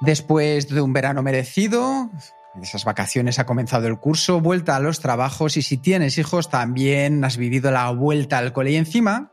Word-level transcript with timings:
Después 0.00 0.68
de 0.68 0.80
un 0.80 0.92
verano 0.92 1.22
merecido, 1.22 2.10
en 2.54 2.62
esas 2.62 2.84
vacaciones 2.84 3.38
ha 3.38 3.46
comenzado 3.46 3.86
el 3.86 3.98
curso, 3.98 4.40
vuelta 4.40 4.76
a 4.76 4.80
los 4.80 5.00
trabajos 5.00 5.56
y 5.56 5.62
si 5.62 5.78
tienes 5.78 6.18
hijos 6.18 6.50
también 6.50 7.24
has 7.24 7.36
vivido 7.36 7.70
la 7.70 7.90
vuelta 7.90 8.38
al 8.38 8.52
cole. 8.52 8.72
Y 8.72 8.76
encima, 8.76 9.32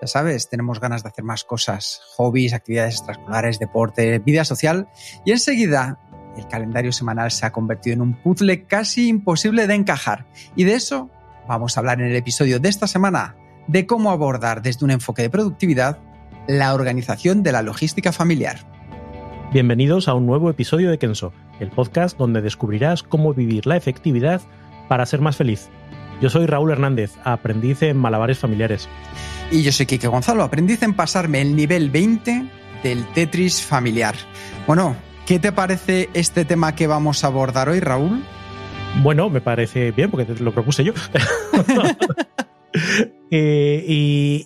ya 0.00 0.06
sabes, 0.06 0.48
tenemos 0.48 0.80
ganas 0.80 1.02
de 1.02 1.08
hacer 1.08 1.24
más 1.24 1.44
cosas, 1.44 2.02
hobbies, 2.16 2.52
actividades 2.52 2.96
extraescolares, 2.96 3.58
deporte, 3.58 4.18
vida 4.18 4.44
social. 4.44 4.88
Y 5.24 5.32
enseguida 5.32 5.98
el 6.36 6.48
calendario 6.48 6.92
semanal 6.92 7.30
se 7.30 7.46
ha 7.46 7.52
convertido 7.52 7.94
en 7.94 8.02
un 8.02 8.14
puzzle 8.14 8.66
casi 8.66 9.08
imposible 9.08 9.66
de 9.66 9.74
encajar. 9.74 10.26
Y 10.56 10.64
de 10.64 10.74
eso 10.74 11.10
vamos 11.48 11.76
a 11.76 11.80
hablar 11.80 12.00
en 12.00 12.08
el 12.08 12.16
episodio 12.16 12.60
de 12.60 12.68
esta 12.68 12.86
semana 12.86 13.36
de 13.68 13.86
cómo 13.86 14.10
abordar 14.10 14.62
desde 14.62 14.84
un 14.84 14.90
enfoque 14.90 15.22
de 15.22 15.30
productividad 15.30 15.98
la 16.46 16.74
organización 16.74 17.42
de 17.42 17.52
la 17.52 17.62
logística 17.62 18.12
familiar. 18.12 18.73
Bienvenidos 19.54 20.08
a 20.08 20.14
un 20.14 20.26
nuevo 20.26 20.50
episodio 20.50 20.90
de 20.90 20.98
Kenso, 20.98 21.32
el 21.60 21.70
podcast 21.70 22.18
donde 22.18 22.42
descubrirás 22.42 23.04
cómo 23.04 23.34
vivir 23.34 23.68
la 23.68 23.76
efectividad 23.76 24.42
para 24.88 25.06
ser 25.06 25.20
más 25.20 25.36
feliz. 25.36 25.68
Yo 26.20 26.28
soy 26.28 26.46
Raúl 26.46 26.72
Hernández, 26.72 27.12
aprendiz 27.22 27.80
en 27.82 27.96
malabares 27.96 28.40
familiares. 28.40 28.88
Y 29.52 29.62
yo 29.62 29.70
soy 29.70 29.86
Kike 29.86 30.08
Gonzalo, 30.08 30.42
aprendiz 30.42 30.82
en 30.82 30.92
pasarme 30.92 31.40
el 31.40 31.54
nivel 31.54 31.88
20 31.90 32.50
del 32.82 33.06
Tetris 33.12 33.62
familiar. 33.62 34.16
Bueno, 34.66 34.96
¿qué 35.24 35.38
te 35.38 35.52
parece 35.52 36.10
este 36.14 36.44
tema 36.44 36.74
que 36.74 36.88
vamos 36.88 37.22
a 37.22 37.28
abordar 37.28 37.68
hoy, 37.68 37.78
Raúl? 37.78 38.24
Bueno, 39.04 39.30
me 39.30 39.40
parece 39.40 39.92
bien 39.92 40.10
porque 40.10 40.34
lo 40.34 40.52
propuse 40.52 40.82
yo. 40.82 40.94
Eh, 43.30 43.84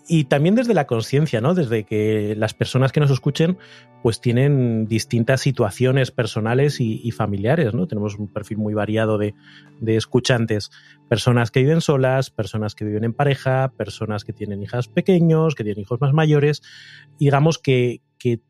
y, 0.09 0.25
también 0.25 0.55
desde 0.55 0.73
la 0.73 0.87
conciencia, 0.87 1.43
¿no? 1.43 1.53
Desde 1.53 1.85
que 1.85 2.35
las 2.37 2.55
personas 2.55 2.91
que 2.91 3.01
nos 3.01 3.11
escuchen, 3.11 3.59
pues 4.03 4.21
tienen 4.21 4.87
distintas 4.87 5.43
situaciones 5.43 6.11
personales 6.11 6.81
y, 6.81 7.11
familiares, 7.11 7.75
¿no? 7.75 7.87
Tenemos 7.87 8.19
un 8.19 8.29
perfil 8.29 8.59
muy 8.59 8.73
variado 8.73 9.19
de, 9.19 9.35
de, 9.81 9.97
escuchantes. 9.97 10.71
Personas 11.09 11.51
que 11.51 11.61
viven 11.61 11.83
solas, 11.83 12.31
personas 12.31 12.75
que 12.75 12.87
viven 12.87 13.05
en 13.05 13.13
pareja, 13.13 13.73
personas 13.77 14.25
que 14.25 14.33
tienen 14.33 14.63
hijas 14.63 14.89
pequeños, 14.89 15.55
que 15.55 15.65
tienen 15.65 15.83
hijos 15.83 16.01
más 16.01 16.15
mayores. 16.15 16.63
Digamos 17.19 17.59
que, 17.59 18.01
que 18.19 18.41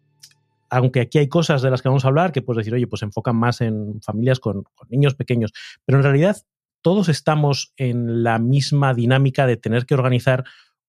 aunque 0.71 1.01
aquí 1.01 1.19
hay 1.19 1.29
cosas 1.29 1.63
de 1.63 1.71
las 1.71 1.83
que 1.83 1.89
vamos 1.89 2.05
a 2.05 2.09
hablar 2.09 2.31
que 2.31 2.43
puedes 2.43 2.59
decir, 2.59 2.75
oye, 2.75 2.87
pues 2.87 3.01
se 3.01 3.07
enfocan 3.07 3.37
más 3.37 3.61
en 3.61 4.01
familias 4.03 4.39
con 4.39 4.65
niños 4.89 5.15
pequeños, 5.15 5.53
pero 5.85 5.99
en 5.99 6.05
realidad 6.05 6.37
todos 6.83 7.09
estamos 7.09 7.73
en 7.77 8.23
la 8.23 8.39
misma 8.39 8.95
dinámica 8.95 9.47
de 9.47 9.57
tener 9.57 9.87
que 9.87 9.95
organizar 9.95 10.45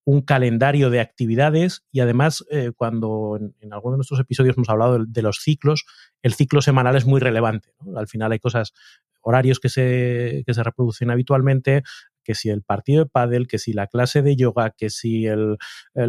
un 0.06 0.22
calendario 0.22 0.90
de 0.90 1.02
actividades 1.02 1.84
y 1.92 2.00
además 2.00 2.44
eh, 2.50 2.72
cuando 2.76 3.38
en, 3.40 3.56
en 3.60 3.74
algunos 3.74 3.96
de 3.96 3.98
nuestros 3.98 4.20
episodios 4.20 4.58
hemos 4.58 4.70
hablado 4.70 5.06
de, 5.06 5.22
los 5.22 5.38
ciclos, 5.38 5.86
el 6.24 6.34
ciclo 6.34 6.62
semanal 6.62 6.96
es 6.96 7.06
muy 7.06 7.20
relevante. 7.20 7.74
Al 7.96 8.08
final 8.08 8.32
hay 8.32 8.40
cosas, 8.40 8.74
horarios 9.22 9.60
que 9.60 9.70
se, 9.70 10.44
que 10.48 10.54
se 10.54 10.64
reproducen 10.64 11.12
habitualmente, 11.12 11.84
que 12.24 12.34
si 12.34 12.50
el 12.50 12.64
partido 12.64 13.04
de 13.04 13.10
pádel, 13.10 13.48
que 13.48 13.60
si 13.60 13.74
la 13.74 13.88
clase 13.88 14.22
de 14.22 14.36
yoga, 14.36 14.72
que 14.72 14.90
si 14.90 15.28
el 15.28 15.58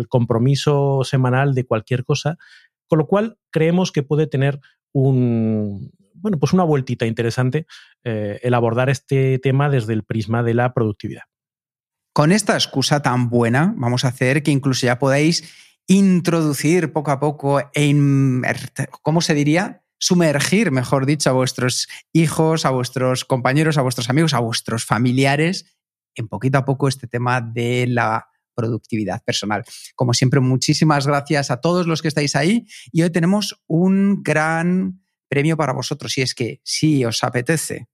compromiso 0.08 1.00
semanal 1.04 1.54
de 1.54 1.64
cualquier 1.66 2.04
cosa, 2.04 2.38
con 2.86 2.98
lo 2.98 3.06
cual 3.06 3.38
creemos 3.50 3.92
que 3.92 4.02
puede 4.02 4.26
tener 4.26 4.60
un, 4.92 5.92
bueno, 6.14 6.38
pues 6.38 6.52
una 6.52 6.64
vueltita 6.64 7.06
interesante 7.06 7.66
eh, 8.04 8.38
el 8.42 8.54
abordar 8.54 8.90
este 8.90 9.38
tema 9.38 9.68
desde 9.68 9.92
el 9.92 10.04
prisma 10.04 10.42
de 10.42 10.54
la 10.54 10.72
productividad. 10.72 11.22
Con 12.12 12.32
esta 12.32 12.54
excusa 12.54 13.02
tan 13.02 13.30
buena, 13.30 13.72
vamos 13.76 14.04
a 14.04 14.08
hacer 14.08 14.42
que 14.42 14.50
incluso 14.50 14.86
ya 14.86 14.98
podáis 14.98 15.44
introducir 15.86 16.92
poco 16.92 17.10
a 17.10 17.20
poco, 17.20 17.60
en, 17.74 18.42
¿cómo 19.02 19.20
se 19.20 19.34
diría? 19.34 19.84
Sumergir, 19.98 20.70
mejor 20.70 21.06
dicho, 21.06 21.30
a 21.30 21.34
vuestros 21.34 21.88
hijos, 22.12 22.64
a 22.64 22.70
vuestros 22.70 23.24
compañeros, 23.24 23.76
a 23.76 23.82
vuestros 23.82 24.08
amigos, 24.08 24.34
a 24.34 24.40
vuestros 24.40 24.84
familiares, 24.84 25.76
en 26.14 26.28
poquito 26.28 26.58
a 26.58 26.64
poco 26.64 26.88
este 26.88 27.06
tema 27.06 27.40
de 27.40 27.86
la 27.86 28.28
productividad 28.54 29.22
personal. 29.24 29.64
Como 29.94 30.14
siempre, 30.14 30.40
muchísimas 30.40 31.06
gracias 31.06 31.50
a 31.50 31.60
todos 31.60 31.86
los 31.86 32.02
que 32.02 32.08
estáis 32.08 32.36
ahí 32.36 32.66
y 32.92 33.02
hoy 33.02 33.10
tenemos 33.10 33.62
un 33.66 34.22
gran 34.22 34.99
premio 35.30 35.56
para 35.56 35.72
vosotros. 35.72 36.18
Y 36.18 36.22
es 36.22 36.34
que 36.34 36.60
si 36.64 37.04
os 37.04 37.24
apetece 37.24 37.88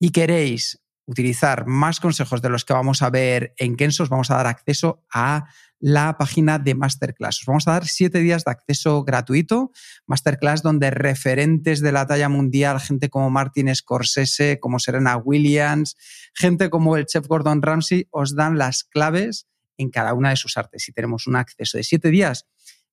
y 0.00 0.10
queréis 0.10 0.80
utilizar 1.06 1.66
más 1.66 2.00
consejos 2.00 2.40
de 2.40 2.48
los 2.48 2.64
que 2.64 2.72
vamos 2.72 3.02
a 3.02 3.10
ver 3.10 3.52
en 3.58 3.76
Kenso, 3.76 4.04
os 4.04 4.08
vamos 4.08 4.30
a 4.30 4.36
dar 4.36 4.46
acceso 4.46 5.04
a 5.12 5.46
la 5.78 6.16
página 6.16 6.58
de 6.58 6.74
Masterclass. 6.74 7.40
Os 7.40 7.46
vamos 7.46 7.66
a 7.66 7.72
dar 7.72 7.86
siete 7.86 8.20
días 8.20 8.44
de 8.44 8.52
acceso 8.52 9.02
gratuito, 9.02 9.72
Masterclass 10.06 10.62
donde 10.62 10.90
referentes 10.90 11.80
de 11.80 11.92
la 11.92 12.06
talla 12.06 12.28
mundial, 12.28 12.80
gente 12.80 13.08
como 13.08 13.30
Martin 13.30 13.74
Scorsese, 13.74 14.60
como 14.60 14.78
Serena 14.78 15.16
Williams, 15.16 15.96
gente 16.34 16.70
como 16.70 16.96
el 16.96 17.06
chef 17.06 17.26
Gordon 17.26 17.62
Ramsay, 17.62 18.06
os 18.10 18.36
dan 18.36 18.56
las 18.56 18.84
claves 18.84 19.46
en 19.78 19.90
cada 19.90 20.14
una 20.14 20.30
de 20.30 20.36
sus 20.36 20.56
artes. 20.56 20.88
Y 20.88 20.92
tenemos 20.92 21.26
un 21.26 21.36
acceso 21.36 21.76
de 21.76 21.84
siete 21.84 22.10
días 22.10 22.46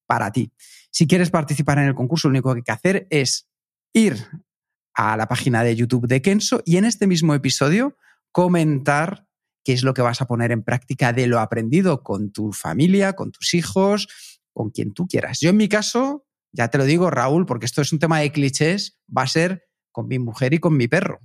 para 0.05 0.31
ti. 0.31 0.51
Si 0.89 1.05
quieres 1.05 1.29
participar 1.29 1.77
en 1.77 1.85
el 1.85 1.93
concurso, 1.93 2.29
lo 2.29 2.31
único 2.31 2.53
que 2.53 2.59
hay 2.59 2.63
que 2.63 2.71
hacer 2.71 3.07
es 3.11 3.47
ir 3.93 4.27
a 4.93 5.15
la 5.17 5.27
página 5.27 5.63
de 5.63 5.75
YouTube 5.75 6.07
de 6.07 6.21
Kenso 6.21 6.61
y 6.65 6.77
en 6.77 6.85
este 6.85 7.07
mismo 7.07 7.33
episodio 7.35 7.97
comentar 8.31 9.27
qué 9.63 9.73
es 9.73 9.83
lo 9.83 9.93
que 9.93 10.01
vas 10.01 10.21
a 10.21 10.27
poner 10.27 10.51
en 10.51 10.63
práctica 10.63 11.13
de 11.13 11.27
lo 11.27 11.39
aprendido 11.39 12.03
con 12.03 12.31
tu 12.31 12.53
familia, 12.53 13.13
con 13.13 13.31
tus 13.31 13.53
hijos, 13.53 14.07
con 14.53 14.69
quien 14.71 14.93
tú 14.93 15.07
quieras. 15.07 15.39
Yo 15.39 15.49
en 15.49 15.57
mi 15.57 15.67
caso, 15.67 16.25
ya 16.51 16.69
te 16.69 16.77
lo 16.77 16.85
digo 16.85 17.11
Raúl, 17.11 17.45
porque 17.45 17.65
esto 17.65 17.81
es 17.81 17.93
un 17.93 17.99
tema 17.99 18.19
de 18.19 18.31
clichés, 18.31 18.99
va 19.15 19.23
a 19.23 19.27
ser 19.27 19.65
con 19.91 20.07
mi 20.07 20.19
mujer 20.19 20.53
y 20.53 20.59
con 20.59 20.77
mi 20.77 20.87
perro. 20.87 21.19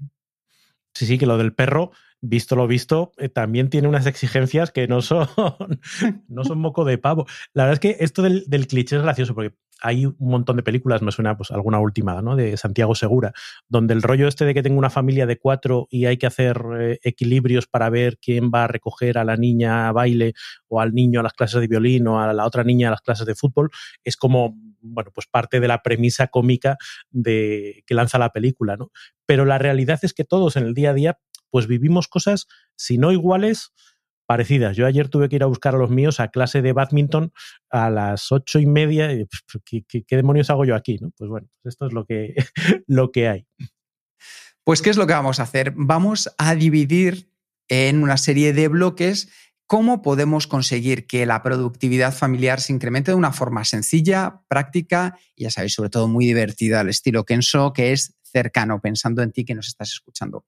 Sí, 0.95 1.07
sí, 1.07 1.19
que 1.19 1.27
lo 1.27 1.39
del 1.39 1.55
perro, 1.55 1.91
visto 2.21 2.55
lo 2.55 2.67
visto, 2.67 3.13
eh, 3.19 3.29
también 3.29 3.71
tiene 3.71 3.89
unas 3.89 4.07
exigencias 4.07 4.71
que 4.71 4.87
no 4.87 5.03
son, 5.03 5.27
no 6.29 6.45
son 6.45 6.59
moco 6.59 6.85
de 6.85 6.99
pavo. 6.99 7.27
La 7.55 7.65
verdad 7.65 7.75
es 7.75 7.81
que 7.81 8.05
esto 8.05 8.23
del, 8.23 8.45
del 8.47 8.67
cliché 8.67 8.97
es 8.97 9.03
gracioso 9.03 9.35
porque 9.35 9.55
hay 9.83 10.07
un 10.07 10.17
montón 10.19 10.57
de 10.57 10.63
películas, 10.63 11.03
me 11.03 11.11
suena 11.11 11.37
pues 11.37 11.51
alguna 11.51 11.81
última, 11.81 12.23
¿no? 12.23 12.37
De 12.37 12.57
Santiago 12.57 12.95
Segura, 12.95 13.33
donde 13.69 13.95
el 13.95 14.03
rollo 14.03 14.29
este 14.29 14.45
de 14.45 14.55
que 14.55 14.63
tengo 14.63 14.79
una 14.79 14.91
familia 14.91 15.27
de 15.27 15.39
cuatro 15.39 15.89
y 15.91 16.07
hay 16.07 16.17
que 16.17 16.27
hacer 16.27 16.63
eh, 16.79 16.99
equilibrios 17.03 17.67
para 17.67 17.91
ver 17.91 18.19
quién 18.19 18.51
va 18.55 18.65
a 18.65 18.69
recoger 18.69 19.19
a 19.19 19.25
la 19.25 19.37
niña 19.37 19.89
a 19.89 19.93
baile 19.93 20.35
o 20.69 20.81
al 20.81 20.95
niño 20.95 21.21
a 21.21 21.25
las 21.25 21.33
clases 21.33 21.61
de 21.61 21.67
violín 21.67 22.07
o 22.07 22.21
a 22.21 22.33
la 22.33 22.47
otra 22.47 22.63
niña 22.63 22.89
a 22.89 22.91
las 22.93 23.01
clases 23.01 23.27
de 23.27 23.35
fútbol, 23.35 23.71
es 24.05 24.17
como, 24.17 24.57
bueno, 24.83 25.11
pues 25.15 25.27
parte 25.27 25.61
de 25.61 25.69
la 25.69 25.83
premisa 25.83 26.27
cómica 26.27 26.77
de 27.11 27.83
que 27.87 27.95
lanza 27.95 28.19
la 28.19 28.31
película, 28.31 28.77
¿no? 28.77 28.91
Pero 29.27 29.45
la 29.45 29.59
realidad 29.59 30.01
es 30.03 30.13
que 30.13 30.25
todos 30.25 30.57
en 30.57 30.65
el 30.65 30.75
día 30.75 30.91
a 30.91 30.95
día 30.95 31.19
pues 31.51 31.67
vivimos 31.67 32.09
cosas, 32.09 32.47
si 32.77 32.97
no 32.97 33.13
iguales, 33.13 33.73
parecidas. 34.27 34.77
Yo 34.77 34.87
ayer 34.87 35.09
tuve 35.09 35.29
que 35.29 35.37
ir 35.37 35.43
a 35.43 35.47
buscar 35.47 35.75
a 35.75 35.79
los 35.79 35.91
míos 35.91 36.19
a 36.19 36.29
clase 36.29 36.63
de 36.63 36.73
badminton 36.73 37.33
a 37.71 37.91
las 37.91 38.33
ocho 38.33 38.59
y 38.59 38.67
media. 38.67 39.09
¿qué, 39.65 39.85
qué, 39.87 40.17
demonios 40.17 40.49
hago 40.49 40.65
yo 40.65 40.75
aquí? 40.75 40.99
¿no? 40.99 41.11
Pues 41.17 41.29
bueno, 41.29 41.49
esto 41.65 41.87
es 41.87 41.93
lo 41.93 42.07
que, 42.07 42.35
lo 42.87 43.13
que 43.13 43.29
hay. 43.29 43.47
Pues, 44.65 44.81
¿qué 44.81 44.91
es 44.91 44.97
lo 44.97 45.07
que 45.07 45.13
vamos 45.13 45.41
a 45.41 45.43
hacer? 45.43 45.75
Vamos 45.77 46.33
a 46.39 46.55
dividir 46.55 47.29
en 47.69 48.03
una 48.03 48.17
serie 48.17 48.53
de 48.53 48.69
bloques 48.69 49.31
cómo 49.73 50.03
podemos 50.03 50.47
conseguir 50.47 51.07
que 51.07 51.25
la 51.25 51.43
productividad 51.43 52.15
familiar 52.15 52.61
se 52.61 52.75
incremente 52.75 53.11
de 53.11 53.15
una 53.15 53.33
forma 53.33 53.65
sencilla, 53.65 54.43
práctica 54.47 55.19
y, 55.35 55.45
ya 55.45 55.51
sabéis, 55.51 55.73
sobre 55.73 55.89
todo 55.89 56.09
muy 56.09 56.27
divertida, 56.27 56.81
al 56.81 56.91
estilo 56.91 57.25
Kenso, 57.25 57.73
que 57.73 57.93
es 57.93 58.15
cercano, 58.23 58.83
pensando 58.83 59.23
en 59.23 59.33
ti 59.33 59.47
que 59.47 59.55
nos 59.55 59.69
estás 59.69 59.93
escuchando. 59.95 60.45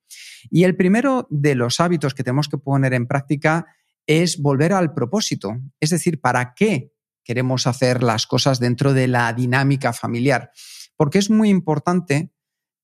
Y 0.51 0.65
el 0.65 0.77
primero 0.77 1.27
de 1.31 1.55
los 1.55 1.81
hábitos 1.81 2.13
que 2.13 2.23
tenemos 2.23 2.51
que 2.51 2.59
poner 2.59 2.93
en 2.93 3.07
práctica 3.07 3.65
es 4.07 4.43
volver 4.43 4.75
al 4.75 4.93
propósito, 4.93 5.59
es 5.81 5.89
decir, 5.89 6.21
¿para 6.21 6.53
qué 6.53 6.93
queremos 7.25 7.67
hacer 7.67 8.03
las 8.03 8.27
cosas 8.27 8.61
dentro 8.61 8.93
de 8.93 9.09
la 9.09 9.33
dinámica 9.33 9.95
familiar? 9.95 10.51
Porque 10.97 11.17
es 11.19 11.31
muy 11.31 11.49
importante 11.49 12.31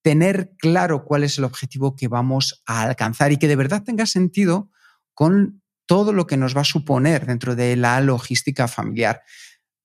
tener 0.00 0.54
claro 0.56 1.04
cuál 1.04 1.22
es 1.22 1.36
el 1.36 1.44
objetivo 1.44 1.96
que 1.96 2.08
vamos 2.08 2.62
a 2.64 2.80
alcanzar 2.80 3.30
y 3.30 3.36
que 3.36 3.46
de 3.46 3.56
verdad 3.56 3.82
tenga 3.84 4.06
sentido 4.06 4.70
con 5.12 5.60
todo 5.90 6.12
lo 6.12 6.28
que 6.28 6.36
nos 6.36 6.56
va 6.56 6.60
a 6.60 6.64
suponer 6.64 7.26
dentro 7.26 7.56
de 7.56 7.74
la 7.74 8.00
logística 8.00 8.68
familiar. 8.68 9.22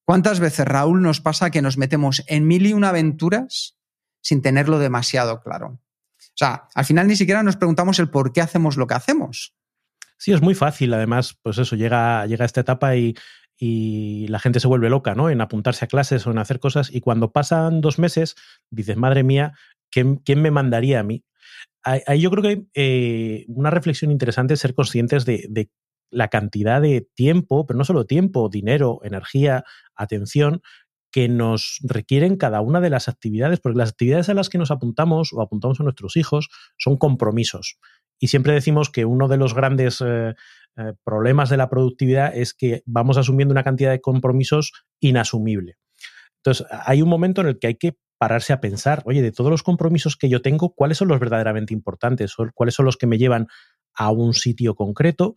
¿Cuántas 0.05 0.39
veces, 0.39 0.67
Raúl, 0.67 1.01
nos 1.01 1.19
pasa 1.19 1.49
que 1.49 1.63
nos 1.63 1.79
metemos 1.79 2.23
en 2.27 2.45
mil 2.45 2.67
y 2.67 2.73
una 2.73 2.89
aventuras 2.89 3.79
sin 4.21 4.43
tenerlo 4.43 4.77
demasiado 4.77 5.41
claro? 5.41 5.79
O 6.19 6.37
sea, 6.37 6.67
al 6.75 6.85
final 6.85 7.07
ni 7.07 7.15
siquiera 7.15 7.41
nos 7.41 7.57
preguntamos 7.57 7.97
el 7.97 8.11
por 8.11 8.33
qué 8.33 8.41
hacemos 8.41 8.77
lo 8.77 8.85
que 8.85 8.93
hacemos. 8.93 9.55
Sí, 10.19 10.31
es 10.31 10.43
muy 10.43 10.53
fácil. 10.53 10.93
Además, 10.93 11.39
pues 11.41 11.57
eso, 11.57 11.75
llega, 11.75 12.27
llega 12.27 12.43
a 12.43 12.45
esta 12.45 12.61
etapa 12.61 12.95
y, 12.95 13.15
y 13.57 14.27
la 14.27 14.37
gente 14.37 14.59
se 14.59 14.67
vuelve 14.67 14.91
loca, 14.91 15.15
¿no? 15.15 15.31
En 15.31 15.41
apuntarse 15.41 15.85
a 15.85 15.87
clases 15.87 16.27
o 16.27 16.31
en 16.31 16.37
hacer 16.37 16.59
cosas. 16.59 16.93
Y 16.93 17.01
cuando 17.01 17.31
pasan 17.31 17.81
dos 17.81 17.97
meses, 17.97 18.35
dices, 18.69 18.95
madre 18.95 19.23
mía, 19.23 19.53
¿quién, 19.89 20.21
me 20.41 20.51
mandaría 20.51 20.99
a 20.99 21.03
mí? 21.03 21.23
Ahí 21.81 22.21
yo 22.21 22.29
creo 22.29 22.43
que 22.43 22.65
eh, 22.75 23.45
una 23.47 23.71
reflexión 23.71 24.11
interesante 24.11 24.53
es 24.55 24.59
ser 24.59 24.75
conscientes 24.75 25.25
de, 25.25 25.69
la 26.09 26.29
cantidad 26.29 26.81
de 26.81 27.07
tiempo, 27.15 27.65
pero 27.65 27.77
no 27.77 27.85
solo 27.85 28.05
tiempo, 28.05 28.49
dinero, 28.49 28.99
energía, 29.03 29.63
atención, 29.95 30.61
que 31.11 31.29
nos 31.29 31.79
requieren 31.81 32.35
cada 32.35 32.59
una 32.59 32.81
de 32.81 32.89
las 32.89 33.07
actividades, 33.07 33.61
porque 33.61 33.77
las 33.77 33.91
actividades 33.91 34.27
a 34.27 34.33
las 34.33 34.49
que 34.49 34.57
nos 34.57 34.69
apuntamos 34.69 35.31
o 35.31 35.41
apuntamos 35.41 35.79
a 35.79 35.83
nuestros 35.83 36.17
hijos 36.17 36.49
son 36.77 36.97
compromisos. 36.97 37.77
Y 38.19 38.27
siempre 38.27 38.53
decimos 38.53 38.89
que 38.89 39.05
uno 39.05 39.27
de 39.27 39.37
los 39.37 39.53
grandes 39.53 40.01
eh, 40.05 40.35
eh, 40.77 40.93
problemas 41.05 41.49
de 41.49 41.57
la 41.57 41.69
productividad 41.69 42.35
es 42.35 42.53
que 42.53 42.83
vamos 42.85 43.17
asumiendo 43.17 43.53
una 43.53 43.63
cantidad 43.63 43.91
de 43.91 44.01
compromisos 44.01 44.73
inasumible. 44.99 45.77
Entonces, 46.37 46.67
hay 46.69 47.01
un 47.01 47.07
momento 47.09 47.41
en 47.41 47.47
el 47.47 47.59
que 47.59 47.67
hay 47.67 47.75
que 47.75 47.97
pararse 48.17 48.53
a 48.53 48.59
pensar, 48.61 49.01
oye, 49.05 49.21
de 49.21 49.31
todos 49.31 49.49
los 49.49 49.63
compromisos 49.63 50.15
que 50.17 50.29
yo 50.29 50.41
tengo, 50.41 50.73
¿cuáles 50.75 50.97
son 50.97 51.07
los 51.07 51.19
verdaderamente 51.19 51.73
importantes? 51.73 52.35
¿Cuáles 52.53 52.75
son 52.75 52.85
los 52.85 52.97
que 52.97 53.07
me 53.07 53.17
llevan 53.17 53.47
a 53.93 54.11
un 54.11 54.33
sitio 54.33 54.75
concreto 54.75 55.35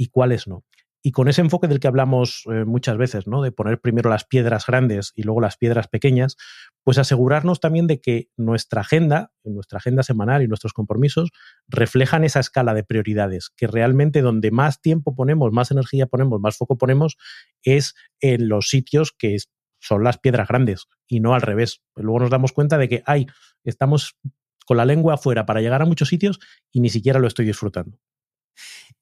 y 0.00 0.06
cuáles 0.08 0.48
no? 0.48 0.64
Y 1.02 1.12
con 1.12 1.28
ese 1.28 1.42
enfoque 1.42 1.68
del 1.68 1.78
que 1.78 1.88
hablamos 1.88 2.44
eh, 2.50 2.64
muchas 2.64 2.96
veces, 2.96 3.26
¿no? 3.26 3.42
De 3.42 3.52
poner 3.52 3.82
primero 3.82 4.08
las 4.08 4.24
piedras 4.24 4.64
grandes 4.66 5.12
y 5.14 5.24
luego 5.24 5.42
las 5.42 5.58
piedras 5.58 5.88
pequeñas, 5.88 6.36
pues 6.84 6.96
asegurarnos 6.96 7.60
también 7.60 7.86
de 7.86 8.00
que 8.00 8.30
nuestra 8.38 8.80
agenda, 8.80 9.30
nuestra 9.44 9.76
agenda 9.76 10.02
semanal 10.02 10.42
y 10.42 10.48
nuestros 10.48 10.72
compromisos 10.72 11.32
reflejan 11.68 12.24
esa 12.24 12.40
escala 12.40 12.72
de 12.72 12.82
prioridades, 12.82 13.50
que 13.54 13.66
realmente 13.66 14.22
donde 14.22 14.50
más 14.50 14.80
tiempo 14.80 15.14
ponemos, 15.14 15.52
más 15.52 15.70
energía 15.70 16.06
ponemos, 16.06 16.40
más 16.40 16.56
foco 16.56 16.78
ponemos, 16.78 17.18
es 17.62 17.94
en 18.20 18.48
los 18.48 18.70
sitios 18.70 19.12
que 19.12 19.36
son 19.80 20.02
las 20.02 20.16
piedras 20.16 20.48
grandes 20.48 20.86
y 21.06 21.20
no 21.20 21.34
al 21.34 21.42
revés. 21.42 21.82
Luego 21.94 22.20
nos 22.20 22.30
damos 22.30 22.52
cuenta 22.52 22.78
de 22.78 22.88
que, 22.88 23.02
ay, 23.04 23.26
estamos 23.64 24.16
con 24.64 24.78
la 24.78 24.86
lengua 24.86 25.14
afuera 25.14 25.44
para 25.44 25.60
llegar 25.60 25.82
a 25.82 25.86
muchos 25.86 26.08
sitios 26.08 26.40
y 26.72 26.80
ni 26.80 26.88
siquiera 26.88 27.18
lo 27.18 27.26
estoy 27.26 27.44
disfrutando. 27.44 27.98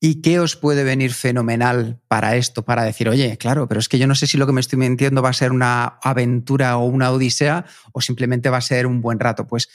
¿Y 0.00 0.22
qué 0.22 0.38
os 0.38 0.54
puede 0.54 0.84
venir 0.84 1.12
fenomenal 1.12 2.00
para 2.06 2.36
esto? 2.36 2.64
Para 2.64 2.84
decir, 2.84 3.08
oye, 3.08 3.36
claro, 3.36 3.66
pero 3.66 3.80
es 3.80 3.88
que 3.88 3.98
yo 3.98 4.06
no 4.06 4.14
sé 4.14 4.28
si 4.28 4.38
lo 4.38 4.46
que 4.46 4.52
me 4.52 4.60
estoy 4.60 4.78
mintiendo 4.78 5.22
va 5.22 5.30
a 5.30 5.32
ser 5.32 5.50
una 5.50 5.98
aventura 6.02 6.76
o 6.76 6.84
una 6.84 7.10
odisea 7.10 7.64
o 7.92 8.00
simplemente 8.00 8.48
va 8.48 8.58
a 8.58 8.62
ser 8.62 8.86
un 8.86 9.00
buen 9.00 9.18
rato. 9.18 9.48
Pues 9.48 9.68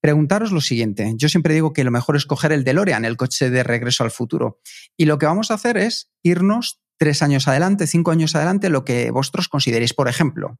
preguntaros 0.00 0.50
lo 0.50 0.62
siguiente. 0.62 1.12
Yo 1.16 1.28
siempre 1.28 1.52
digo 1.52 1.74
que 1.74 1.84
lo 1.84 1.90
mejor 1.90 2.16
es 2.16 2.24
coger 2.24 2.52
el 2.52 2.64
DeLorean, 2.64 3.04
el 3.04 3.18
coche 3.18 3.50
de 3.50 3.62
regreso 3.62 4.02
al 4.02 4.10
futuro. 4.10 4.60
Y 4.96 5.04
lo 5.04 5.18
que 5.18 5.26
vamos 5.26 5.50
a 5.50 5.54
hacer 5.54 5.76
es 5.76 6.10
irnos 6.22 6.80
tres 6.96 7.20
años 7.22 7.46
adelante, 7.46 7.86
cinco 7.86 8.12
años 8.12 8.34
adelante, 8.34 8.70
lo 8.70 8.84
que 8.84 9.10
vosotros 9.10 9.48
consideréis. 9.48 9.92
Por 9.92 10.08
ejemplo, 10.08 10.58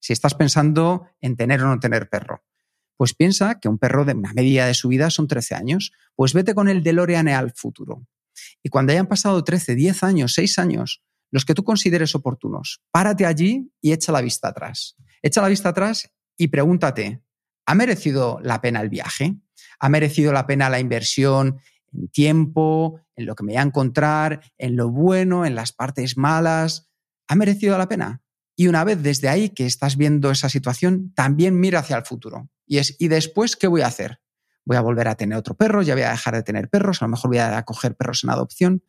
si 0.00 0.14
estás 0.14 0.34
pensando 0.34 1.06
en 1.20 1.36
tener 1.36 1.62
o 1.62 1.66
no 1.66 1.80
tener 1.80 2.08
perro. 2.08 2.42
Pues 2.96 3.14
piensa 3.14 3.58
que 3.60 3.68
un 3.68 3.78
perro 3.78 4.04
de 4.04 4.14
una 4.14 4.32
media 4.32 4.66
de 4.66 4.74
su 4.74 4.88
vida 4.88 5.10
son 5.10 5.26
13 5.26 5.54
años. 5.54 5.92
Pues 6.14 6.32
vete 6.32 6.54
con 6.54 6.68
el 6.68 6.82
DeLorean 6.82 7.28
al 7.28 7.52
futuro 7.52 8.06
y 8.62 8.68
cuando 8.68 8.92
hayan 8.92 9.06
pasado 9.06 9.42
13, 9.44 9.74
10 9.74 10.02
años, 10.02 10.34
6 10.34 10.58
años, 10.58 11.02
los 11.30 11.44
que 11.44 11.54
tú 11.54 11.64
consideres 11.64 12.14
oportunos, 12.14 12.82
párate 12.90 13.26
allí 13.26 13.70
y 13.80 13.92
echa 13.92 14.12
la 14.12 14.20
vista 14.20 14.48
atrás. 14.48 14.96
Echa 15.22 15.42
la 15.42 15.48
vista 15.48 15.70
atrás 15.70 16.10
y 16.36 16.48
pregúntate, 16.48 17.22
¿ha 17.66 17.74
merecido 17.74 18.38
la 18.42 18.60
pena 18.60 18.80
el 18.80 18.88
viaje? 18.88 19.36
¿Ha 19.80 19.88
merecido 19.88 20.32
la 20.32 20.46
pena 20.46 20.70
la 20.70 20.80
inversión 20.80 21.60
en 21.92 22.08
tiempo, 22.08 23.00
en 23.16 23.26
lo 23.26 23.34
que 23.34 23.44
me 23.44 23.52
voy 23.52 23.58
a 23.58 23.62
encontrar, 23.62 24.40
en 24.58 24.76
lo 24.76 24.90
bueno, 24.90 25.44
en 25.44 25.54
las 25.54 25.72
partes 25.72 26.16
malas? 26.16 26.90
¿Ha 27.28 27.34
merecido 27.36 27.76
la 27.78 27.88
pena? 27.88 28.23
Y 28.56 28.68
una 28.68 28.84
vez 28.84 29.02
desde 29.02 29.28
ahí 29.28 29.50
que 29.50 29.66
estás 29.66 29.96
viendo 29.96 30.30
esa 30.30 30.48
situación, 30.48 31.12
también 31.14 31.58
mira 31.58 31.80
hacia 31.80 31.96
el 31.96 32.04
futuro. 32.04 32.50
Y 32.66 32.78
es, 32.78 32.96
¿y 32.98 33.08
después 33.08 33.56
qué 33.56 33.66
voy 33.66 33.82
a 33.82 33.88
hacer? 33.88 34.20
voy 34.64 34.76
a 34.76 34.80
volver 34.80 35.08
a 35.08 35.14
tener 35.14 35.36
otro 35.36 35.56
perro, 35.56 35.82
ya 35.82 35.94
voy 35.94 36.02
a 36.02 36.10
dejar 36.10 36.34
de 36.34 36.42
tener 36.42 36.68
perros, 36.68 37.02
a 37.02 37.04
lo 37.04 37.10
mejor 37.10 37.30
voy 37.30 37.38
a 37.38 37.62
coger 37.64 37.96
perros 37.96 38.24
en 38.24 38.30
adopción. 38.30 38.82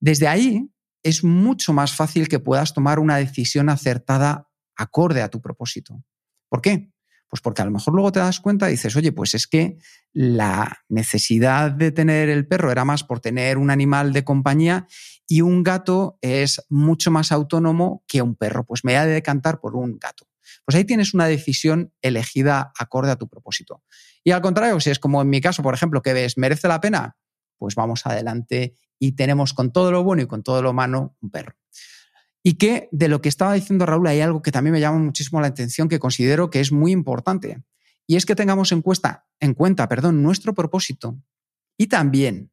Desde 0.00 0.28
ahí 0.28 0.70
es 1.02 1.24
mucho 1.24 1.72
más 1.72 1.94
fácil 1.94 2.28
que 2.28 2.38
puedas 2.38 2.74
tomar 2.74 2.98
una 2.98 3.16
decisión 3.16 3.68
acertada 3.68 4.48
acorde 4.76 5.22
a 5.22 5.28
tu 5.28 5.40
propósito. 5.40 6.04
¿Por 6.48 6.60
qué? 6.60 6.92
Pues 7.28 7.42
porque 7.42 7.62
a 7.62 7.64
lo 7.66 7.70
mejor 7.70 7.94
luego 7.94 8.10
te 8.10 8.20
das 8.20 8.40
cuenta 8.40 8.68
y 8.68 8.72
dices, 8.72 8.96
oye, 8.96 9.12
pues 9.12 9.34
es 9.34 9.46
que 9.46 9.78
la 10.12 10.78
necesidad 10.88 11.70
de 11.70 11.92
tener 11.92 12.30
el 12.30 12.46
perro 12.46 12.72
era 12.72 12.84
más 12.84 13.04
por 13.04 13.20
tener 13.20 13.58
un 13.58 13.70
animal 13.70 14.12
de 14.12 14.24
compañía 14.24 14.86
y 15.26 15.42
un 15.42 15.62
gato 15.62 16.18
es 16.22 16.64
mucho 16.70 17.10
más 17.10 17.30
autónomo 17.30 18.02
que 18.08 18.22
un 18.22 18.34
perro. 18.34 18.64
Pues 18.64 18.82
me 18.84 18.92
voy 18.92 19.00
a 19.00 19.06
decantar 19.06 19.60
por 19.60 19.76
un 19.76 19.98
gato. 19.98 20.26
Pues 20.64 20.74
ahí 20.76 20.84
tienes 20.84 21.12
una 21.12 21.26
decisión 21.26 21.92
elegida 22.00 22.72
acorde 22.78 23.10
a 23.10 23.16
tu 23.16 23.28
propósito. 23.28 23.82
Y 24.24 24.30
al 24.30 24.40
contrario, 24.40 24.80
si 24.80 24.90
es 24.90 24.98
como 24.98 25.20
en 25.20 25.28
mi 25.28 25.40
caso, 25.40 25.62
por 25.62 25.74
ejemplo, 25.74 26.02
que 26.02 26.14
ves, 26.14 26.38
¿merece 26.38 26.68
la 26.68 26.80
pena? 26.80 27.16
Pues 27.58 27.74
vamos 27.74 28.06
adelante 28.06 28.74
y 28.98 29.12
tenemos 29.12 29.52
con 29.52 29.72
todo 29.72 29.92
lo 29.92 30.02
bueno 30.02 30.22
y 30.22 30.26
con 30.26 30.42
todo 30.42 30.62
lo 30.62 30.72
malo 30.72 31.16
un 31.20 31.30
perro. 31.30 31.54
Y 32.42 32.54
que 32.54 32.88
de 32.92 33.08
lo 33.08 33.20
que 33.20 33.28
estaba 33.28 33.54
diciendo 33.54 33.84
Raúl 33.84 34.06
hay 34.06 34.20
algo 34.20 34.42
que 34.42 34.52
también 34.52 34.72
me 34.72 34.80
llama 34.80 34.98
muchísimo 34.98 35.40
la 35.40 35.48
atención, 35.48 35.88
que 35.88 35.98
considero 35.98 36.50
que 36.50 36.60
es 36.60 36.72
muy 36.72 36.92
importante. 36.92 37.62
Y 38.06 38.16
es 38.16 38.24
que 38.24 38.34
tengamos 38.34 38.72
en, 38.72 38.82
en 39.40 39.54
cuenta 39.54 39.88
perdón, 39.88 40.22
nuestro 40.22 40.54
propósito 40.54 41.20
y 41.76 41.88
también 41.88 42.52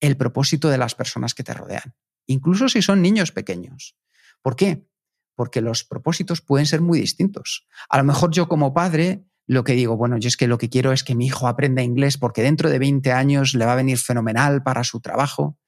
el 0.00 0.16
propósito 0.16 0.68
de 0.68 0.78
las 0.78 0.94
personas 0.94 1.34
que 1.34 1.44
te 1.44 1.54
rodean, 1.54 1.94
incluso 2.26 2.68
si 2.68 2.82
son 2.82 3.02
niños 3.02 3.32
pequeños. 3.32 3.96
¿Por 4.42 4.56
qué? 4.56 4.86
Porque 5.34 5.60
los 5.60 5.84
propósitos 5.84 6.40
pueden 6.40 6.66
ser 6.66 6.80
muy 6.80 7.00
distintos. 7.00 7.66
A 7.88 7.98
lo 7.98 8.04
mejor 8.04 8.32
yo 8.32 8.48
como 8.48 8.74
padre 8.74 9.24
lo 9.46 9.64
que 9.64 9.72
digo, 9.72 9.96
bueno, 9.96 10.18
yo 10.18 10.28
es 10.28 10.36
que 10.36 10.46
lo 10.46 10.58
que 10.58 10.68
quiero 10.68 10.92
es 10.92 11.04
que 11.04 11.14
mi 11.14 11.26
hijo 11.26 11.48
aprenda 11.48 11.82
inglés 11.82 12.18
porque 12.18 12.42
dentro 12.42 12.70
de 12.70 12.78
20 12.78 13.12
años 13.12 13.54
le 13.54 13.66
va 13.66 13.72
a 13.72 13.76
venir 13.76 13.98
fenomenal 13.98 14.62
para 14.62 14.84
su 14.84 15.00
trabajo. 15.00 15.58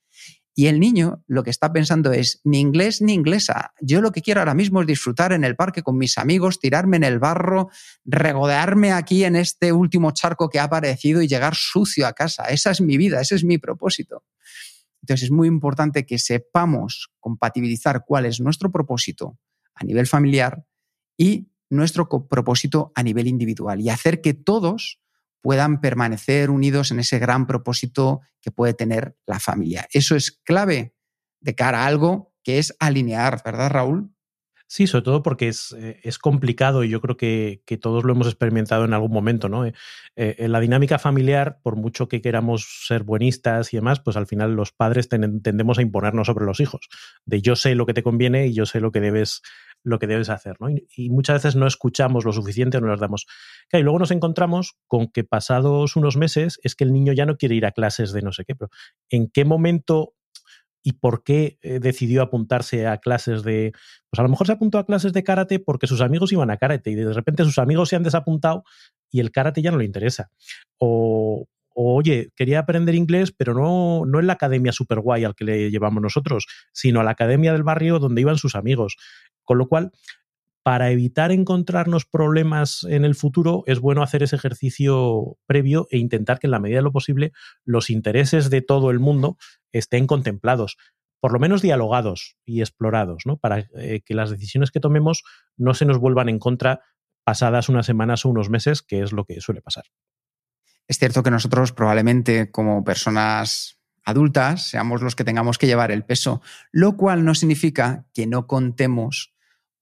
Y 0.57 0.67
el 0.67 0.79
niño 0.79 1.25
lo 1.27 1.43
que 1.43 1.51
está 1.51 1.73
pensando 1.73 2.13
es 2.13 2.41
ni 2.45 2.61
inglés 2.61 3.03
ni 3.03 3.13
inglesa. 3.13 3.73
Yo 3.81 4.01
lo 4.01 4.13
que 4.13 4.23
quiero 4.23 4.41
ahora 4.41 4.55
mismo 4.55 4.81
es 4.81 4.87
disfrutar 4.87 5.33
en 5.33 5.43
el 5.43 5.57
parque 5.57 5.83
con 5.83 5.99
mis 5.99 6.17
amigos, 6.17 6.61
tirarme 6.61 6.97
en 6.97 7.05
el 7.05 7.19
barro, 7.19 7.71
regodearme 8.05 8.93
aquí 8.93 9.25
en 9.25 9.35
este 9.35 9.73
último 9.73 10.13
charco 10.13 10.49
que 10.49 10.61
ha 10.61 10.65
aparecido 10.65 11.23
y 11.23 11.29
llegar 11.29 11.55
sucio 11.57 12.07
a 12.07 12.13
casa. 12.13 12.45
Esa 12.45 12.71
es 12.71 12.81
mi 12.81 12.97
vida, 12.97 13.21
ese 13.21 13.35
es 13.35 13.45
mi 13.45 13.59
propósito. 13.59 14.25
Entonces 15.03 15.25
es 15.25 15.31
muy 15.33 15.49
importante 15.49 16.07
que 16.07 16.19
sepamos 16.19 17.11
compatibilizar 17.19 18.05
cuál 18.07 18.25
es 18.25 18.41
nuestro 18.41 18.71
propósito 18.71 19.39
a 19.75 19.85
nivel 19.85 20.07
familiar 20.07 20.65
y 21.17 21.49
nuestro 21.69 22.09
propósito 22.09 22.93
a 22.95 23.03
nivel 23.03 23.27
individual 23.27 23.81
y 23.81 23.91
hacer 23.91 24.21
que 24.21 24.35
todos 24.35 25.01
puedan 25.45 25.83
permanecer 25.83 26.49
unidos 26.49 26.91
en 26.91 27.01
ese 27.01 27.19
gran 27.19 27.47
propósito 27.47 28.23
que 28.41 28.51
puede 28.51 28.73
tener 28.73 29.15
la 29.27 29.39
familia. 29.39 29.87
Eso 29.93 30.17
es 30.17 30.41
clave 30.43 30.95
de 31.39 31.55
cara 31.55 31.83
a 31.83 31.87
algo 31.87 32.35
que 32.43 32.59
es 32.59 32.75
alinear, 32.81 33.43
¿verdad, 33.45 33.69
Raúl? 33.69 34.14
Sí, 34.75 34.89
sobre 34.89 35.05
todo 35.05 35.23
porque 35.23 35.47
es, 35.47 35.73
eh, 35.79 36.01
es 36.03 36.19
complicado 36.19 36.83
y 36.83 36.89
yo 36.89 37.01
creo 37.01 37.17
que, 37.17 37.63
que, 37.65 37.77
todos 37.77 38.03
lo 38.03 38.13
hemos 38.13 38.27
experimentado 38.27 38.85
en 38.85 38.93
algún 38.93 39.13
momento, 39.13 39.49
¿no? 39.49 39.65
Eh, 39.65 39.73
eh, 40.17 40.35
en 40.39 40.51
la 40.51 40.59
dinámica 40.59 40.99
familiar, 40.99 41.61
por 41.63 41.77
mucho 41.77 42.09
que 42.09 42.21
queramos 42.21 42.83
ser 42.89 43.05
buenistas 43.05 43.73
y 43.73 43.77
demás, 43.77 44.01
pues 44.01 44.17
al 44.17 44.27
final 44.27 44.57
los 44.57 44.73
padres 44.73 45.09
tendemos 45.09 45.79
a 45.79 45.83
imponernos 45.83 46.27
sobre 46.27 46.45
los 46.45 46.59
hijos. 46.59 46.89
De 47.25 47.41
yo 47.41 47.55
sé 47.55 47.77
lo 47.77 47.87
que 47.87 47.95
te 47.95 48.03
conviene 48.03 48.49
y 48.49 48.53
yo 48.53 48.67
sé 48.67 48.81
lo 48.81 48.91
que 48.91 48.99
debes 48.99 49.43
lo 49.85 50.01
que 50.01 50.09
debes 50.09 50.29
hacer, 50.29 50.57
¿no? 50.59 50.69
Y, 50.71 51.09
muchas 51.11 51.45
veces 51.45 51.55
no 51.55 51.69
escuchamos 51.69 52.25
lo 52.25 52.33
suficiente 52.33 52.81
no 52.81 52.89
nos 52.89 52.99
damos. 52.99 53.27
y 53.73 53.79
luego 53.79 54.01
nos 54.01 54.11
encontramos 54.11 54.75
con 54.89 55.07
que 55.07 55.23
pasados 55.23 55.95
unos 55.95 56.17
meses 56.17 56.59
es 56.65 56.75
que 56.75 56.83
el 56.83 56.93
niño 56.93 57.13
ya 57.13 57.27
no 57.27 57.37
quiere 57.37 57.55
ir 57.55 57.65
a 57.65 57.71
clases 57.71 58.13
de 58.13 58.23
no 58.23 58.33
sé 58.33 58.45
qué, 58.45 58.57
pero 58.57 58.71
¿en 59.09 59.29
qué 59.29 59.45
momento 59.45 60.15
y 60.87 60.93
por 60.93 61.25
qué 61.25 61.59
eh, 61.63 61.81
decidió 61.81 62.23
apuntarse 62.23 62.87
a 62.87 62.99
clases 62.99 63.43
de... 63.43 63.73
Pues 64.11 64.21
a 64.21 64.23
lo 64.23 64.29
mejor 64.29 64.47
se 64.47 64.53
apuntó 64.53 64.79
a 64.79 64.85
clases 64.85 65.15
de 65.15 65.25
karate 65.25 65.59
porque 65.59 65.87
sus 65.87 66.03
amigos 66.03 66.31
iban 66.31 66.51
a 66.51 66.59
karate 66.59 66.91
y 66.91 66.95
de 66.95 67.11
repente 67.13 67.43
sus 67.45 67.59
amigos 67.59 67.89
se 67.89 67.97
han 67.97 68.03
desapuntado 68.03 68.65
y 69.11 69.21
el 69.21 69.33
karate 69.33 69.63
ya 69.63 69.71
no 69.71 69.79
le 69.79 69.87
interesa. 69.87 70.31
O, 70.77 71.47
oye, 71.75 72.33
quería 72.37 72.59
aprender 72.59 72.95
inglés, 72.95 73.33
pero 73.33 73.55
no, 73.55 74.05
no 74.05 74.21
en 74.21 74.27
la 74.27 74.35
academia 74.35 74.73
super 74.73 75.01
guay 75.01 75.25
al 75.25 75.35
que 75.35 75.45
le 75.45 75.71
llevamos 75.71 76.03
nosotros, 76.03 76.47
sino 76.73 77.01
a 77.01 77.05
la 77.05 77.13
academia 77.13 77.55
del 77.55 77.63
barrio 77.63 77.99
donde 77.99 78.21
iban 78.21 78.37
sus 78.37 78.55
amigos. 78.55 78.97
Con 79.43 79.57
lo 79.57 79.69
cual, 79.69 79.91
para 80.65 80.91
evitar 80.91 81.31
encontrarnos 81.31 82.07
problemas 82.07 82.85
en 82.89 83.05
el 83.05 83.15
futuro, 83.15 83.65
es 83.67 83.81
bueno 83.81 84.03
hacer 84.03 84.23
ese 84.23 84.37
ejercicio 84.37 85.37
previo 85.45 85.87
e 85.91 85.99
intentar 85.99 86.39
que 86.39 86.47
en 86.47 86.53
la 86.53 86.59
medida 86.59 86.79
de 86.79 86.85
lo 86.85 86.91
posible 86.91 87.33
los 87.67 87.91
intereses 87.91 88.49
de 88.49 88.63
todo 88.63 88.91
el 88.91 88.99
mundo 88.99 89.37
estén 89.73 90.07
contemplados, 90.07 90.79
por 91.21 91.35
lo 91.35 91.39
menos 91.39 91.61
dialogados 91.61 92.39
y 92.47 92.61
explorados, 92.61 93.25
¿no? 93.27 93.37
Para 93.37 93.69
eh, 93.77 94.01
que 94.07 94.15
las 94.15 94.31
decisiones 94.31 94.71
que 94.71 94.81
tomemos 94.81 95.23
no 95.59 95.75
se 95.75 95.85
nos 95.85 95.99
vuelvan 95.99 96.31
en 96.31 96.39
contra 96.39 96.81
pasadas 97.25 97.69
unas 97.69 97.85
semanas 97.85 98.25
o 98.25 98.31
unos 98.31 98.49
meses, 98.49 98.81
que 98.81 99.03
es 99.03 99.13
lo 99.13 99.27
que 99.27 99.43
suele 99.43 99.61
pasar. 99.61 99.85
Es 100.89 100.99
cierto 100.99 101.23
que 101.23 101.31
nosotros 101.31 101.73
probablemente 101.73 102.51
como 102.51 102.85
personas 102.85 103.79
adultas 104.03 104.67
seamos 104.69 105.03
los 105.03 105.15
que 105.15 105.25
tengamos 105.25 105.59
que 105.59 105.67
llevar 105.67 105.91
el 105.91 106.05
peso, 106.05 106.41
lo 106.73 106.97
cual 106.97 107.23
no 107.23 107.35
significa 107.35 108.07
que 108.15 108.27
no 108.27 108.47
contemos 108.47 109.34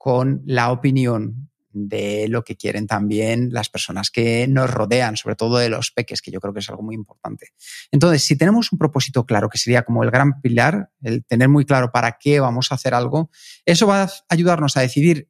con 0.02 0.42
la 0.46 0.72
opinión 0.72 1.48
de 1.70 2.26
lo 2.26 2.42
que 2.42 2.56
quieren 2.56 2.88
también 2.88 3.50
las 3.52 3.68
personas 3.68 4.10
que 4.10 4.48
nos 4.48 4.68
rodean, 4.68 5.16
sobre 5.16 5.36
todo 5.36 5.58
de 5.58 5.68
los 5.68 5.92
peques, 5.92 6.20
que 6.20 6.32
yo 6.32 6.40
creo 6.40 6.52
que 6.52 6.58
es 6.58 6.68
algo 6.68 6.82
muy 6.82 6.96
importante. 6.96 7.50
Entonces, 7.92 8.24
si 8.24 8.36
tenemos 8.36 8.72
un 8.72 8.80
propósito 8.80 9.24
claro, 9.24 9.48
que 9.48 9.58
sería 9.58 9.84
como 9.84 10.02
el 10.02 10.10
gran 10.10 10.40
pilar, 10.40 10.90
el 11.02 11.24
tener 11.24 11.48
muy 11.48 11.64
claro 11.64 11.92
para 11.92 12.18
qué 12.18 12.40
vamos 12.40 12.72
a 12.72 12.74
hacer 12.74 12.94
algo, 12.94 13.30
eso 13.64 13.86
va 13.86 14.02
a 14.02 14.10
ayudarnos 14.28 14.76
a 14.76 14.80
decidir 14.80 15.28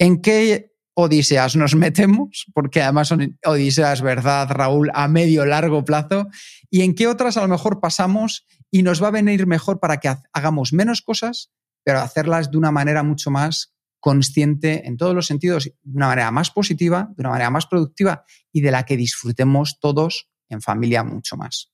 en 0.00 0.20
qué 0.20 0.72
odiseas 0.94 1.54
nos 1.54 1.76
metemos, 1.76 2.46
porque 2.52 2.82
además 2.82 3.06
son 3.06 3.38
odiseas, 3.44 4.02
¿verdad, 4.02 4.48
Raúl?, 4.50 4.90
a 4.92 5.06
medio 5.06 5.46
largo 5.46 5.84
plazo, 5.84 6.26
y 6.68 6.82
en 6.82 6.96
qué 6.96 7.06
otras 7.06 7.36
a 7.36 7.42
lo 7.42 7.48
mejor 7.48 7.78
pasamos 7.78 8.44
y 8.72 8.82
nos 8.82 9.00
va 9.00 9.06
a 9.06 9.12
venir 9.12 9.46
mejor 9.46 9.78
para 9.78 10.00
que 10.00 10.12
hagamos 10.32 10.72
menos 10.72 11.00
cosas, 11.00 11.52
pero 11.84 12.00
hacerlas 12.00 12.50
de 12.50 12.58
una 12.58 12.72
manera 12.72 13.04
mucho 13.04 13.30
más 13.30 13.72
consciente 14.00 14.86
en 14.86 14.96
todos 14.96 15.14
los 15.14 15.26
sentidos, 15.26 15.64
de 15.64 15.96
una 15.96 16.08
manera 16.08 16.30
más 16.30 16.50
positiva, 16.50 17.10
de 17.16 17.22
una 17.22 17.30
manera 17.30 17.50
más 17.50 17.66
productiva 17.66 18.24
y 18.52 18.62
de 18.62 18.70
la 18.70 18.84
que 18.84 18.96
disfrutemos 18.96 19.78
todos 19.78 20.30
en 20.48 20.62
familia 20.62 21.04
mucho 21.04 21.36
más. 21.36 21.72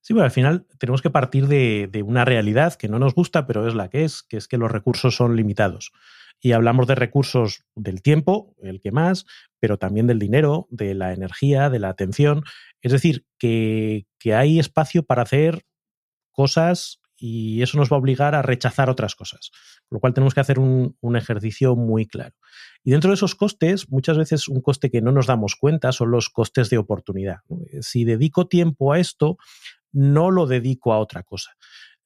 Sí, 0.00 0.14
bueno, 0.14 0.24
al 0.24 0.30
final 0.30 0.66
tenemos 0.78 1.02
que 1.02 1.10
partir 1.10 1.46
de, 1.46 1.88
de, 1.92 2.02
una 2.02 2.24
realidad 2.24 2.74
que 2.74 2.88
no 2.88 2.98
nos 2.98 3.14
gusta, 3.14 3.46
pero 3.46 3.68
es 3.68 3.74
la 3.74 3.90
que 3.90 4.04
es, 4.04 4.22
que 4.22 4.38
es 4.38 4.48
que 4.48 4.56
los 4.56 4.70
recursos 4.70 5.14
son 5.14 5.36
limitados. 5.36 5.92
Y 6.40 6.52
hablamos 6.52 6.86
de 6.86 6.94
recursos 6.94 7.66
del 7.74 8.00
tiempo, 8.00 8.56
el 8.62 8.80
que 8.80 8.92
más, 8.92 9.26
pero 9.58 9.76
también 9.76 10.06
del 10.06 10.18
dinero, 10.18 10.66
de 10.70 10.94
la 10.94 11.12
energía, 11.12 11.68
de 11.68 11.78
la 11.78 11.90
atención. 11.90 12.44
Es 12.80 12.92
decir, 12.92 13.26
que 13.38 14.06
hay 14.34 14.58
espacio 14.58 15.02
para 15.02 15.22
hacer 15.22 15.66
cosas 16.32 17.00
y 17.20 17.60
eso 17.62 17.76
nos 17.76 17.92
va 17.92 17.96
a 17.96 17.98
obligar 17.98 18.34
a 18.34 18.42
rechazar 18.42 18.88
otras 18.88 19.14
cosas. 19.14 19.50
Con 19.88 19.96
lo 19.96 20.00
cual 20.00 20.14
tenemos 20.14 20.32
que 20.32 20.40
hacer 20.40 20.58
un, 20.58 20.96
ejercicio 21.14 21.76
muy 21.76 22.06
claro. 22.06 22.34
Y 22.82 22.92
dentro 22.92 23.10
de 23.10 23.14
esos 23.14 23.34
costes, 23.34 23.90
muchas 23.90 24.16
veces 24.16 24.48
un 24.48 24.62
coste 24.62 24.90
que 24.90 25.02
no 25.02 25.12
nos 25.12 25.26
damos 25.26 25.54
cuenta 25.54 25.92
son 25.92 26.10
los 26.10 26.30
costes 26.30 26.70
de 26.70 26.78
oportunidad. 26.78 27.40
Si 27.80 28.04
dedico 28.04 28.48
tiempo 28.48 28.92
a 28.92 28.98
esto, 28.98 29.36
no 29.92 30.30
lo 30.30 30.46
dedico 30.46 30.92
a 30.92 30.98
otra 30.98 31.22
cosa 31.22 31.50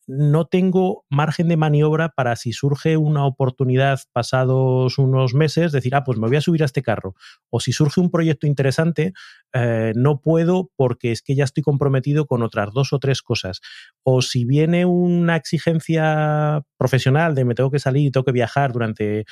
no 0.07 0.47
tengo 0.47 1.05
margen 1.09 1.49
de 1.49 1.57
maniobra 1.57 2.11
para 2.11 2.37
si 2.37 2.53
surge 2.53 2.97
una 2.97 3.25
oportunidad 3.25 4.01
pasados 4.13 4.99
unos 4.99 5.35
meses, 5.35 5.73
decir, 5.73 5.95
ah, 5.95 6.05
pues 6.05 6.19
me 6.19 6.29
voy 6.29 6.37
a 6.37 6.41
subir 6.41 6.63
a 6.63 6.67
este 6.67 6.83
carro. 6.83 7.15
O 7.51 7.61
si 7.61 7.73
surge 7.73 8.01
un 8.01 8.11
proyecto 8.11 8.47
interesante, 8.47 9.13
eh, 9.53 9.93
no 9.97 10.21
puedo 10.21 10.71
porque 10.77 11.13
es 11.13 11.23
que 11.23 11.35
ya 11.35 11.45
estoy 11.45 11.63
comprometido 11.63 12.27
con 12.27 12.43
otras 12.43 12.73
dos 12.73 12.93
o 12.93 12.99
tres 12.99 13.23
cosas. 13.23 13.61
O 14.03 14.23
si 14.23 14.45
viene 14.45 14.85
una 14.85 15.37
exigencia 15.37 16.63
profesional 16.77 17.35
de 17.35 17.45
me 17.45 17.55
tengo 17.55 17.71
que 17.71 17.79
salir 17.79 18.07
y 18.07 18.11
tengo 18.11 18.25
que 18.25 18.33
viajar 18.33 18.73
durante 18.73 19.25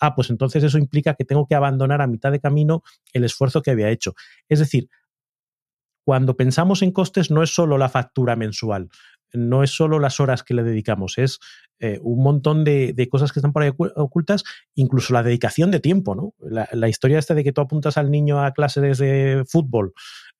ah, 0.00 0.14
pues 0.14 0.30
entonces 0.30 0.62
eso 0.62 0.78
implica 0.78 1.14
que 1.14 1.24
tengo 1.24 1.46
que 1.46 1.54
abandonar 1.54 2.02
a 2.02 2.06
mitad 2.06 2.30
de 2.30 2.40
camino 2.40 2.82
el 3.12 3.24
esfuerzo 3.24 3.62
que 3.62 3.70
había 3.70 3.90
hecho. 3.90 4.14
Es 4.48 4.58
decir, 4.58 4.88
cuando 6.04 6.36
pensamos 6.36 6.82
en 6.82 6.92
costes 6.92 7.30
no 7.30 7.42
es 7.42 7.50
solo 7.50 7.78
la 7.78 7.88
factura 7.88 8.36
mensual, 8.36 8.90
no 9.36 9.62
es 9.62 9.70
solo 9.70 9.98
las 9.98 10.20
horas 10.20 10.42
que 10.42 10.54
le 10.54 10.62
dedicamos, 10.62 11.18
es 11.18 11.38
eh, 11.78 11.98
un 12.02 12.22
montón 12.22 12.64
de, 12.64 13.08
cosas 13.10 13.32
que 13.32 13.40
están 13.40 13.52
por 13.52 13.62
ahí 13.62 13.70
ocultas, 13.76 14.44
incluso 14.74 15.12
la 15.12 15.22
dedicación 15.22 15.70
de 15.70 15.80
tiempo, 15.80 16.14
¿no? 16.14 16.34
La, 16.40 16.88
historia 16.88 17.18
esta 17.18 17.34
de 17.34 17.44
que 17.44 17.52
tú 17.52 17.60
apuntas 17.60 17.96
al 17.98 18.10
niño 18.10 18.42
a 18.42 18.52
clases 18.52 18.98
de 18.98 19.44
fútbol 19.46 19.92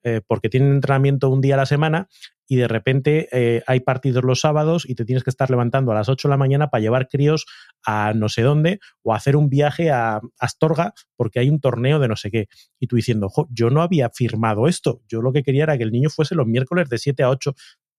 eh, 0.03 0.21
porque 0.27 0.49
tiene 0.49 0.71
entrenamiento 0.71 1.29
un 1.29 1.41
día 1.41 1.55
a 1.55 1.57
la 1.57 1.67
semana 1.67 2.09
y 2.47 2.55
de 2.55 2.69
repente 2.69 3.29
eh, 3.33 3.65
hay 3.67 3.81
partidos 3.81 4.23
los 4.23 4.41
sábados 4.41 4.89
y 4.89 4.95
te 4.95 5.05
tienes 5.05 5.25
que 5.25 5.31
estar 5.31 5.51
levantando 5.51 5.91
a 5.91 5.97
las 5.97 6.09
8 6.09 6.29
de 6.29 6.31
la 6.31 6.37
mañana 6.37 6.71
para 6.71 6.81
llevar 6.81 7.09
críos 7.09 7.45
a 7.85 8.13
no 8.15 8.29
sé 8.29 8.43
dónde 8.43 8.79
o 9.03 9.15
hacer 9.15 9.35
un 9.35 9.49
viaje 9.49 9.91
a 9.91 10.21
Astorga 10.39 10.95
porque 11.17 11.41
hay 11.41 11.51
un 11.51 11.61
torneo 11.61 11.99
de 11.99 12.07
no 12.07 12.15
sé 12.15 12.31
qué. 12.31 12.47
Y 12.79 12.87
tú 12.87 12.95
diciendo, 12.95 13.33
yo 13.51 13.71
no 13.71 13.83
había 13.83 14.09
firmado 14.11 14.69
esto, 14.69 15.03
yo 15.09 15.23
lo 15.23 15.33
que 15.33 15.43
quería 15.43 15.65
era 15.65 15.77
que 15.77 15.83
el 15.83 15.91
niño 15.91 16.09
fuese 16.09 16.37
los 16.37 16.47
miércoles 16.47 16.89
de 16.89 16.99
7 16.99 17.25
a 17.25 17.31
8 17.31 17.55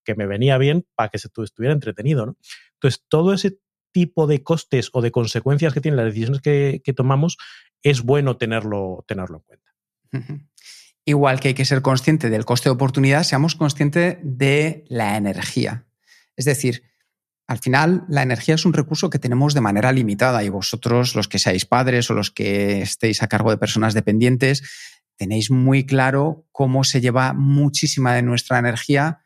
que 0.07 0.15
me 0.15 0.25
venía 0.25 0.57
bien 0.57 0.87
para 0.95 1.09
que 1.09 1.19
se 1.19 1.27
estuviera 1.43 1.73
entretenido. 1.73 2.37
Entonces, 2.75 3.03
todo 3.09 3.33
ese 3.33 3.59
tipo 3.91 4.25
de 4.25 4.41
costes 4.41 4.89
o 4.93 5.01
de 5.01 5.11
consecuencias 5.11 5.73
que 5.73 5.81
tienen 5.81 5.97
las 5.97 6.05
decisiones 6.05 6.41
que, 6.41 6.93
tomamos, 6.95 7.37
es 7.83 8.03
bueno 8.03 8.37
tenerlo, 8.37 9.03
tenerlo 9.05 9.37
en 9.37 9.43
cuenta. 9.43 10.45
Igual 11.03 11.41
que 11.41 11.49
hay 11.49 11.53
que 11.53 11.65
ser 11.65 11.81
consciente 11.81 12.29
del 12.29 12.45
coste 12.45 12.69
de 12.69 12.75
oportunidad, 12.75 13.23
seamos 13.23 13.55
conscientes 13.55 14.17
de 14.23 14.85
la 14.87 15.17
energía. 15.17 15.85
Es 16.37 16.45
decir, 16.45 16.83
al 17.47 17.59
final 17.59 18.05
la 18.07 18.23
energía 18.23 18.55
es 18.55 18.65
un 18.65 18.73
recurso 18.73 19.09
que 19.09 19.19
tenemos 19.19 19.53
de 19.53 19.61
manera 19.61 19.91
limitada 19.91 20.43
y 20.45 20.49
vosotros, 20.49 21.15
los 21.15 21.27
que 21.27 21.39
seáis 21.39 21.65
padres 21.65 22.09
o 22.09 22.13
los 22.13 22.31
que 22.31 22.81
estéis 22.81 23.23
a 23.23 23.27
cargo 23.27 23.51
de 23.51 23.57
personas 23.57 23.93
dependientes, 23.93 24.63
tenéis 25.17 25.51
muy 25.51 25.85
claro 25.85 26.45
cómo 26.53 26.85
se 26.85 27.01
lleva 27.01 27.33
muchísima 27.33 28.13
de 28.13 28.21
nuestra 28.21 28.57
energía 28.59 29.19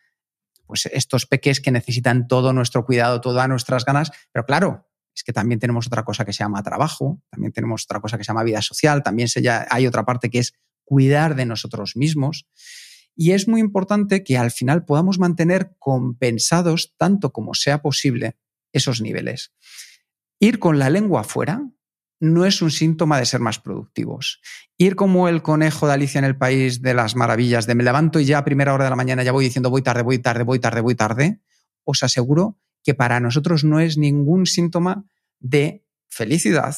pues 0.71 0.85
estos 0.85 1.25
peques 1.25 1.59
que 1.59 1.69
necesitan 1.69 2.29
todo 2.29 2.53
nuestro 2.53 2.85
cuidado, 2.85 3.19
todas 3.19 3.49
nuestras 3.49 3.83
ganas, 3.83 4.09
pero 4.31 4.45
claro, 4.45 4.87
es 5.13 5.21
que 5.21 5.33
también 5.33 5.59
tenemos 5.59 5.85
otra 5.85 6.05
cosa 6.05 6.23
que 6.23 6.31
se 6.31 6.45
llama 6.45 6.63
trabajo, 6.63 7.21
también 7.29 7.51
tenemos 7.51 7.83
otra 7.83 7.99
cosa 7.99 8.17
que 8.17 8.23
se 8.23 8.29
llama 8.29 8.43
vida 8.43 8.61
social, 8.61 9.03
también 9.03 9.27
hay 9.69 9.85
otra 9.85 10.05
parte 10.05 10.29
que 10.29 10.39
es 10.39 10.53
cuidar 10.85 11.35
de 11.35 11.45
nosotros 11.45 11.97
mismos. 11.97 12.47
Y 13.17 13.31
es 13.31 13.49
muy 13.49 13.59
importante 13.59 14.23
que 14.23 14.37
al 14.37 14.51
final 14.51 14.85
podamos 14.85 15.19
mantener 15.19 15.75
compensados, 15.77 16.93
tanto 16.95 17.33
como 17.33 17.53
sea 17.53 17.81
posible, 17.81 18.37
esos 18.71 19.01
niveles. 19.01 19.51
Ir 20.39 20.57
con 20.57 20.79
la 20.79 20.89
lengua 20.89 21.25
fuera 21.25 21.69
no 22.21 22.45
es 22.45 22.61
un 22.61 22.71
síntoma 22.71 23.19
de 23.19 23.25
ser 23.25 23.41
más 23.41 23.59
productivos. 23.59 24.39
Ir 24.77 24.95
como 24.95 25.27
el 25.27 25.41
conejo 25.41 25.87
de 25.87 25.93
Alicia 25.93 26.19
en 26.19 26.25
el 26.25 26.37
País 26.37 26.81
de 26.81 26.93
las 26.93 27.15
Maravillas, 27.15 27.65
de 27.65 27.75
me 27.75 27.83
levanto 27.83 28.19
y 28.19 28.25
ya 28.25 28.37
a 28.37 28.45
primera 28.45 28.73
hora 28.73 28.85
de 28.85 28.91
la 28.91 28.95
mañana 28.95 29.23
ya 29.23 29.31
voy 29.31 29.43
diciendo 29.43 29.71
voy 29.71 29.81
tarde, 29.81 30.03
voy 30.03 30.19
tarde, 30.19 30.43
voy 30.43 30.59
tarde, 30.59 30.81
voy 30.81 30.95
tarde, 30.95 31.41
os 31.83 32.03
aseguro 32.03 32.59
que 32.83 32.93
para 32.93 33.19
nosotros 33.19 33.63
no 33.63 33.79
es 33.79 33.97
ningún 33.97 34.45
síntoma 34.45 35.05
de 35.39 35.83
felicidad, 36.07 36.75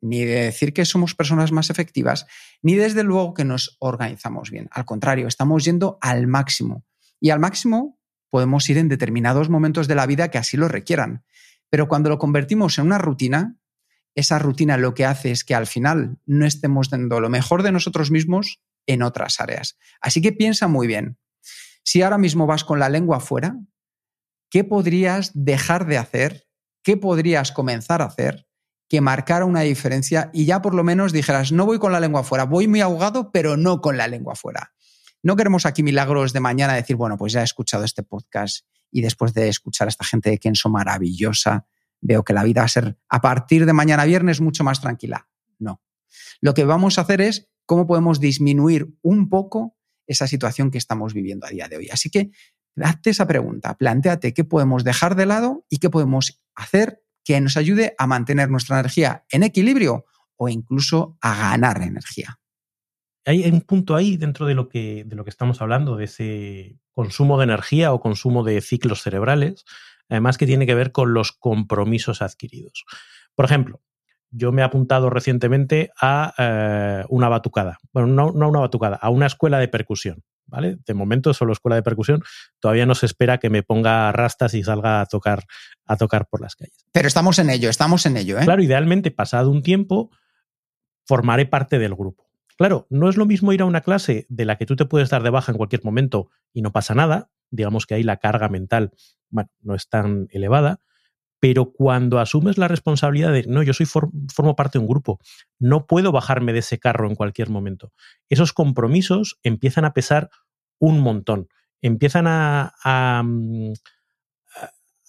ni 0.00 0.24
de 0.24 0.42
decir 0.42 0.72
que 0.72 0.84
somos 0.84 1.14
personas 1.14 1.52
más 1.52 1.70
efectivas, 1.70 2.26
ni 2.60 2.74
desde 2.74 3.04
luego 3.04 3.34
que 3.34 3.44
nos 3.44 3.76
organizamos 3.78 4.50
bien. 4.50 4.68
Al 4.72 4.84
contrario, 4.84 5.28
estamos 5.28 5.64
yendo 5.64 5.98
al 6.00 6.26
máximo. 6.26 6.84
Y 7.20 7.30
al 7.30 7.38
máximo 7.38 8.00
podemos 8.30 8.68
ir 8.68 8.78
en 8.78 8.88
determinados 8.88 9.48
momentos 9.48 9.86
de 9.86 9.94
la 9.94 10.06
vida 10.06 10.28
que 10.28 10.38
así 10.38 10.56
lo 10.56 10.66
requieran. 10.66 11.24
Pero 11.70 11.86
cuando 11.86 12.08
lo 12.08 12.18
convertimos 12.18 12.78
en 12.78 12.86
una 12.86 12.98
rutina, 12.98 13.56
esa 14.14 14.38
rutina 14.38 14.76
lo 14.76 14.94
que 14.94 15.04
hace 15.04 15.30
es 15.30 15.44
que 15.44 15.54
al 15.54 15.66
final 15.66 16.18
no 16.26 16.46
estemos 16.46 16.90
dando 16.90 17.20
lo 17.20 17.30
mejor 17.30 17.62
de 17.62 17.72
nosotros 17.72 18.10
mismos 18.10 18.60
en 18.86 19.02
otras 19.02 19.40
áreas. 19.40 19.78
Así 20.00 20.20
que 20.20 20.32
piensa 20.32 20.68
muy 20.68 20.86
bien. 20.86 21.18
Si 21.84 22.02
ahora 22.02 22.18
mismo 22.18 22.46
vas 22.46 22.64
con 22.64 22.78
la 22.78 22.88
lengua 22.88 23.20
fuera, 23.20 23.56
¿qué 24.50 24.64
podrías 24.64 25.30
dejar 25.34 25.86
de 25.86 25.98
hacer? 25.98 26.46
¿Qué 26.82 26.96
podrías 26.96 27.52
comenzar 27.52 28.02
a 28.02 28.06
hacer 28.06 28.46
que 28.88 29.00
marcara 29.00 29.46
una 29.46 29.60
diferencia 29.60 30.30
y 30.34 30.44
ya 30.44 30.60
por 30.60 30.74
lo 30.74 30.84
menos 30.84 31.12
dijeras, 31.12 31.50
no 31.50 31.64
voy 31.64 31.78
con 31.78 31.92
la 31.92 32.00
lengua 32.00 32.24
fuera, 32.24 32.44
voy 32.44 32.68
muy 32.68 32.80
ahogado, 32.80 33.32
pero 33.32 33.56
no 33.56 33.80
con 33.80 33.96
la 33.96 34.08
lengua 34.08 34.34
fuera? 34.34 34.74
No 35.22 35.36
queremos 35.36 35.66
aquí 35.66 35.82
milagros 35.82 36.32
de 36.32 36.40
mañana 36.40 36.74
decir, 36.74 36.96
bueno, 36.96 37.16
pues 37.16 37.32
ya 37.32 37.40
he 37.40 37.44
escuchado 37.44 37.84
este 37.84 38.02
podcast 38.02 38.66
y 38.90 39.00
después 39.00 39.32
de 39.32 39.48
escuchar 39.48 39.88
a 39.88 39.90
esta 39.90 40.04
gente 40.04 40.30
de 40.30 40.38
Kenso 40.38 40.68
maravillosa, 40.68 41.66
veo 42.02 42.24
que 42.24 42.34
la 42.34 42.44
vida 42.44 42.60
va 42.60 42.66
a 42.66 42.68
ser 42.68 42.98
a 43.08 43.20
partir 43.22 43.64
de 43.64 43.72
mañana 43.72 44.04
viernes 44.04 44.40
mucho 44.40 44.64
más 44.64 44.80
tranquila. 44.80 45.28
No. 45.58 45.80
Lo 46.40 46.52
que 46.52 46.64
vamos 46.64 46.98
a 46.98 47.02
hacer 47.02 47.22
es 47.22 47.48
cómo 47.64 47.86
podemos 47.86 48.20
disminuir 48.20 48.94
un 49.00 49.30
poco 49.30 49.76
esa 50.06 50.26
situación 50.26 50.70
que 50.70 50.78
estamos 50.78 51.14
viviendo 51.14 51.46
a 51.46 51.50
día 51.50 51.68
de 51.68 51.78
hoy. 51.78 51.88
Así 51.90 52.10
que 52.10 52.30
hazte 52.82 53.10
esa 53.10 53.26
pregunta, 53.26 53.76
planteate 53.78 54.34
qué 54.34 54.44
podemos 54.44 54.84
dejar 54.84 55.14
de 55.14 55.26
lado 55.26 55.64
y 55.70 55.78
qué 55.78 55.88
podemos 55.88 56.42
hacer 56.54 57.02
que 57.24 57.40
nos 57.40 57.56
ayude 57.56 57.94
a 57.98 58.06
mantener 58.06 58.50
nuestra 58.50 58.80
energía 58.80 59.24
en 59.30 59.44
equilibrio 59.44 60.04
o 60.36 60.48
incluso 60.48 61.16
a 61.20 61.50
ganar 61.50 61.80
energía. 61.82 62.40
Hay 63.24 63.48
un 63.48 63.60
punto 63.60 63.94
ahí 63.94 64.16
dentro 64.16 64.46
de 64.46 64.54
lo 64.54 64.68
que, 64.68 65.04
de 65.06 65.14
lo 65.14 65.22
que 65.22 65.30
estamos 65.30 65.62
hablando, 65.62 65.96
de 65.96 66.06
ese 66.06 66.80
consumo 66.90 67.38
de 67.38 67.44
energía 67.44 67.92
o 67.92 68.00
consumo 68.00 68.42
de 68.42 68.60
ciclos 68.60 69.02
cerebrales, 69.02 69.64
además 70.08 70.38
que 70.38 70.46
tiene 70.46 70.66
que 70.66 70.74
ver 70.74 70.92
con 70.92 71.14
los 71.14 71.32
compromisos 71.32 72.22
adquiridos. 72.22 72.84
Por 73.34 73.44
ejemplo, 73.44 73.80
yo 74.30 74.50
me 74.50 74.62
he 74.62 74.64
apuntado 74.64 75.10
recientemente 75.10 75.90
a 76.00 76.34
eh, 76.38 77.04
una 77.08 77.28
batucada. 77.28 77.78
Bueno, 77.92 78.08
no, 78.08 78.32
no 78.32 78.46
a 78.46 78.48
una 78.48 78.60
batucada, 78.60 78.96
a 78.96 79.10
una 79.10 79.26
escuela 79.26 79.58
de 79.58 79.68
percusión. 79.68 80.22
¿Vale? 80.44 80.76
De 80.84 80.92
momento, 80.92 81.32
solo 81.32 81.52
escuela 81.52 81.76
de 81.76 81.82
percusión. 81.82 82.22
Todavía 82.60 82.84
no 82.84 82.94
se 82.94 83.06
espera 83.06 83.38
que 83.38 83.48
me 83.48 83.62
ponga 83.62 84.10
rastas 84.12 84.52
y 84.54 84.62
salga 84.62 85.00
a 85.00 85.06
tocar, 85.06 85.44
a 85.86 85.96
tocar 85.96 86.26
por 86.26 86.42
las 86.42 86.56
calles. 86.56 86.84
Pero 86.92 87.08
estamos 87.08 87.38
en 87.38 87.48
ello, 87.48 87.70
estamos 87.70 88.04
en 88.04 88.16
ello. 88.18 88.38
¿eh? 88.38 88.44
Claro, 88.44 88.62
idealmente, 88.62 89.10
pasado 89.10 89.50
un 89.50 89.62
tiempo, 89.62 90.10
formaré 91.06 91.46
parte 91.46 91.78
del 91.78 91.94
grupo. 91.94 92.26
Claro, 92.58 92.86
no 92.90 93.08
es 93.08 93.16
lo 93.16 93.24
mismo 93.24 93.52
ir 93.52 93.62
a 93.62 93.66
una 93.66 93.80
clase 93.80 94.26
de 94.28 94.44
la 94.44 94.56
que 94.56 94.66
tú 94.66 94.76
te 94.76 94.84
puedes 94.84 95.08
dar 95.08 95.22
de 95.22 95.30
baja 95.30 95.52
en 95.52 95.58
cualquier 95.58 95.84
momento 95.84 96.28
y 96.52 96.60
no 96.60 96.72
pasa 96.72 96.94
nada. 96.94 97.30
Digamos 97.52 97.86
que 97.86 97.94
ahí 97.94 98.02
la 98.02 98.16
carga 98.16 98.48
mental 98.48 98.90
bueno, 99.30 99.48
no 99.60 99.76
es 99.76 99.88
tan 99.88 100.26
elevada 100.30 100.80
pero 101.42 101.72
cuando 101.72 102.20
asumes 102.20 102.56
la 102.56 102.68
responsabilidad 102.68 103.32
de, 103.32 103.42
no, 103.48 103.64
yo 103.64 103.72
soy 103.72 103.84
formo 103.84 104.54
parte 104.54 104.78
de 104.78 104.84
un 104.84 104.88
grupo, 104.88 105.18
no 105.58 105.88
puedo 105.88 106.12
bajarme 106.12 106.52
de 106.52 106.60
ese 106.60 106.78
carro 106.78 107.08
en 107.08 107.16
cualquier 107.16 107.50
momento, 107.50 107.92
esos 108.28 108.52
compromisos 108.52 109.40
empiezan 109.42 109.84
a 109.84 109.92
pesar 109.92 110.30
un 110.78 111.00
montón, 111.00 111.48
empiezan 111.80 112.26
a, 112.28 113.22
mm, 113.24 113.72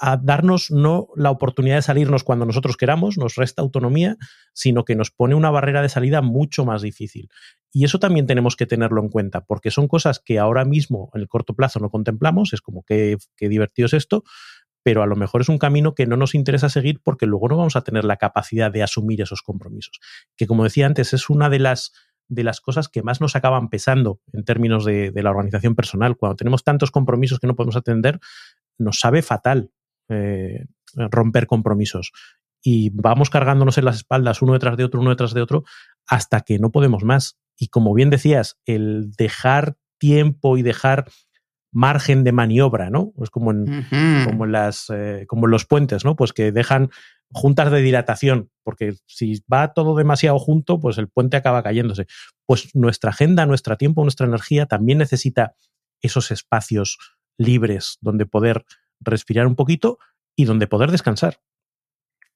a 0.05 0.17
darnos 0.17 0.69
no 0.69 1.07
la 1.15 1.31
oportunidad 1.31 1.77
de 1.77 1.81
salirnos 1.81 2.25
cuando 2.25 2.45
nosotros 2.45 2.75
queramos, 2.75 3.17
nos 3.17 3.35
resta 3.35 3.61
autonomía, 3.61 4.17
sino 4.53 4.83
que 4.83 4.97
nos 4.97 5.11
pone 5.11 5.33
una 5.33 5.49
barrera 5.49 5.81
de 5.81 5.87
salida 5.87 6.21
mucho 6.21 6.65
más 6.65 6.81
difícil. 6.81 7.29
Y 7.71 7.85
eso 7.85 7.99
también 7.99 8.27
tenemos 8.27 8.57
que 8.57 8.65
tenerlo 8.65 9.01
en 9.01 9.07
cuenta, 9.07 9.45
porque 9.45 9.71
son 9.71 9.87
cosas 9.87 10.19
que 10.19 10.39
ahora 10.39 10.65
mismo 10.65 11.09
en 11.13 11.21
el 11.21 11.29
corto 11.29 11.53
plazo 11.53 11.79
no 11.79 11.89
contemplamos, 11.89 12.51
es 12.51 12.59
como 12.59 12.83
qué, 12.83 13.15
qué 13.37 13.47
divertido 13.47 13.85
es 13.85 13.93
esto, 13.93 14.25
pero 14.83 15.03
a 15.03 15.05
lo 15.05 15.15
mejor 15.15 15.39
es 15.39 15.47
un 15.47 15.57
camino 15.57 15.95
que 15.95 16.05
no 16.05 16.17
nos 16.17 16.35
interesa 16.35 16.67
seguir 16.67 16.99
porque 17.01 17.25
luego 17.25 17.47
no 17.47 17.55
vamos 17.55 17.77
a 17.77 17.81
tener 17.85 18.03
la 18.03 18.17
capacidad 18.17 18.69
de 18.73 18.83
asumir 18.83 19.21
esos 19.21 19.41
compromisos. 19.41 20.01
Que 20.35 20.47
como 20.47 20.65
decía 20.65 20.85
antes, 20.85 21.13
es 21.13 21.29
una 21.29 21.49
de 21.49 21.59
las, 21.59 21.93
de 22.27 22.43
las 22.43 22.59
cosas 22.59 22.89
que 22.89 23.03
más 23.03 23.21
nos 23.21 23.37
acaban 23.37 23.69
pesando 23.69 24.19
en 24.33 24.43
términos 24.43 24.83
de, 24.83 25.13
la 25.15 25.29
organización 25.29 25.75
personal. 25.75 26.17
Cuando 26.17 26.35
tenemos 26.35 26.65
tantos 26.65 26.91
compromisos 26.91 27.39
que 27.39 27.47
no 27.47 27.55
podemos 27.55 27.77
atender, 27.77 28.19
nos 28.77 28.99
sabe 28.99 29.21
fatal 29.21 29.71
eh, 30.09 30.65
romper 30.95 31.47
compromisos. 31.47 32.11
Y 32.61 32.91
vamos 32.93 33.29
cargándonos 33.29 33.77
en 33.77 33.85
las 33.85 33.97
espaldas 33.97 34.41
uno 34.41 34.53
detrás 34.53 34.77
de 34.77 34.85
otro, 34.85 35.01
uno 35.01 35.09
detrás 35.09 35.33
de 35.33 35.41
otro, 35.41 35.63
hasta 36.07 36.41
que 36.41 36.59
no 36.59 36.71
podemos 36.71 37.03
más. 37.03 37.37
Y 37.57 37.67
como 37.67 37.93
bien 37.93 38.09
decías, 38.09 38.57
el 38.65 39.11
dejar 39.17 39.75
tiempo 39.97 40.57
y 40.57 40.61
dejar 40.61 41.05
margen 41.73 42.23
de 42.23 42.31
maniobra, 42.31 42.89
¿no? 42.89 43.13
Es 43.21 43.29
como 43.29 43.51
en, 43.51 43.87
como 44.25 44.45
las, 44.45 44.89
eh, 44.93 45.25
como 45.27 45.47
los 45.47 45.65
puentes, 45.65 46.05
¿no? 46.05 46.15
Pues 46.15 46.31
que 46.31 46.51
dejan 46.51 46.89
juntas 47.31 47.71
de 47.71 47.81
dilatación, 47.81 48.51
porque 48.63 48.93
si 49.07 49.43
va 49.51 49.73
todo 49.73 49.95
demasiado 49.95 50.37
junto, 50.37 50.79
pues 50.79 50.99
el 50.99 51.09
puente 51.09 51.35
acaba 51.35 51.63
cayéndose. 51.63 52.05
Pues 52.45 52.75
nuestra 52.75 53.09
agenda, 53.09 53.45
nuestro 53.45 53.75
tiempo, 53.75 54.03
nuestra 54.03 54.27
energía 54.27 54.67
también 54.67 54.99
necesita 54.99 55.55
esos 56.01 56.29
espacios 56.31 56.99
libres 57.37 57.97
donde 58.01 58.27
poder 58.27 58.65
respirar 59.03 59.47
un 59.47 59.55
poquito 59.55 59.99
y 60.35 60.45
donde 60.45 60.67
poder 60.67 60.91
descansar. 60.91 61.41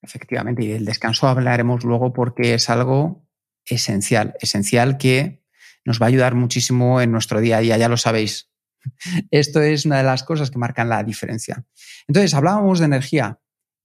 Efectivamente, 0.02 0.64
y 0.64 0.68
del 0.68 0.86
descanso 0.86 1.28
hablaremos 1.28 1.84
luego 1.84 2.14
porque 2.14 2.54
es 2.54 2.70
algo 2.70 3.28
esencial, 3.66 4.36
esencial 4.40 4.98
que 4.98 5.44
nos 5.84 6.02
va 6.02 6.06
a 6.06 6.10
ayudar 6.10 6.36
muchísimo 6.36 7.02
en 7.02 7.12
nuestro 7.12 7.40
día 7.40 7.58
a 7.58 7.62
día, 7.62 7.78
ya 7.78 7.90
lo 7.90 7.98
sabéis. 7.98 8.52
Esto 9.32 9.62
es 9.62 9.86
una 9.86 9.98
de 9.98 10.04
las 10.04 10.24
cosas 10.24 10.52
que 10.52 10.58
marcan 10.58 10.90
la 10.90 11.04
diferencia. 11.04 11.66
Entonces, 12.08 12.34
hablábamos 12.34 12.80
de 12.80 12.86
energía 12.86 13.40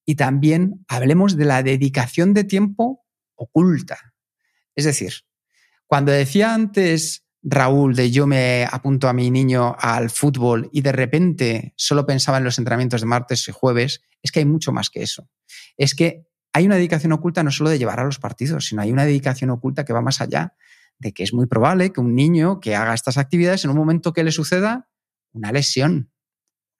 y 0.05 0.17
también 0.17 0.85
hablemos 0.89 1.37
de 1.37 1.45
la 1.45 1.63
dedicación 1.63 2.35
de 2.35 2.45
tiempo 2.45 3.07
oculta. 3.35 4.15
Es 4.75 4.85
decir, 4.85 5.13
cuando 5.87 6.13
decía 6.13 6.55
antes 6.55 7.27
Raúl 7.43 7.97
de 7.97 8.11
yo 8.11 8.27
me 8.27 8.67
apunto 8.71 9.09
a 9.09 9.13
mi 9.13 9.31
niño 9.31 9.75
al 9.79 10.11
fútbol 10.11 10.71
y 10.73 10.81
de 10.81 10.93
repente 10.93 11.75
solo 11.77 12.07
pensaba 12.07 12.39
en 12.39 12.45
los 12.45 12.59
entrenamientos 12.59 13.01
de 13.01 13.07
martes 13.09 13.49
y 13.49 13.53
jueves, 13.53 14.03
es 14.23 14.31
que 14.31 14.41
hay 14.41 14.45
mucho 14.45 14.73
más 14.73 14.91
que 14.91 15.03
eso. 15.03 15.29
Es 15.77 15.95
que 15.95 16.25
hay 16.53 16.67
una 16.67 16.77
dedicación 16.77 17.13
oculta 17.13 17.43
no 17.43 17.51
solo 17.51 17.71
de 17.71 17.79
llevar 17.79 17.99
a 17.99 18.05
los 18.05 18.19
partidos, 18.19 18.67
sino 18.67 18.83
hay 18.83 18.93
una 18.93 19.05
dedicación 19.05 19.51
oculta 19.51 19.85
que 19.85 19.93
va 19.93 20.03
más 20.03 20.21
allá 20.21 20.55
de 20.99 21.13
que 21.13 21.25
es 21.25 21.35
muy 21.35 21.47
probable 21.47 21.93
que 21.93 22.01
un 22.01 22.15
niño 22.15 22.61
que 22.61 22.77
haga 22.77 22.95
estas 22.95 23.19
actividades 23.19 23.65
en 23.65 23.71
un 23.71 23.77
momento 23.77 24.13
que 24.13 24.23
le 24.23 24.31
suceda 24.31 24.89
una 25.33 25.51
lesión. 25.51 26.13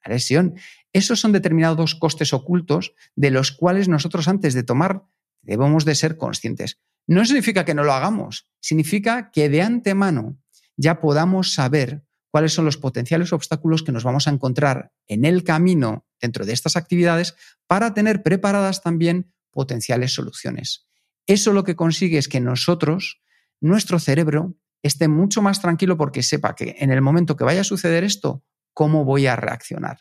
Una 0.05 0.15
lesión. 0.15 0.55
Esos 0.93 1.21
son 1.21 1.33
determinados 1.33 1.95
costes 1.95 2.33
ocultos 2.33 2.95
de 3.17 3.31
los 3.31 3.51
cuales 3.51 3.89
nosotros 3.89 4.29
antes 4.29 4.55
de 4.55 4.63
tomar 4.63 5.05
debemos 5.41 5.85
de 5.85 5.95
ser 5.95 6.17
conscientes. 6.17 6.79
No 7.07 7.25
significa 7.25 7.65
que 7.65 7.75
no 7.75 7.83
lo 7.83 7.93
hagamos, 7.93 8.49
significa 8.61 9.31
que 9.33 9.49
de 9.49 9.63
antemano 9.63 10.42
ya 10.77 11.01
podamos 11.01 11.55
saber 11.55 12.05
cuáles 12.31 12.55
son 12.55 12.65
los 12.65 12.79
potenciales 12.79 13.33
obstáculos 13.33 13.83
que 13.83 13.93
nos 13.93 14.05
vamos 14.05 14.27
a 14.27 14.31
encontrar 14.31 14.93
en 15.07 15.25
el 15.25 15.45
camino 15.45 16.07
dentro 16.21 16.47
de 16.47 16.53
estas 16.53 16.77
actividades 16.77 17.35
para 17.67 17.95
tener 17.95 18.23
preparadas 18.23 18.83
también 18.83 19.33
potenciales 19.51 20.15
soluciones. 20.15 20.89
Eso 21.27 21.53
lo 21.53 21.63
que 21.63 21.77
consigue 21.77 22.19
es 22.19 22.29
que 22.29 22.41
nosotros, 22.41 23.21
nuestro 23.61 23.99
cerebro, 23.99 24.57
esté 24.83 25.09
mucho 25.09 25.43
más 25.43 25.61
tranquilo 25.61 25.97
porque 25.97 26.23
sepa 26.23 26.55
que 26.55 26.77
en 26.79 26.91
el 26.91 27.03
momento 27.03 27.37
que 27.37 27.45
vaya 27.45 27.61
a 27.61 27.65
suceder 27.65 28.03
esto, 28.03 28.45
¿cómo 28.73 29.05
voy 29.05 29.27
a 29.27 29.37
reaccionar? 29.37 29.99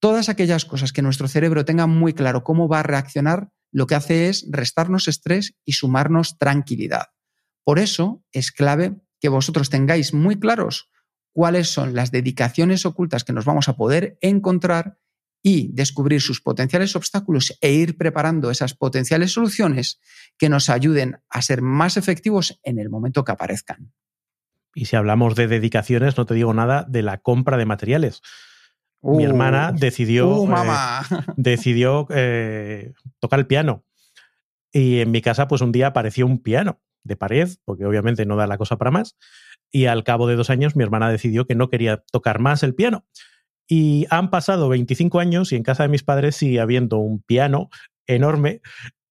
Todas 0.00 0.28
aquellas 0.28 0.64
cosas 0.64 0.92
que 0.92 1.02
nuestro 1.02 1.26
cerebro 1.26 1.64
tenga 1.64 1.86
muy 1.86 2.12
claro 2.12 2.44
cómo 2.44 2.68
va 2.68 2.80
a 2.80 2.84
reaccionar, 2.84 3.50
lo 3.72 3.86
que 3.86 3.96
hace 3.96 4.28
es 4.28 4.46
restarnos 4.50 5.08
estrés 5.08 5.54
y 5.64 5.72
sumarnos 5.72 6.38
tranquilidad. 6.38 7.06
Por 7.64 7.78
eso 7.78 8.24
es 8.32 8.52
clave 8.52 9.00
que 9.20 9.28
vosotros 9.28 9.70
tengáis 9.70 10.14
muy 10.14 10.38
claros 10.38 10.90
cuáles 11.32 11.68
son 11.68 11.94
las 11.94 12.10
dedicaciones 12.10 12.84
ocultas 12.84 13.24
que 13.24 13.32
nos 13.32 13.44
vamos 13.44 13.68
a 13.68 13.76
poder 13.76 14.18
encontrar 14.20 14.98
y 15.42 15.70
descubrir 15.72 16.20
sus 16.20 16.40
potenciales 16.40 16.96
obstáculos 16.96 17.56
e 17.60 17.70
ir 17.70 17.96
preparando 17.96 18.50
esas 18.50 18.74
potenciales 18.74 19.32
soluciones 19.32 20.00
que 20.36 20.48
nos 20.48 20.68
ayuden 20.68 21.18
a 21.28 21.42
ser 21.42 21.62
más 21.62 21.96
efectivos 21.96 22.58
en 22.64 22.78
el 22.78 22.90
momento 22.90 23.24
que 23.24 23.32
aparezcan. 23.32 23.92
Y 24.74 24.86
si 24.86 24.96
hablamos 24.96 25.36
de 25.36 25.46
dedicaciones, 25.46 26.16
no 26.16 26.26
te 26.26 26.34
digo 26.34 26.52
nada 26.54 26.84
de 26.88 27.02
la 27.02 27.18
compra 27.18 27.56
de 27.56 27.66
materiales. 27.66 28.20
Mi 29.00 29.24
uh, 29.24 29.28
hermana 29.28 29.72
decidió, 29.72 30.28
uh, 30.28 30.52
eh, 30.52 31.02
decidió 31.36 32.06
eh, 32.10 32.92
tocar 33.20 33.38
el 33.38 33.46
piano. 33.46 33.84
Y 34.72 35.00
en 35.00 35.10
mi 35.10 35.22
casa, 35.22 35.48
pues 35.48 35.62
un 35.62 35.72
día 35.72 35.88
apareció 35.88 36.26
un 36.26 36.42
piano 36.42 36.80
de 37.08 37.16
pared, 37.16 37.48
porque 37.64 37.84
obviamente 37.86 38.24
no 38.26 38.36
da 38.36 38.46
la 38.46 38.58
cosa 38.58 38.78
para 38.78 38.92
más. 38.92 39.16
Y 39.72 39.86
al 39.86 40.04
cabo 40.04 40.28
de 40.28 40.36
dos 40.36 40.50
años, 40.50 40.76
mi 40.76 40.84
hermana 40.84 41.10
decidió 41.10 41.46
que 41.46 41.54
no 41.54 41.68
quería 41.68 42.04
tocar 42.12 42.38
más 42.38 42.62
el 42.62 42.74
piano. 42.74 43.04
Y 43.66 44.06
han 44.10 44.30
pasado 44.30 44.68
25 44.68 45.18
años 45.20 45.52
y 45.52 45.56
en 45.56 45.62
casa 45.62 45.82
de 45.82 45.90
mis 45.90 46.02
padres 46.02 46.36
sigue 46.36 46.60
habiendo 46.60 46.98
un 46.98 47.20
piano 47.20 47.68
enorme 48.06 48.62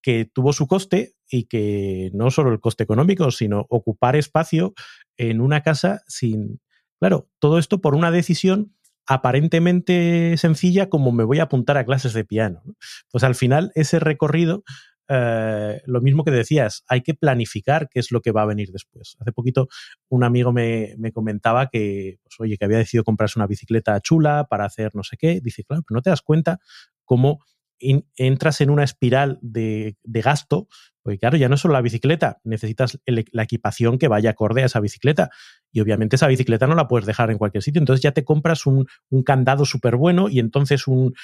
que 0.02 0.24
tuvo 0.24 0.52
su 0.52 0.66
coste 0.66 1.14
y 1.30 1.44
que 1.44 2.10
no 2.14 2.30
solo 2.30 2.50
el 2.50 2.60
coste 2.60 2.82
económico, 2.82 3.30
sino 3.30 3.66
ocupar 3.68 4.16
espacio 4.16 4.74
en 5.16 5.40
una 5.40 5.62
casa 5.62 6.02
sin... 6.06 6.60
Claro, 6.98 7.28
todo 7.38 7.58
esto 7.58 7.80
por 7.80 7.94
una 7.94 8.10
decisión 8.10 8.74
aparentemente 9.06 10.36
sencilla 10.36 10.90
como 10.90 11.12
me 11.12 11.24
voy 11.24 11.38
a 11.38 11.44
apuntar 11.44 11.78
a 11.78 11.84
clases 11.84 12.12
de 12.12 12.24
piano. 12.24 12.62
Pues 13.10 13.24
al 13.24 13.34
final 13.34 13.72
ese 13.74 13.98
recorrido 14.00 14.64
eh, 15.08 15.80
lo 15.86 16.00
mismo 16.00 16.24
que 16.24 16.30
decías, 16.30 16.84
hay 16.86 17.00
que 17.00 17.14
planificar 17.14 17.88
qué 17.88 18.00
es 18.00 18.12
lo 18.12 18.20
que 18.20 18.32
va 18.32 18.42
a 18.42 18.46
venir 18.46 18.70
después. 18.70 19.16
Hace 19.18 19.32
poquito 19.32 19.68
un 20.08 20.24
amigo 20.24 20.52
me, 20.52 20.94
comentaba 21.12 21.68
que, 21.68 22.18
pues, 22.22 22.34
oye, 22.40 22.58
que 22.58 22.64
había 22.64 22.78
decidido 22.78 23.04
comprarse 23.04 23.38
una 23.38 23.46
bicicleta 23.46 24.00
chula 24.00 24.46
para 24.48 24.66
hacer 24.66 24.90
no 24.94 25.02
sé 25.02 25.16
qué. 25.16 25.40
Dice, 25.42 25.64
claro, 25.64 25.82
pero 25.86 25.96
no 25.96 26.02
te 26.02 26.10
das 26.10 26.22
cuenta 26.22 26.58
cómo 27.04 27.40
entras 27.80 28.60
en 28.60 28.70
una 28.70 28.84
espiral 28.84 29.38
de, 29.40 29.96
gasto, 30.04 30.68
porque 31.02 31.18
claro, 31.18 31.36
ya 31.36 31.48
no 31.48 31.54
es 31.54 31.60
solo 31.60 31.74
la 31.74 31.80
bicicleta, 31.80 32.40
necesitas 32.44 32.98
la 33.06 33.42
equipación 33.42 33.98
que 33.98 34.08
vaya 34.08 34.30
acorde 34.30 34.62
a 34.62 34.66
esa 34.66 34.80
bicicleta. 34.80 35.30
Y 35.72 35.80
obviamente 35.80 36.16
esa 36.16 36.26
bicicleta 36.26 36.66
no 36.66 36.74
la 36.74 36.88
puedes 36.88 37.06
dejar 37.06 37.30
en 37.30 37.38
cualquier 37.38 37.62
sitio. 37.62 37.78
Entonces 37.78 38.02
ya 38.02 38.12
te 38.12 38.24
compras 38.24 38.66
un, 38.66 38.86
candado 39.24 39.64
súper 39.64 39.96
bueno 39.96 40.28
y 40.28 40.38
entonces 40.38 40.86
un, 40.86 41.14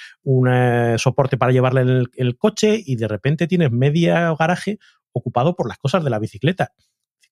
eh, 0.49 0.97
soporte 0.99 1.37
para 1.37 1.53
llevarle 1.53 1.81
en 1.83 2.07
el, 2.15 2.37
coche 2.39 2.81
y 2.85 2.97
de 2.97 3.09
repente 3.09 3.47
tienes 3.47 3.71
media 3.71 4.35
garaje 4.39 4.79
ocupado 5.13 5.55
por 5.55 5.69
las 5.69 5.79
cosas 5.79 6.05
de 6.05 6.11
la 6.11 6.19
bicicleta. 6.19 6.73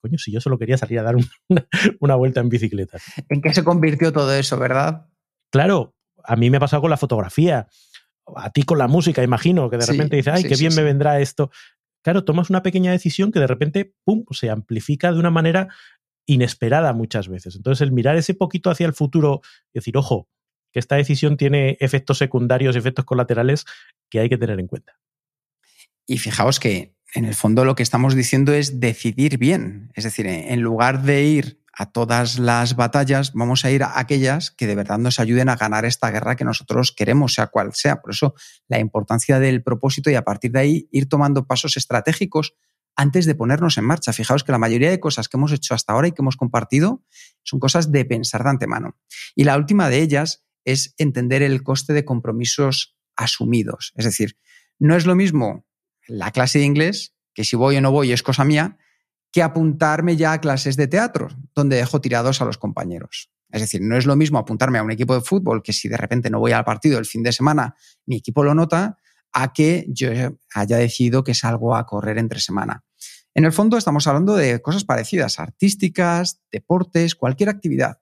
Coño, 0.01 0.19
si 0.19 0.33
yo 0.33 0.41
solo 0.41 0.59
quería 0.59 0.77
salir 0.77 0.99
a 0.99 1.03
dar 1.03 1.17
una, 1.49 1.67
una 2.01 2.15
vuelta 2.17 2.41
en 2.41 2.49
bicicleta. 2.49 2.99
¿En 3.29 3.41
qué 3.41 3.53
se 3.53 3.65
convirtió 3.65 4.13
todo 4.13 4.33
eso, 4.35 4.59
verdad? 4.59 5.07
Claro, 5.51 5.95
a 6.25 6.37
mí 6.37 6.51
me 6.51 6.57
ha 6.57 6.61
pasado 6.61 6.83
con 6.83 6.91
la 6.91 6.97
fotografía 6.97 7.69
a 8.37 8.51
ti 8.51 8.63
con 8.63 8.79
la 8.79 8.89
música, 8.89 9.23
imagino, 9.23 9.69
que 9.71 9.79
de 9.79 9.87
repente 9.87 10.17
dices, 10.17 10.33
ay, 10.35 10.45
qué 10.45 10.57
bien 10.57 10.75
me 10.75 10.83
vendrá 10.83 11.21
esto. 11.21 11.51
Claro, 12.03 12.25
tomas 12.25 12.51
una 12.51 12.63
pequeña 12.63 12.91
decisión 12.91 13.33
que 13.33 13.41
de 13.41 13.47
repente, 13.47 13.95
pum, 14.05 14.25
se 14.31 14.51
amplifica 14.51 15.13
de 15.13 15.19
una 15.19 15.31
manera 15.31 15.69
inesperada 16.27 16.93
muchas 16.93 17.29
veces. 17.29 17.57
Entonces, 17.57 17.83
el 17.83 17.93
mirar 17.93 18.17
ese 18.17 18.35
poquito 18.35 18.71
hacia 18.71 18.87
el 18.87 18.93
futuro 18.93 19.41
y 19.73 19.79
decir, 19.79 19.97
ojo, 19.97 20.29
que 20.73 20.79
esta 20.79 20.97
decisión 20.97 21.37
tiene 21.37 21.77
efectos 21.81 22.19
secundarios, 22.19 22.77
efectos 22.77 23.05
colaterales 23.05 23.65
que 24.11 24.21
hay 24.21 24.29
que 24.29 24.39
tener 24.39 24.59
en 24.59 24.67
cuenta. 24.67 24.99
Y 26.07 26.19
fijaos 26.19 26.59
que 26.59 26.95
en 27.15 27.27
el 27.27 27.35
fondo 27.35 27.65
lo 27.65 27.75
que 27.75 27.83
estamos 27.83 28.15
diciendo 28.15 28.53
es 28.53 28.81
decidir 28.81 29.39
bien. 29.39 29.91
Es 29.95 30.05
decir, 30.05 30.27
en 30.27 30.61
lugar 30.61 31.03
de 31.03 31.25
ir 31.25 31.62
a 31.73 31.91
todas 31.91 32.39
las 32.39 32.77
batallas, 32.77 33.33
vamos 33.33 33.65
a 33.65 33.71
ir 33.71 33.83
a 33.83 33.99
aquellas 33.99 34.51
que 34.51 34.67
de 34.67 34.75
verdad 34.75 34.99
nos 34.99 35.19
ayuden 35.19 35.49
a 35.49 35.57
ganar 35.57 35.85
esta 35.85 36.11
guerra 36.11 36.37
que 36.37 36.45
nosotros 36.45 36.93
queremos, 36.93 37.35
sea 37.35 37.47
cual 37.47 37.73
sea. 37.73 38.03
Por 38.03 38.11
eso 38.11 38.35
la 38.69 38.79
importancia 38.79 39.39
del 39.39 39.63
propósito 39.63 40.11
y 40.11 40.15
a 40.15 40.23
partir 40.23 40.53
de 40.53 40.61
ahí 40.61 40.89
ir 40.93 41.09
tomando 41.09 41.47
pasos 41.47 41.77
estratégicos 41.77 42.55
antes 42.95 43.25
de 43.25 43.35
ponernos 43.35 43.79
en 43.79 43.85
marcha. 43.85 44.13
Fijaos 44.13 44.45
que 44.45 44.53
la 44.53 44.59
mayoría 44.59 44.91
de 44.91 45.01
cosas 45.01 45.29
que 45.29 45.39
hemos 45.39 45.53
hecho 45.53 45.75
hasta 45.75 45.95
ahora 45.95 46.09
y 46.09 46.13
que 46.13 46.21
hemos 46.21 46.37
compartido 46.37 47.03
son 47.43 47.59
cosas 47.59 47.91
de 47.91 48.05
pensar 48.05 48.45
de 48.45 48.51
antemano. 48.51 48.97
Y 49.35 49.45
la 49.45 49.57
última 49.57 49.89
de 49.89 50.03
ellas 50.03 50.45
es 50.65 50.95
entender 50.99 51.43
el 51.43 51.63
coste 51.63 51.95
de 51.95 52.05
compromisos 52.05 52.97
asumidos. 53.17 53.93
Es 53.97 54.05
decir, 54.05 54.37
no 54.79 54.95
es 54.95 55.07
lo 55.07 55.15
mismo 55.15 55.67
la 56.07 56.33
clase 56.33 56.59
de 56.59 56.67
inglés, 56.67 57.15
que 57.35 57.45
si 57.45 57.57
voy 57.57 57.77
o 57.77 57.81
no 57.81 57.93
voy 57.93 58.13
es 58.13 58.23
cosa 58.23 58.45
mía, 58.45 58.77
que 59.33 59.43
apuntarme 59.43 60.17
ya 60.17 60.35
a 60.35 60.41
clases 60.41 60.77
de 60.77 60.87
teatro, 60.87 61.29
donde 61.55 61.77
dejo 61.77 62.01
tirados 62.01 62.43
a 62.43 62.45
los 62.45 62.59
compañeros. 62.59 63.31
Es 63.51 63.63
decir, 63.63 63.81
no 63.83 63.97
es 63.97 64.07
lo 64.07 64.15
mismo 64.15 64.39
apuntarme 64.39 64.79
a 64.79 64.83
un 64.83 64.91
equipo 64.91 65.15
de 65.15 65.23
fútbol 65.23 65.63
que 65.63 65.73
si 65.73 65.89
de 65.89 65.97
repente 65.97 66.31
no 66.31 66.39
voy 66.39 66.53
al 66.53 66.65
partido 66.65 66.99
el 66.99 67.07
fin 67.07 67.23
de 67.23 67.33
semana, 67.33 67.75
mi 68.07 68.17
equipo 68.17 68.45
lo 68.45 68.55
nota, 68.55 68.99
a 69.33 69.53
que 69.53 69.87
yo 69.89 70.11
haya 70.55 70.77
decidido 70.77 71.25
que 71.25 71.35
salgo 71.35 71.75
a 71.75 71.87
correr 71.87 72.19
entre 72.19 72.41
semana. 72.41 72.85
En 73.35 73.45
el 73.47 73.53
fondo 73.53 73.79
estamos 73.79 74.07
hablando 74.07 74.35
de 74.37 74.61
cosas 74.61 74.85
parecidas, 74.85 75.41
artísticas, 75.41 76.43
deportes, 76.51 77.15
cualquier 77.15 77.49
actividad. 77.49 77.99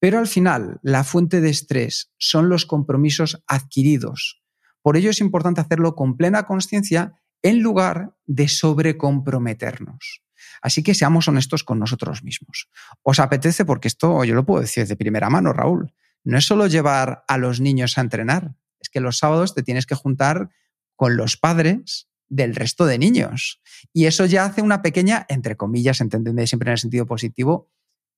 Pero 0.00 0.18
al 0.18 0.26
final, 0.26 0.80
la 0.82 1.04
fuente 1.04 1.40
de 1.40 1.50
estrés 1.50 2.12
son 2.18 2.48
los 2.48 2.66
compromisos 2.66 3.42
adquiridos. 3.46 4.42
Por 4.82 4.96
ello 4.96 5.10
es 5.10 5.20
importante 5.20 5.60
hacerlo 5.60 5.94
con 5.94 6.16
plena 6.16 6.44
conciencia 6.44 7.14
en 7.42 7.62
lugar 7.62 8.16
de 8.26 8.48
sobrecomprometernos. 8.48 10.23
Así 10.64 10.82
que 10.82 10.94
seamos 10.94 11.28
honestos 11.28 11.62
con 11.62 11.78
nosotros 11.78 12.24
mismos. 12.24 12.70
¿Os 13.02 13.20
apetece? 13.20 13.66
Porque 13.66 13.86
esto 13.86 14.24
yo 14.24 14.34
lo 14.34 14.46
puedo 14.46 14.62
decir 14.62 14.86
de 14.86 14.96
primera 14.96 15.28
mano, 15.28 15.52
Raúl. 15.52 15.92
No 16.24 16.38
es 16.38 16.46
solo 16.46 16.66
llevar 16.66 17.22
a 17.28 17.36
los 17.36 17.60
niños 17.60 17.98
a 17.98 18.00
entrenar, 18.00 18.54
es 18.80 18.88
que 18.88 19.00
los 19.00 19.18
sábados 19.18 19.54
te 19.54 19.62
tienes 19.62 19.84
que 19.84 19.94
juntar 19.94 20.48
con 20.96 21.18
los 21.18 21.36
padres 21.36 22.08
del 22.30 22.54
resto 22.54 22.86
de 22.86 22.98
niños. 22.98 23.60
Y 23.92 24.06
eso 24.06 24.24
ya 24.24 24.46
hace 24.46 24.62
una 24.62 24.80
pequeña, 24.80 25.26
entre 25.28 25.54
comillas, 25.54 26.00
entendedme 26.00 26.46
siempre 26.46 26.70
en 26.70 26.72
el 26.72 26.78
sentido 26.78 27.04
positivo, 27.04 27.70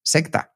secta. 0.04 0.54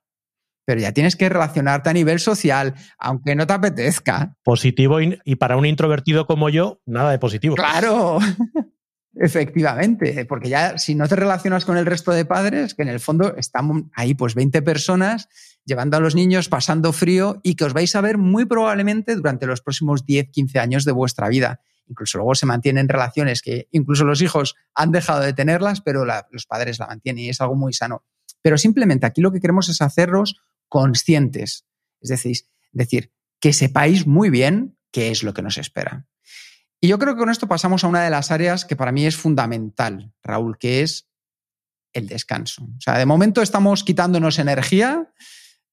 Pero 0.65 0.81
ya 0.81 0.93
tienes 0.93 1.17
que 1.17 1.29
relacionarte 1.29 1.91
a 1.91 1.93
nivel 1.93 2.21
social, 2.21 2.77
aunque 3.01 3.35
no 3.35 3.49
te 3.49 3.55
apetezca. 3.55 4.37
Positivo 4.45 4.99
y 5.01 5.35
para 5.35 5.57
un 5.57 5.67
introvertido 5.67 6.29
como 6.29 6.51
yo, 6.51 6.81
nada 6.87 7.11
de 7.11 7.19
positivo. 7.19 7.57
Claro. 7.57 8.21
Efectivamente, 9.15 10.25
porque 10.25 10.49
ya 10.49 10.79
si 10.79 10.95
no 10.95 11.09
te 11.09 11.17
relacionas 11.17 11.65
con 11.65 11.77
el 11.77 11.87
resto 11.87 12.13
de 12.13 12.25
padres, 12.25 12.75
que 12.75 12.83
en 12.83 12.89
el 12.89 13.01
fondo 13.01 13.35
estamos 13.37 13.83
ahí 13.95 14.15
pues 14.15 14.35
20 14.35 14.63
personas 14.63 15.29
llevando 15.65 15.97
a 15.97 16.01
los 16.01 16.15
niños, 16.15 16.49
pasando 16.49 16.93
frío 16.93 17.41
y 17.43 17.55
que 17.55 17.65
os 17.65 17.73
vais 17.73 17.95
a 17.97 18.01
ver 18.01 18.19
muy 18.19 18.45
probablemente 18.45 19.17
durante 19.17 19.47
los 19.47 19.63
próximos 19.63 20.07
10, 20.07 20.31
15 20.31 20.59
años 20.61 20.85
de 20.85 20.93
vuestra 20.93 21.29
vida. 21.29 21.61
Incluso 21.89 22.19
luego 22.19 22.37
se 22.37 22.47
mantienen 22.47 22.89
relaciones 22.89 23.43
que 23.43 23.69
incluso 23.73 24.05
los 24.05 24.23
hijos 24.23 24.55
han 24.75 24.93
dejado 24.93 25.23
de 25.23 25.33
tenerlas, 25.33 25.81
pero 25.81 26.05
los 26.05 26.47
padres 26.47 26.79
la 26.79 26.87
mantienen 26.87 27.25
y 27.25 27.29
es 27.31 27.41
algo 27.41 27.57
muy 27.57 27.73
sano. 27.73 28.05
Pero 28.43 28.59
simplemente 28.59 29.07
aquí 29.07 29.21
lo 29.21 29.33
que 29.33 29.41
queremos 29.41 29.69
es 29.69 29.83
hacerlos 29.83 30.41
conscientes, 30.69 31.67
es 32.01 32.11
decir, 32.11 32.37
decir 32.71 33.13
que 33.41 33.53
sepáis 33.53 34.07
muy 34.07 34.31
bien 34.31 34.79
qué 34.93 35.11
es 35.11 35.25
lo 35.25 35.35
que 35.35 35.43
nos 35.43 35.59
espera. 35.59 36.07
Y 36.81 36.89
yo 36.89 36.99
creo 36.99 37.15
que 37.15 37.21
con 37.21 37.31
esto 37.31 37.47
pasamos 37.47 37.85
a 37.85 37.89
una 37.89 38.03
de 38.03 38.11
las 38.11 38.31
áreas 38.31 38.65
que 38.65 38.77
para 38.77 38.93
mí 38.93 39.07
es 39.07 39.17
fundamental, 39.17 40.13
Raúl, 40.23 40.57
que 40.59 40.83
es 40.83 41.09
el 41.93 42.09
descanso. 42.09 42.65
O 42.65 42.81
sea, 42.81 42.99
de 42.99 43.07
momento 43.07 43.43
estamos 43.43 43.85
quitándonos 43.85 44.39
energía 44.39 45.13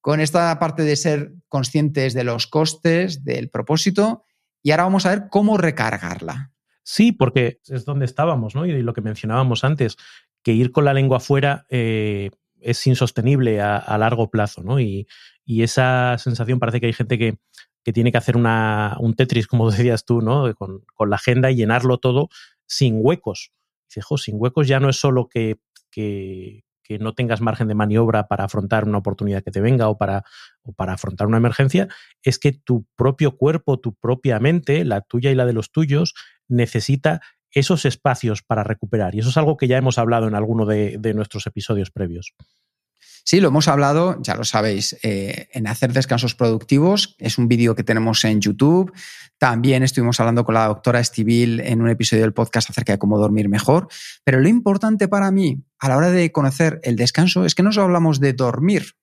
con 0.01 0.19
esta 0.19 0.57
parte 0.59 0.83
de 0.83 0.95
ser 0.95 1.33
conscientes 1.47 2.13
de 2.13 2.23
los 2.23 2.47
costes, 2.47 3.23
del 3.23 3.49
propósito, 3.49 4.25
y 4.61 4.71
ahora 4.71 4.83
vamos 4.83 5.05
a 5.05 5.11
ver 5.11 5.23
cómo 5.29 5.57
recargarla. 5.57 6.51
Sí, 6.83 7.11
porque 7.11 7.59
es 7.67 7.85
donde 7.85 8.05
estábamos, 8.05 8.55
¿no? 8.55 8.65
Y 8.65 8.81
lo 8.81 8.93
que 8.93 9.01
mencionábamos 9.01 9.63
antes, 9.63 9.97
que 10.43 10.53
ir 10.53 10.71
con 10.71 10.85
la 10.85 10.93
lengua 10.93 11.17
afuera 11.17 11.65
eh, 11.69 12.31
es 12.59 12.85
insostenible 12.87 13.61
a, 13.61 13.97
largo 13.97 14.29
plazo, 14.29 14.63
¿no? 14.63 14.79
Y, 14.79 15.07
y, 15.45 15.63
esa 15.63 16.17
sensación 16.17 16.59
parece 16.59 16.79
que 16.79 16.87
hay 16.87 16.93
gente 16.93 17.17
que, 17.17 17.37
que 17.87 17.93
tiene 17.93 18.11
que 18.11 18.17
hacer 18.17 18.35
una, 18.35 18.97
un 18.99 19.15
Tetris, 19.15 19.47
como 19.47 19.71
decías 19.71 20.03
tú, 20.03 20.19
¿no? 20.19 20.53
Con, 20.55 20.83
la 21.09 21.15
agenda 21.15 21.51
y 21.51 21.55
llenarlo 21.55 21.99
todo 21.99 22.27
sin 22.65 22.97
huecos. 22.97 23.53
Dice, 23.87 24.05
sin 24.17 24.35
huecos 24.37 24.67
ya 24.67 24.81
no 24.81 24.89
es 24.89 24.97
solo 24.97 25.29
que, 25.29 25.61
que, 25.89 26.65
no 26.99 27.13
tengas 27.13 27.39
margen 27.39 27.69
de 27.69 27.75
maniobra 27.75 28.27
para 28.27 28.43
afrontar 28.43 28.83
una 28.83 28.97
oportunidad 28.97 29.41
que 29.41 29.51
te 29.51 29.61
venga 29.61 29.87
o 29.87 29.97
para, 29.97 30.25
o 30.63 30.73
para 30.73 30.93
afrontar 30.93 31.27
una 31.27 31.37
emergencia, 31.37 31.87
es 32.23 32.39
que 32.39 32.51
tu 32.51 32.85
propio 32.97 33.37
cuerpo, 33.37 33.79
tu 33.79 33.93
propia 33.93 34.37
mente, 34.41 34.83
la 34.83 34.99
tuya 34.99 35.31
y 35.31 35.35
la 35.35 35.45
de 35.45 35.53
los 35.53 35.71
tuyos, 35.71 36.13
necesita 36.49 37.21
esos 37.51 37.85
espacios 37.85 38.43
para 38.43 38.65
recuperar. 38.65 39.15
Y 39.15 39.19
eso 39.19 39.29
es 39.29 39.37
algo 39.37 39.55
que 39.55 39.69
ya 39.69 39.77
hemos 39.77 39.97
hablado 39.97 40.27
en 40.27 40.35
alguno 40.35 40.65
de 40.65 41.13
nuestros 41.13 41.47
episodios 41.47 41.89
previos. 41.89 42.35
Sí, 42.99 43.41
lo 43.41 43.49
hemos 43.49 43.67
hablado, 43.67 44.17
ya 44.21 44.35
lo 44.35 44.45
sabéis, 44.45 44.97
eh, 45.03 45.49
en 45.51 45.67
hacer 45.67 45.91
descansos 45.91 46.33
productivos. 46.33 47.15
Es 47.19 47.37
un 47.37 47.49
vídeo 47.49 47.75
que 47.75 47.83
tenemos 47.83 48.23
en 48.23 48.39
YouTube. 48.39 48.93
También 49.37 49.83
estuvimos 49.83 50.19
hablando 50.21 50.45
con 50.45 50.55
la 50.55 50.67
doctora 50.67 51.01
Estivil 51.01 51.59
en 51.59 51.81
un 51.81 51.89
episodio 51.89 52.23
del 52.23 52.33
podcast 52.33 52.69
acerca 52.69 52.93
de 52.93 52.99
cómo 52.99 53.19
dormir 53.19 53.49
mejor. 53.49 53.89
Pero 54.23 54.39
lo 54.39 54.47
importante 54.47 55.09
para 55.09 55.29
mí 55.29 55.61
a 55.77 55.89
la 55.89 55.97
hora 55.97 56.09
de 56.09 56.31
conocer 56.31 56.79
el 56.83 56.95
descanso 56.95 57.43
es 57.43 57.53
que 57.53 57.63
no 57.63 57.73
solo 57.73 57.87
hablamos 57.87 58.21
de 58.21 58.31
dormir, 58.31 58.93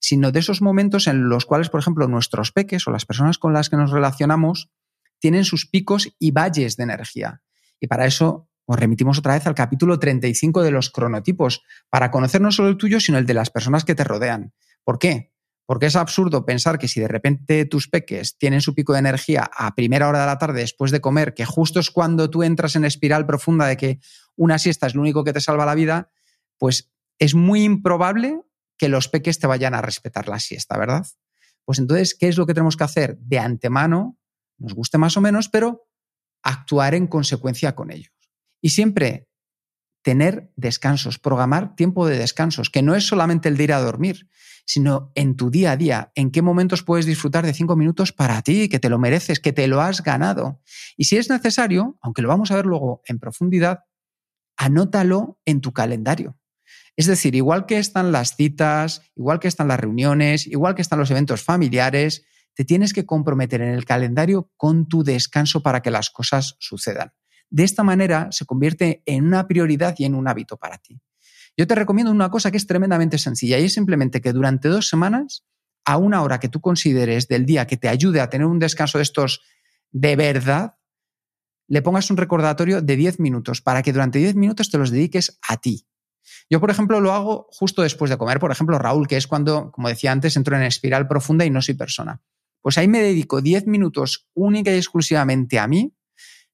sino 0.00 0.32
de 0.32 0.40
esos 0.40 0.62
momentos 0.62 1.06
en 1.06 1.28
los 1.28 1.46
cuales, 1.46 1.68
por 1.68 1.78
ejemplo, 1.78 2.08
nuestros 2.08 2.50
peques 2.50 2.88
o 2.88 2.90
las 2.90 3.06
personas 3.06 3.38
con 3.38 3.52
las 3.52 3.70
que 3.70 3.76
nos 3.76 3.92
relacionamos 3.92 4.68
tienen 5.20 5.44
sus 5.44 5.66
picos 5.66 6.08
y 6.18 6.32
valles 6.32 6.76
de 6.76 6.82
energía. 6.82 7.40
Y 7.78 7.86
para 7.86 8.06
eso 8.06 8.49
os 8.72 8.78
remitimos 8.78 9.18
otra 9.18 9.34
vez 9.34 9.48
al 9.48 9.56
capítulo 9.56 9.98
35 9.98 10.62
de 10.62 10.70
los 10.70 10.90
cronotipos, 10.90 11.64
para 11.88 12.12
conocer 12.12 12.40
no 12.40 12.52
solo 12.52 12.68
el 12.68 12.76
tuyo, 12.76 13.00
sino 13.00 13.18
el 13.18 13.26
de 13.26 13.34
las 13.34 13.50
personas 13.50 13.84
que 13.84 13.96
te 13.96 14.04
rodean. 14.04 14.52
¿Por 14.84 15.00
qué? 15.00 15.32
Porque 15.66 15.86
es 15.86 15.96
absurdo 15.96 16.46
pensar 16.46 16.78
que 16.78 16.86
si 16.86 17.00
de 17.00 17.08
repente 17.08 17.64
tus 17.64 17.88
peques 17.88 18.38
tienen 18.38 18.60
su 18.60 18.72
pico 18.72 18.92
de 18.92 19.00
energía 19.00 19.50
a 19.52 19.74
primera 19.74 20.06
hora 20.08 20.20
de 20.20 20.26
la 20.26 20.38
tarde 20.38 20.60
después 20.60 20.92
de 20.92 21.00
comer, 21.00 21.34
que 21.34 21.44
justo 21.44 21.80
es 21.80 21.90
cuando 21.90 22.30
tú 22.30 22.44
entras 22.44 22.76
en 22.76 22.84
espiral 22.84 23.26
profunda 23.26 23.66
de 23.66 23.76
que 23.76 23.98
una 24.36 24.56
siesta 24.60 24.86
es 24.86 24.94
lo 24.94 25.00
único 25.00 25.24
que 25.24 25.32
te 25.32 25.40
salva 25.40 25.66
la 25.66 25.74
vida, 25.74 26.12
pues 26.56 26.92
es 27.18 27.34
muy 27.34 27.64
improbable 27.64 28.40
que 28.78 28.88
los 28.88 29.08
peques 29.08 29.40
te 29.40 29.48
vayan 29.48 29.74
a 29.74 29.82
respetar 29.82 30.28
la 30.28 30.38
siesta, 30.38 30.78
¿verdad? 30.78 31.04
Pues 31.64 31.80
entonces, 31.80 32.14
¿qué 32.14 32.28
es 32.28 32.38
lo 32.38 32.46
que 32.46 32.54
tenemos 32.54 32.76
que 32.76 32.84
hacer? 32.84 33.18
De 33.18 33.40
antemano, 33.40 34.16
nos 34.58 34.74
guste 34.74 34.96
más 34.96 35.16
o 35.16 35.20
menos, 35.20 35.48
pero 35.48 35.88
actuar 36.44 36.94
en 36.94 37.08
consecuencia 37.08 37.74
con 37.74 37.90
ello. 37.90 38.10
Y 38.60 38.70
siempre 38.70 39.28
tener 40.02 40.50
descansos, 40.56 41.18
programar 41.18 41.76
tiempo 41.76 42.06
de 42.06 42.18
descansos, 42.18 42.70
que 42.70 42.82
no 42.82 42.94
es 42.94 43.06
solamente 43.06 43.48
el 43.48 43.56
de 43.56 43.64
ir 43.64 43.72
a 43.72 43.80
dormir, 43.80 44.28
sino 44.64 45.12
en 45.14 45.36
tu 45.36 45.50
día 45.50 45.72
a 45.72 45.76
día, 45.76 46.12
en 46.14 46.30
qué 46.30 46.42
momentos 46.42 46.82
puedes 46.82 47.06
disfrutar 47.06 47.44
de 47.44 47.52
cinco 47.52 47.76
minutos 47.76 48.12
para 48.12 48.40
ti, 48.42 48.68
que 48.68 48.78
te 48.78 48.88
lo 48.88 48.98
mereces, 48.98 49.40
que 49.40 49.52
te 49.52 49.66
lo 49.66 49.80
has 49.80 50.02
ganado. 50.02 50.60
Y 50.96 51.04
si 51.04 51.16
es 51.16 51.28
necesario, 51.28 51.98
aunque 52.00 52.22
lo 52.22 52.28
vamos 52.28 52.50
a 52.50 52.56
ver 52.56 52.66
luego 52.66 53.02
en 53.06 53.18
profundidad, 53.18 53.80
anótalo 54.56 55.40
en 55.44 55.60
tu 55.60 55.72
calendario. 55.72 56.38
Es 56.96 57.06
decir, 57.06 57.34
igual 57.34 57.66
que 57.66 57.78
están 57.78 58.12
las 58.12 58.36
citas, 58.36 59.02
igual 59.14 59.40
que 59.40 59.48
están 59.48 59.68
las 59.68 59.80
reuniones, 59.80 60.46
igual 60.46 60.74
que 60.74 60.82
están 60.82 60.98
los 60.98 61.10
eventos 61.10 61.42
familiares, 61.42 62.24
te 62.54 62.64
tienes 62.64 62.92
que 62.92 63.06
comprometer 63.06 63.62
en 63.62 63.70
el 63.74 63.84
calendario 63.84 64.50
con 64.56 64.86
tu 64.86 65.02
descanso 65.02 65.62
para 65.62 65.80
que 65.80 65.90
las 65.90 66.10
cosas 66.10 66.56
sucedan. 66.58 67.12
De 67.50 67.64
esta 67.64 67.82
manera 67.82 68.28
se 68.30 68.46
convierte 68.46 69.02
en 69.06 69.26
una 69.26 69.46
prioridad 69.46 69.94
y 69.98 70.04
en 70.04 70.14
un 70.14 70.28
hábito 70.28 70.56
para 70.56 70.78
ti. 70.78 71.00
Yo 71.56 71.66
te 71.66 71.74
recomiendo 71.74 72.12
una 72.12 72.30
cosa 72.30 72.50
que 72.50 72.56
es 72.56 72.66
tremendamente 72.66 73.18
sencilla 73.18 73.58
y 73.58 73.64
es 73.64 73.74
simplemente 73.74 74.20
que 74.20 74.32
durante 74.32 74.68
dos 74.68 74.88
semanas, 74.88 75.44
a 75.84 75.96
una 75.96 76.22
hora 76.22 76.38
que 76.38 76.48
tú 76.48 76.60
consideres 76.60 77.26
del 77.28 77.44
día 77.44 77.66
que 77.66 77.76
te 77.76 77.88
ayude 77.88 78.20
a 78.20 78.30
tener 78.30 78.46
un 78.46 78.58
descanso 78.58 78.98
de 78.98 79.02
estos 79.02 79.42
de 79.90 80.14
verdad, 80.14 80.76
le 81.66 81.82
pongas 81.82 82.10
un 82.10 82.16
recordatorio 82.16 82.80
de 82.80 82.96
10 82.96 83.20
minutos 83.20 83.60
para 83.60 83.82
que 83.82 83.92
durante 83.92 84.18
10 84.18 84.36
minutos 84.36 84.70
te 84.70 84.78
los 84.78 84.90
dediques 84.90 85.38
a 85.48 85.56
ti. 85.56 85.86
Yo, 86.48 86.60
por 86.60 86.70
ejemplo, 86.70 87.00
lo 87.00 87.12
hago 87.12 87.48
justo 87.50 87.82
después 87.82 88.10
de 88.10 88.18
comer. 88.18 88.38
Por 88.38 88.50
ejemplo, 88.50 88.78
Raúl, 88.78 89.06
que 89.06 89.16
es 89.16 89.26
cuando, 89.26 89.70
como 89.72 89.88
decía 89.88 90.12
antes, 90.12 90.36
entro 90.36 90.56
en 90.56 90.62
espiral 90.62 91.08
profunda 91.08 91.44
y 91.44 91.50
no 91.50 91.62
soy 91.62 91.74
persona. 91.74 92.20
Pues 92.60 92.76
ahí 92.78 92.88
me 92.88 93.00
dedico 93.00 93.40
10 93.40 93.66
minutos 93.66 94.28
única 94.34 94.72
y 94.72 94.76
exclusivamente 94.76 95.58
a 95.58 95.66
mí 95.66 95.94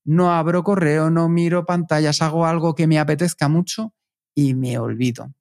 no 0.07 0.33
abro 0.33 0.63
correo, 0.63 1.11
no 1.11 1.29
miro 1.29 1.67
pantallas, 1.67 2.23
hago 2.23 2.47
algo 2.47 2.75
que 2.75 2.87
me 2.87 2.99
apetezca 2.99 3.49
mucho 3.49 3.93
y 4.35 4.55
me 4.55 4.79
olvido. 4.79 5.35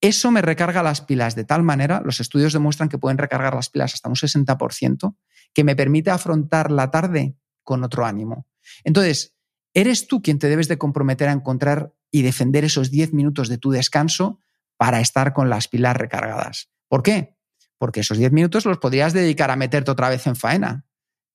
Eso 0.00 0.30
me 0.30 0.42
recarga 0.42 0.82
las 0.82 1.00
pilas 1.00 1.34
de 1.36 1.44
tal 1.44 1.62
manera, 1.62 2.02
los 2.04 2.20
estudios 2.20 2.52
demuestran 2.52 2.88
que 2.88 2.98
pueden 2.98 3.16
recargar 3.16 3.54
las 3.54 3.70
pilas 3.70 3.94
hasta 3.94 4.08
un 4.08 4.16
60%, 4.16 5.16
que 5.54 5.64
me 5.64 5.76
permite 5.76 6.10
afrontar 6.10 6.70
la 6.70 6.90
tarde 6.90 7.36
con 7.62 7.82
otro 7.84 8.04
ánimo. 8.04 8.46
Entonces, 8.84 9.34
eres 9.72 10.06
tú 10.06 10.20
quien 10.20 10.38
te 10.38 10.48
debes 10.48 10.68
de 10.68 10.78
comprometer 10.78 11.28
a 11.28 11.32
encontrar 11.32 11.94
y 12.10 12.22
defender 12.22 12.64
esos 12.64 12.90
10 12.90 13.12
minutos 13.14 13.48
de 13.48 13.58
tu 13.58 13.70
descanso 13.70 14.40
para 14.76 15.00
estar 15.00 15.32
con 15.32 15.48
las 15.48 15.68
pilas 15.68 15.96
recargadas. 15.96 16.70
¿Por 16.88 17.02
qué? 17.02 17.36
Porque 17.78 18.00
esos 18.00 18.18
10 18.18 18.32
minutos 18.32 18.66
los 18.66 18.78
podrías 18.78 19.12
dedicar 19.12 19.50
a 19.50 19.56
meterte 19.56 19.90
otra 19.90 20.08
vez 20.08 20.26
en 20.26 20.36
faena, 20.36 20.86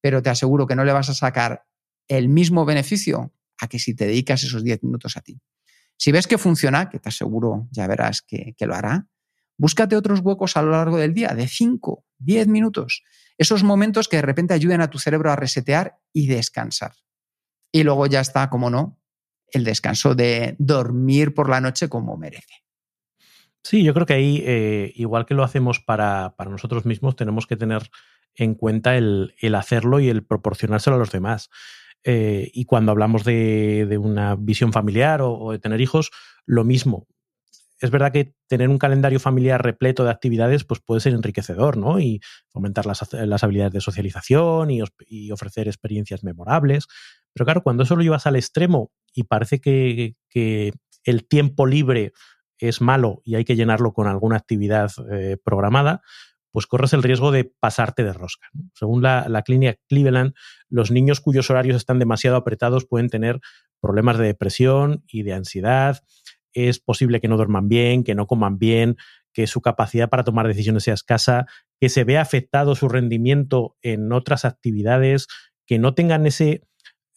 pero 0.02 0.22
te 0.22 0.30
aseguro 0.30 0.68
que 0.68 0.76
no 0.76 0.84
le 0.84 0.94
vas 0.94 1.10
a 1.10 1.14
sacar 1.14 1.66
el 2.18 2.30
mismo 2.30 2.66
beneficio 2.66 3.34
a 3.60 3.68
que 3.68 3.80
si 3.80 3.96
te 3.96 4.06
dedicas 4.06 4.44
esos 4.44 4.64
10 4.64 4.84
minutos 4.84 5.18
a 5.18 5.22
ti. 5.22 5.40
Si 5.98 6.12
ves 6.12 6.28
que 6.28 6.38
funciona, 6.38 6.90
que 6.90 7.00
te 7.00 7.10
aseguro 7.10 7.68
ya 7.72 7.88
verás 7.88 8.22
que, 8.22 8.54
que 8.58 8.66
lo 8.66 8.76
hará, 8.76 9.08
búscate 9.58 9.96
otros 9.96 10.20
huecos 10.22 10.58
a 10.58 10.62
lo 10.62 10.72
largo 10.72 10.98
del 10.98 11.14
día 11.14 11.30
de 11.30 11.48
5, 11.48 12.06
10 12.18 12.48
minutos. 12.48 13.04
Esos 13.38 13.64
momentos 13.64 14.08
que 14.08 14.18
de 14.18 14.24
repente 14.24 14.54
ayuden 14.54 14.82
a 14.82 14.90
tu 14.90 15.00
cerebro 15.00 15.32
a 15.32 15.36
resetear 15.36 16.00
y 16.12 16.28
descansar. 16.28 16.94
Y 17.72 17.84
luego 17.84 18.08
ya 18.08 18.20
está, 18.20 18.50
como 18.50 18.70
no, 18.70 19.00
el 19.48 19.64
descanso 19.64 20.16
de 20.16 20.56
dormir 20.60 21.34
por 21.34 21.50
la 21.50 21.62
noche 21.62 21.88
como 21.88 22.18
merece. 22.18 22.66
Sí, 23.64 23.84
yo 23.84 23.94
creo 23.94 24.06
que 24.06 24.14
ahí, 24.14 24.44
eh, 24.46 24.92
igual 24.96 25.26
que 25.26 25.36
lo 25.36 25.44
hacemos 25.44 25.80
para, 25.80 26.36
para, 26.36 26.50
nosotros 26.50 26.86
mismos, 26.86 27.16
tenemos 27.16 27.48
que 27.48 27.56
tener 27.56 27.90
en 28.36 28.56
cuenta 28.56 28.98
el, 28.98 29.36
el 29.40 29.56
hacerlo 29.56 30.00
y 30.00 30.10
el 30.10 30.26
proporcionárselo 30.26 30.96
a 30.96 31.00
los 31.00 31.12
demás. 31.12 31.50
Eh, 32.04 32.50
y 32.54 32.66
cuando 32.66 32.92
hablamos 32.92 33.24
de, 33.24 33.98
una 34.02 34.36
visión 34.36 34.74
familiar 34.74 35.22
o, 35.22 35.52
de 35.52 35.60
tener 35.60 35.82
hijos, 35.82 36.12
lo 36.46 36.64
mismo. 36.64 37.08
Es 37.80 37.90
verdad 37.90 38.12
que 38.12 38.36
tener 38.48 38.70
un 38.70 38.78
calendario 38.78 39.20
familiar 39.20 39.64
repleto 39.64 40.04
de 40.04 40.12
actividades 40.12 40.64
pues 40.64 40.82
puede 40.82 41.02
ser 41.02 41.14
enriquecedor, 41.14 41.78
¿no? 41.78 42.00
Y 42.00 42.22
fomentar 42.50 42.86
las, 42.86 43.12
las 43.14 43.44
habilidades 43.44 43.74
de 43.74 43.82
socialización 43.82 44.70
y, 44.70 45.32
ofrecer 45.32 45.68
experiencias 45.68 46.24
memorables. 46.24 46.88
Pero 47.34 47.46
claro, 47.46 47.64
cuando 47.64 47.84
eso 47.84 47.96
lo 47.96 48.04
llevas 48.04 48.28
al 48.28 48.36
extremo 48.36 48.92
y 49.14 49.24
parece 49.24 49.60
que, 49.60 50.16
que 50.30 50.74
el 51.04 51.28
tiempo 51.28 51.66
libre 51.66 52.14
es 52.62 52.82
malo 52.82 53.22
y 53.26 53.36
hay 53.36 53.44
que 53.44 53.56
llenarlo 53.56 53.94
con 53.94 54.08
alguna 54.08 54.38
actividad 54.38 54.92
eh, 55.12 55.38
programada, 55.44 56.02
pues 56.52 56.68
corres 56.68 56.94
el 56.94 57.04
riesgo 57.04 57.32
de 57.32 57.46
pasarte 57.46 58.04
de 58.04 58.14
rosca. 58.14 58.48
Según 58.74 59.02
la, 59.02 59.28
la, 59.30 59.42
clínica 59.42 59.78
Cleveland, 59.88 60.34
los 60.70 60.92
niños 60.92 61.20
cuyos 61.20 61.50
horarios 61.50 61.78
están 61.78 62.00
demasiado 62.00 62.38
apretados 62.38 62.86
pueden 62.86 63.10
tener 63.10 63.40
problemas 63.80 64.18
de 64.18 64.26
depresión 64.26 65.04
y 65.08 65.24
de 65.24 65.34
ansiedad. 65.34 66.04
Es 66.54 66.80
posible 66.80 67.22
que 67.22 67.28
no 67.28 67.38
duerman 67.38 67.70
bien, 67.70 68.04
que 68.04 68.16
no 68.16 68.28
coman 68.28 68.60
bien, 68.60 68.98
que 69.34 69.48
su 69.48 69.62
capacidad 69.62 70.10
para 70.10 70.24
tomar 70.24 70.48
decisiones 70.48 70.84
sea 70.84 70.94
escasa, 70.94 71.46
que 71.80 71.90
se 71.90 72.04
vea 72.04 72.22
afectado 72.22 72.76
su 72.76 72.90
rendimiento 72.90 73.76
en 73.82 74.12
otras 74.12 74.46
actividades, 74.46 75.28
que 75.66 75.80
no 75.80 75.94
tengan 75.94 76.26
ese 76.26 76.64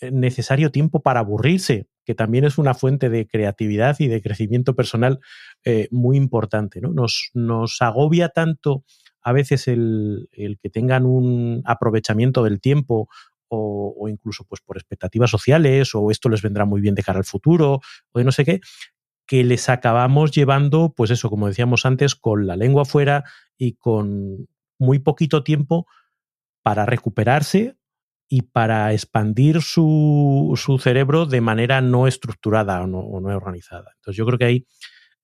eh, 0.01 0.11
necesario 0.11 0.71
tiempo 0.71 1.03
para 1.03 1.21
aburrirse, 1.21 1.89
que 2.05 2.15
también 2.15 2.45
es 2.45 2.59
una 2.59 2.75
fuente 2.75 3.11
de 3.11 3.27
creatividad 3.27 3.97
y 3.99 4.09
de 4.09 4.23
crecimiento 4.23 4.75
personal 4.75 5.21
eh, 5.65 5.89
muy 5.91 6.17
importante. 6.17 6.81
¿no? 6.81 6.93
Nos, 6.93 7.31
nos, 7.35 7.81
agobia 7.81 8.29
tanto 8.29 8.85
a 9.25 9.33
veces 9.33 9.67
el, 9.67 10.29
el, 10.33 10.59
que 10.59 10.71
tengan 10.71 11.07
un 11.07 11.63
aprovechamiento 11.65 12.45
del 12.45 12.61
tiempo 12.61 13.09
o, 13.49 13.95
o, 13.99 14.09
incluso 14.09 14.45
pues, 14.45 14.61
por 14.61 14.77
expectativas 14.77 15.31
sociales 15.31 15.95
o 15.95 16.11
esto 16.11 16.29
les 16.29 16.43
vendrá 16.43 16.65
muy 16.65 16.81
bien 16.81 16.95
de 16.95 17.03
cara 17.03 17.19
al 17.19 17.25
futuro 17.25 17.81
o 18.13 18.19
de 18.19 18.25
no 18.25 18.33
sé 18.33 18.45
qué, 18.45 18.61
que 19.27 19.43
les 19.45 19.69
acabamos 19.69 20.31
llevando, 20.31 20.93
pues 20.95 21.11
eso, 21.11 21.31
como 21.31 21.49
decíamos 21.49 21.87
antes, 21.87 22.15
con 22.15 22.47
la 22.47 22.57
lengua 22.57 22.85
fuera 22.85 23.25
y 23.57 23.75
con 23.75 24.47
muy 24.79 24.99
poquito 24.99 25.43
tiempo 25.43 25.87
para 26.63 26.87
recuperarse 26.87 27.77
y 28.29 28.43
para 28.43 28.93
expandir 28.93 29.63
su, 29.63 30.55
su, 30.57 30.79
cerebro 30.79 31.27
de 31.27 31.41
manera 31.41 31.81
no 31.81 32.07
estructurada 32.07 32.83
o 32.83 32.87
no, 32.87 33.01
o 33.01 33.21
no, 33.21 33.29
organizada. 33.35 33.93
Entonces 33.97 34.17
yo 34.17 34.27
creo 34.27 34.39
que 34.39 34.45
ahí 34.45 34.67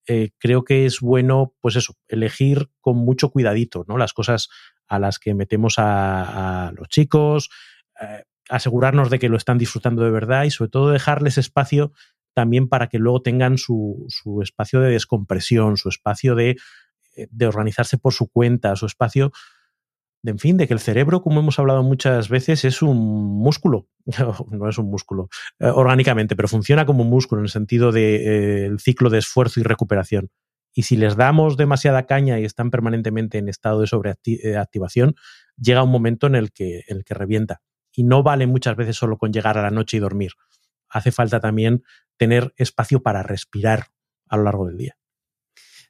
eh, 0.06 0.30
creo 0.38 0.64
que 0.64 0.86
es 0.86 1.00
bueno, 1.00 1.54
pues 1.60 1.76
eso, 1.76 1.96
elegir 2.08 2.70
con 2.80 2.96
mucho 2.96 3.30
cuidadito 3.30 3.84
¿no? 3.86 3.96
las 3.98 4.12
cosas 4.12 4.48
a 4.86 4.98
las 4.98 5.18
que 5.18 5.34
metemos 5.34 5.74
a, 5.78 6.72
los 6.76 6.88
chicos, 6.88 7.50
eh, 8.00 8.24
asegurarnos 8.48 9.10
de 9.10 9.18
que 9.18 9.28
lo 9.28 9.36
están 9.36 9.58
disfrutando 9.58 10.02
de 10.02 10.10
verdad 10.10 10.44
y 10.44 10.50
sobre 10.50 10.70
todo 10.70 10.90
dejarles 10.90 11.38
espacio 11.38 11.92
también 12.34 12.68
para 12.68 12.88
que 12.88 12.98
luego 12.98 13.22
tengan 13.22 13.58
su, 13.58 14.06
su 14.08 14.42
espacio 14.42 14.80
de 14.80 14.90
descompresión, 14.90 15.76
su 15.76 15.88
espacio 15.88 16.34
de, 16.34 16.56
eh, 17.16 17.28
de 17.30 17.46
organizarse 17.46 17.98
por 17.98 18.12
su 18.12 18.28
cuenta, 18.28 18.76
su 18.76 18.86
espacio 18.86 19.32
de, 20.22 20.30
en 20.32 20.38
fin, 20.38 20.56
de 20.56 20.66
que 20.66 20.74
el 20.74 20.80
cerebro, 20.80 21.22
como 21.22 21.40
hemos 21.40 21.58
hablado 21.58 21.82
muchas 21.82 22.28
veces, 22.28 22.64
es 22.64 22.82
un 22.82 22.98
músculo, 23.38 23.88
no 24.50 24.68
es 24.68 24.78
un 24.78 24.90
músculo 24.90 25.28
eh, 25.58 25.66
orgánicamente, 25.66 26.36
pero 26.36 26.48
funciona 26.48 26.86
como 26.86 27.02
un 27.02 27.10
músculo 27.10 27.40
en 27.40 27.44
el 27.44 27.50
sentido 27.50 27.92
del 27.92 28.02
de, 28.02 28.66
eh, 28.66 28.70
ciclo 28.78 29.10
de 29.10 29.18
esfuerzo 29.18 29.60
y 29.60 29.62
recuperación. 29.62 30.30
Y 30.72 30.82
si 30.82 30.96
les 30.96 31.16
damos 31.16 31.56
demasiada 31.56 32.06
caña 32.06 32.38
y 32.38 32.44
están 32.44 32.70
permanentemente 32.70 33.38
en 33.38 33.48
estado 33.48 33.80
de 33.80 33.86
sobreactivación, 33.86 35.16
llega 35.56 35.82
un 35.82 35.90
momento 35.90 36.26
en 36.26 36.36
el, 36.36 36.52
que, 36.52 36.84
en 36.86 36.98
el 36.98 37.04
que 37.04 37.14
revienta. 37.14 37.60
Y 37.92 38.04
no 38.04 38.22
vale 38.22 38.46
muchas 38.46 38.76
veces 38.76 38.96
solo 38.96 39.18
con 39.18 39.32
llegar 39.32 39.58
a 39.58 39.62
la 39.62 39.70
noche 39.70 39.96
y 39.96 40.00
dormir. 40.00 40.32
Hace 40.88 41.10
falta 41.10 41.40
también 41.40 41.82
tener 42.16 42.52
espacio 42.56 43.02
para 43.02 43.22
respirar 43.22 43.86
a 44.28 44.36
lo 44.36 44.44
largo 44.44 44.66
del 44.66 44.76
día. 44.76 44.99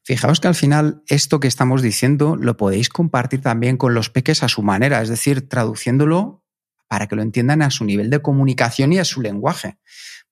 Fijaos 0.02 0.40
que 0.40 0.48
al 0.48 0.54
final 0.54 1.02
esto 1.06 1.40
que 1.40 1.48
estamos 1.48 1.82
diciendo 1.82 2.36
lo 2.36 2.56
podéis 2.56 2.88
compartir 2.88 3.42
también 3.42 3.76
con 3.76 3.94
los 3.94 4.10
peques 4.10 4.42
a 4.42 4.48
su 4.48 4.62
manera, 4.62 5.02
es 5.02 5.08
decir, 5.08 5.48
traduciéndolo 5.48 6.42
para 6.88 7.06
que 7.06 7.16
lo 7.16 7.22
entiendan 7.22 7.62
a 7.62 7.70
su 7.70 7.84
nivel 7.84 8.10
de 8.10 8.20
comunicación 8.20 8.92
y 8.92 8.98
a 8.98 9.04
su 9.04 9.20
lenguaje. 9.20 9.78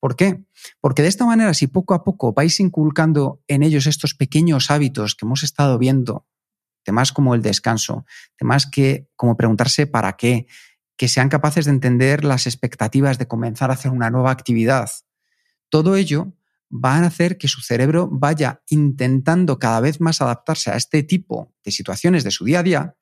¿Por 0.01 0.17
qué? 0.17 0.45
Porque 0.81 1.03
de 1.03 1.09
esta 1.09 1.27
manera, 1.27 1.55
si 1.55 1.67
poco 1.67 1.95
a 1.95 2.03
poco 2.03 2.33
vais 2.33 2.59
inculcando 2.61 3.43
en 3.47 3.63
ellos 3.63 3.87
estos 3.87 4.15
pequeños 4.15 4.71
hábitos 4.71 5.15
que 5.15 5.27
hemos 5.27 5.43
estado 5.43 5.79
viendo, 5.79 6.27
temas 6.83 7.13
como 7.13 7.35
el 7.35 7.43
descanso, 7.43 8.07
temas 8.37 8.67
que 8.67 9.09
como 9.17 9.37
preguntarse 9.37 9.87
para 9.87 10.15
qué, 10.15 10.47
que 10.97 11.09
sean 11.09 11.29
capaces 11.29 11.67
de 11.67 11.73
entender 11.73 12.25
las 12.25 12.47
expectativas 12.47 13.19
de 13.19 13.29
comenzar 13.29 13.71
a 13.71 13.75
hacer 13.75 13.91
una 13.93 14.11
nueva 14.11 14.31
actividad, 14.31 14.91
todo 15.69 15.97
ello 15.97 16.33
van 16.71 17.05
a 17.05 17.09
hacer 17.09 17.39
que 17.39 17.49
su 17.49 17.61
cerebro 17.61 18.09
vaya 18.11 18.63
intentando 18.69 19.59
cada 19.59 19.81
vez 19.81 20.01
más 20.01 20.21
adaptarse 20.21 20.71
a 20.71 20.77
este 20.77 21.03
tipo 21.03 21.55
de 21.65 21.73
situaciones 21.73 22.25
de 22.25 22.31
su 22.31 22.45
día 22.45 22.61
a 22.61 22.63
día 22.63 22.97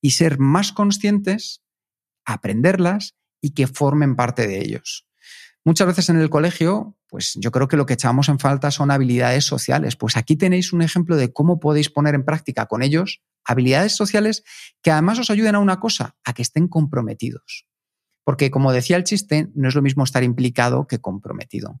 y 0.00 0.12
ser 0.12 0.38
más 0.38 0.72
conscientes, 0.72 1.62
aprenderlas 2.24 3.16
y 3.40 3.50
que 3.50 3.66
formen 3.66 4.16
parte 4.16 4.46
de 4.46 4.60
ellos. 4.60 5.06
Muchas 5.64 5.86
veces 5.86 6.08
en 6.08 6.16
el 6.16 6.28
colegio, 6.28 6.96
pues 7.08 7.34
yo 7.36 7.52
creo 7.52 7.68
que 7.68 7.76
lo 7.76 7.86
que 7.86 7.94
echamos 7.94 8.28
en 8.28 8.40
falta 8.40 8.72
son 8.72 8.90
habilidades 8.90 9.44
sociales. 9.44 9.94
Pues 9.94 10.16
aquí 10.16 10.34
tenéis 10.34 10.72
un 10.72 10.82
ejemplo 10.82 11.14
de 11.16 11.32
cómo 11.32 11.60
podéis 11.60 11.88
poner 11.88 12.16
en 12.16 12.24
práctica 12.24 12.66
con 12.66 12.82
ellos 12.82 13.22
habilidades 13.44 13.94
sociales 13.94 14.44
que 14.82 14.90
además 14.90 15.18
os 15.18 15.30
ayuden 15.30 15.54
a 15.54 15.60
una 15.60 15.78
cosa, 15.78 16.16
a 16.24 16.32
que 16.32 16.42
estén 16.42 16.66
comprometidos. 16.66 17.66
Porque 18.24 18.50
como 18.50 18.72
decía 18.72 18.96
el 18.96 19.04
chiste, 19.04 19.50
no 19.54 19.68
es 19.68 19.74
lo 19.74 19.82
mismo 19.82 20.04
estar 20.04 20.24
implicado 20.24 20.86
que 20.86 21.00
comprometido. 21.00 21.80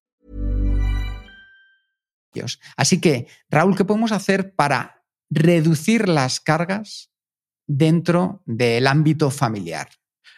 Así 2.77 3.01
que, 3.01 3.27
Raúl, 3.49 3.75
¿qué 3.75 3.85
podemos 3.85 4.11
hacer 4.11 4.53
para 4.55 5.03
reducir 5.31 6.09
las 6.09 6.39
cargas 6.39 7.11
dentro 7.65 8.43
del 8.45 8.85
ámbito 8.85 9.31
familiar. 9.31 9.87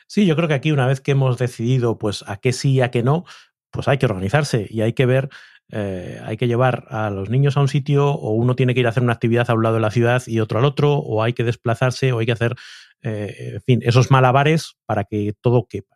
Sí, 0.07 0.25
yo 0.25 0.35
creo 0.35 0.47
que 0.47 0.53
aquí 0.53 0.71
una 0.71 0.87
vez 0.87 1.01
que 1.01 1.11
hemos 1.11 1.37
decidido 1.37 1.97
pues 1.97 2.23
a 2.27 2.37
qué 2.37 2.53
sí 2.53 2.73
y 2.73 2.81
a 2.81 2.91
qué 2.91 3.01
no, 3.01 3.25
pues 3.71 3.87
hay 3.87 3.97
que 3.97 4.05
organizarse 4.05 4.67
y 4.69 4.81
hay 4.81 4.93
que 4.93 5.07
ver, 5.07 5.29
eh, 5.71 6.21
hay 6.23 6.37
que 6.37 6.47
llevar 6.47 6.85
a 6.89 7.09
los 7.09 7.29
niños 7.29 7.57
a 7.57 7.61
un 7.61 7.67
sitio 7.67 8.11
o 8.11 8.31
uno 8.31 8.55
tiene 8.55 8.75
que 8.75 8.81
ir 8.81 8.85
a 8.85 8.89
hacer 8.89 9.01
una 9.01 9.13
actividad 9.13 9.49
a 9.49 9.55
un 9.55 9.63
lado 9.63 9.75
de 9.75 9.81
la 9.81 9.91
ciudad 9.91 10.21
y 10.27 10.39
otro 10.39 10.59
al 10.59 10.65
otro, 10.65 10.93
o 10.93 11.23
hay 11.23 11.33
que 11.33 11.43
desplazarse 11.43 12.11
o 12.11 12.19
hay 12.19 12.27
que 12.27 12.31
hacer, 12.33 12.55
eh, 13.01 13.53
en 13.55 13.61
fin, 13.61 13.79
esos 13.81 14.11
malabares 14.11 14.75
para 14.85 15.05
que 15.05 15.33
todo 15.41 15.65
quepa. 15.67 15.92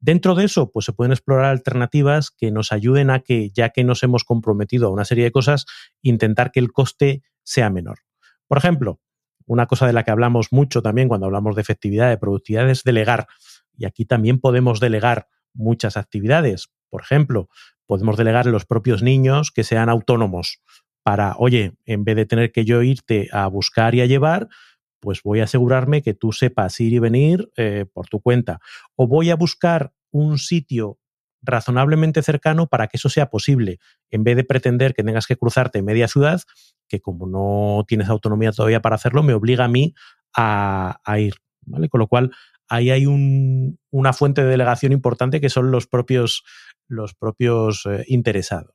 Dentro 0.00 0.34
de 0.34 0.44
eso, 0.44 0.70
pues 0.70 0.86
se 0.86 0.92
pueden 0.92 1.12
explorar 1.12 1.46
alternativas 1.46 2.30
que 2.30 2.50
nos 2.52 2.72
ayuden 2.72 3.10
a 3.10 3.20
que, 3.20 3.50
ya 3.50 3.70
que 3.70 3.82
nos 3.82 4.02
hemos 4.02 4.24
comprometido 4.24 4.86
a 4.86 4.90
una 4.90 5.04
serie 5.04 5.24
de 5.24 5.32
cosas, 5.32 5.66
intentar 6.02 6.52
que 6.52 6.60
el 6.60 6.72
coste 6.72 7.22
sea 7.42 7.68
menor. 7.70 7.98
Por 8.46 8.58
ejemplo, 8.58 9.00
una 9.46 9.66
cosa 9.66 9.86
de 9.86 9.92
la 9.92 10.04
que 10.04 10.10
hablamos 10.10 10.52
mucho 10.52 10.82
también 10.82 11.08
cuando 11.08 11.26
hablamos 11.26 11.56
de 11.56 11.62
efectividad, 11.62 12.10
de 12.10 12.18
productividad, 12.18 12.68
es 12.70 12.84
delegar. 12.84 13.26
Y 13.76 13.86
aquí 13.86 14.04
también 14.04 14.40
podemos 14.40 14.78
delegar 14.78 15.28
muchas 15.54 15.96
actividades. 15.96 16.68
Por 16.90 17.02
ejemplo, 17.02 17.48
podemos 17.86 18.16
delegar 18.16 18.46
a 18.46 18.50
los 18.50 18.66
propios 18.66 19.02
niños 19.02 19.50
que 19.50 19.64
sean 19.64 19.88
autónomos 19.88 20.60
para, 21.02 21.34
oye, 21.38 21.72
en 21.86 22.04
vez 22.04 22.16
de 22.16 22.26
tener 22.26 22.52
que 22.52 22.64
yo 22.64 22.82
irte 22.82 23.28
a 23.32 23.46
buscar 23.46 23.94
y 23.94 24.02
a 24.02 24.06
llevar, 24.06 24.48
pues 25.00 25.22
voy 25.22 25.40
a 25.40 25.44
asegurarme 25.44 26.02
que 26.02 26.14
tú 26.14 26.32
sepas 26.32 26.78
ir 26.80 26.92
y 26.92 26.98
venir 26.98 27.50
eh, 27.56 27.86
por 27.92 28.08
tu 28.08 28.20
cuenta. 28.20 28.60
O 28.96 29.06
voy 29.06 29.30
a 29.30 29.36
buscar 29.36 29.92
un 30.10 30.38
sitio 30.38 30.98
razonablemente 31.42 32.22
cercano 32.22 32.66
para 32.66 32.88
que 32.88 32.96
eso 32.96 33.08
sea 33.08 33.30
posible, 33.30 33.78
en 34.10 34.24
vez 34.24 34.36
de 34.36 34.44
pretender 34.44 34.94
que 34.94 35.04
tengas 35.04 35.26
que 35.26 35.36
cruzarte 35.36 35.82
media 35.82 36.08
ciudad, 36.08 36.40
que 36.88 37.00
como 37.00 37.26
no 37.26 37.84
tienes 37.86 38.08
autonomía 38.08 38.52
todavía 38.52 38.82
para 38.82 38.96
hacerlo, 38.96 39.22
me 39.22 39.34
obliga 39.34 39.64
a 39.64 39.68
mí 39.68 39.94
a, 40.34 40.98
ir. 41.18 41.34
¿vale? 41.62 41.88
Con 41.88 42.00
lo 42.00 42.08
cual, 42.08 42.32
ahí 42.68 42.90
hay 42.90 43.06
una 43.06 44.12
fuente 44.12 44.42
de 44.42 44.48
delegación 44.48 44.92
importante 44.92 45.40
que 45.40 45.48
son 45.48 45.70
los 45.70 45.86
propios, 45.86 46.44
los 46.86 47.14
propios 47.14 47.86
eh, 47.86 48.04
interesados. 48.08 48.74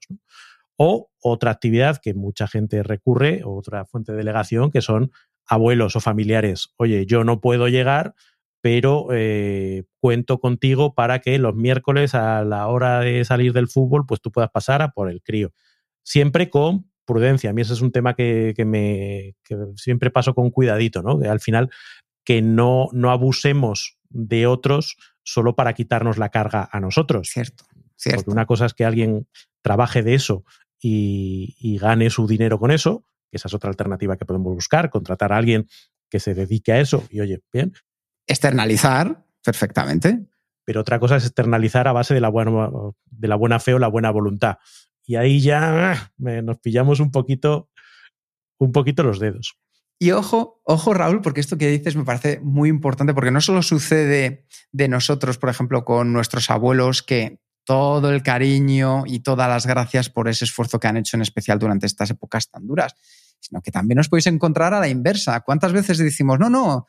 O 0.76 1.12
otra 1.22 1.52
actividad 1.52 2.00
que 2.02 2.14
mucha 2.14 2.48
gente 2.48 2.82
recurre, 2.82 3.42
otra 3.46 3.86
fuente 3.86 4.12
de 4.12 4.18
delegación, 4.18 4.72
que 4.72 4.82
son 4.82 5.12
abuelos 5.48 5.96
o 5.96 6.00
familiares. 6.00 6.74
Oye, 6.78 7.06
yo 7.06 7.24
no 7.24 7.42
puedo 7.42 7.68
llegar, 7.68 8.16
pero 8.62 9.08
eh, 9.12 9.84
cuento 10.00 10.40
contigo 10.40 10.94
para 10.94 11.20
que 11.20 11.38
los 11.38 11.56
miércoles 11.56 12.16
a 12.16 12.44
la 12.44 12.68
hora 12.68 13.02
de 13.02 13.26
salir 13.26 13.54
del 13.54 13.68
fútbol, 13.68 14.06
pues 14.06 14.22
tú 14.22 14.32
puedas 14.32 14.52
pasar 14.52 14.82
a 14.82 14.92
por 14.92 15.10
el 15.10 15.22
crío. 15.22 15.54
Siempre 16.04 16.50
con 16.50 16.90
prudencia. 17.06 17.50
A 17.50 17.54
mí 17.54 17.62
ese 17.62 17.74
es 17.74 17.82
un 17.82 17.92
tema 17.92 18.16
que, 18.16 18.54
me 18.66 19.36
siempre 19.76 20.12
paso 20.12 20.34
con 20.34 20.50
cuidadito, 20.50 21.02
¿no? 21.02 21.20
Que 21.20 21.28
al 21.28 21.40
final 21.40 21.70
que 22.24 22.42
no, 22.42 22.88
no 22.94 23.12
abusemos 23.12 23.98
de 24.10 24.48
otros 24.48 24.98
solo 25.24 25.56
para 25.56 25.74
quitarnos 25.74 26.18
la 26.18 26.30
carga 26.30 26.70
a 26.72 26.80
nosotros. 26.80 27.30
Cierto, 27.30 27.66
cierto. 27.98 28.20
Porque 28.20 28.32
una 28.32 28.46
cosa 28.46 28.66
es 28.66 28.74
que 28.74 28.86
alguien 28.86 29.28
trabaje 29.62 30.04
de 30.04 30.14
eso 30.14 30.46
y, 30.80 31.56
y 31.60 31.78
gane 31.78 32.10
su 32.10 32.28
dinero 32.28 32.60
con 32.60 32.72
eso, 32.72 33.04
que 33.34 33.38
esa 33.38 33.48
es 33.48 33.54
otra 33.56 33.72
alternativa 33.72 34.16
que 34.16 34.26
podemos 34.26 34.54
buscar, 34.54 34.92
contratar 34.92 35.34
a 35.34 35.38
alguien 35.38 35.68
que 36.08 36.20
se 36.20 36.36
dedique 36.36 36.72
a 36.72 36.80
eso 36.80 37.04
y 37.10 37.20
oye, 37.20 37.42
bien, 37.52 37.74
externalizar 38.28 39.26
perfectamente. 39.44 40.28
Pero 40.66 40.82
otra 40.82 41.00
cosa 41.00 41.16
es 41.16 41.26
externalizar 41.26 41.88
a 41.88 41.94
base 41.94 42.14
de 42.14 42.22
la 42.22 42.30
buena, 42.30 42.70
de 43.06 43.28
la 43.28 43.36
buena 43.36 43.60
fe 43.60 43.74
o 43.74 43.80
la 43.80 43.88
buena 43.88 44.12
voluntad. 44.12 44.60
Y 45.04 45.16
ahí 45.16 45.42
ya 45.42 46.14
nos 46.18 46.60
pillamos 46.60 47.00
un 47.00 47.12
poquito, 47.12 47.72
un 48.60 48.72
poquito 48.72 49.02
los 49.02 49.20
dedos. 49.20 49.58
Y 50.00 50.12
ojo, 50.12 50.62
ojo 50.64 50.94
Raúl, 50.94 51.22
porque 51.22 51.42
esto 51.42 51.58
que 51.58 51.68
dices 51.68 51.96
me 51.96 52.06
parece 52.06 52.40
muy 52.42 52.70
importante, 52.70 53.16
porque 53.16 53.32
no 53.32 53.42
solo 53.42 53.64
sucede 53.64 54.46
de 54.72 54.88
nosotros, 54.88 55.40
por 55.40 55.50
ejemplo, 55.50 55.84
con 55.84 56.14
nuestros 56.14 56.52
abuelos, 56.52 57.02
que 57.02 57.40
todo 57.66 58.12
el 58.12 58.24
cariño 58.24 59.04
y 59.06 59.20
todas 59.20 59.50
las 59.50 59.66
gracias 59.66 60.10
por 60.10 60.28
ese 60.28 60.46
esfuerzo 60.46 60.80
que 60.80 60.88
han 60.88 60.98
hecho 60.98 61.18
en 61.18 61.22
especial 61.22 61.60
durante 61.60 61.86
estas 61.86 62.10
épocas 62.10 62.50
tan 62.50 62.68
duras, 62.68 62.96
sino 63.44 63.62
que 63.62 63.72
también 63.72 64.00
os 64.00 64.08
podéis 64.08 64.28
encontrar 64.28 64.74
a 64.74 64.80
la 64.80 64.88
inversa. 64.88 65.42
¿Cuántas 65.42 65.74
veces 65.74 65.98
decimos, 65.98 66.40
no, 66.40 66.50
no, 66.50 66.86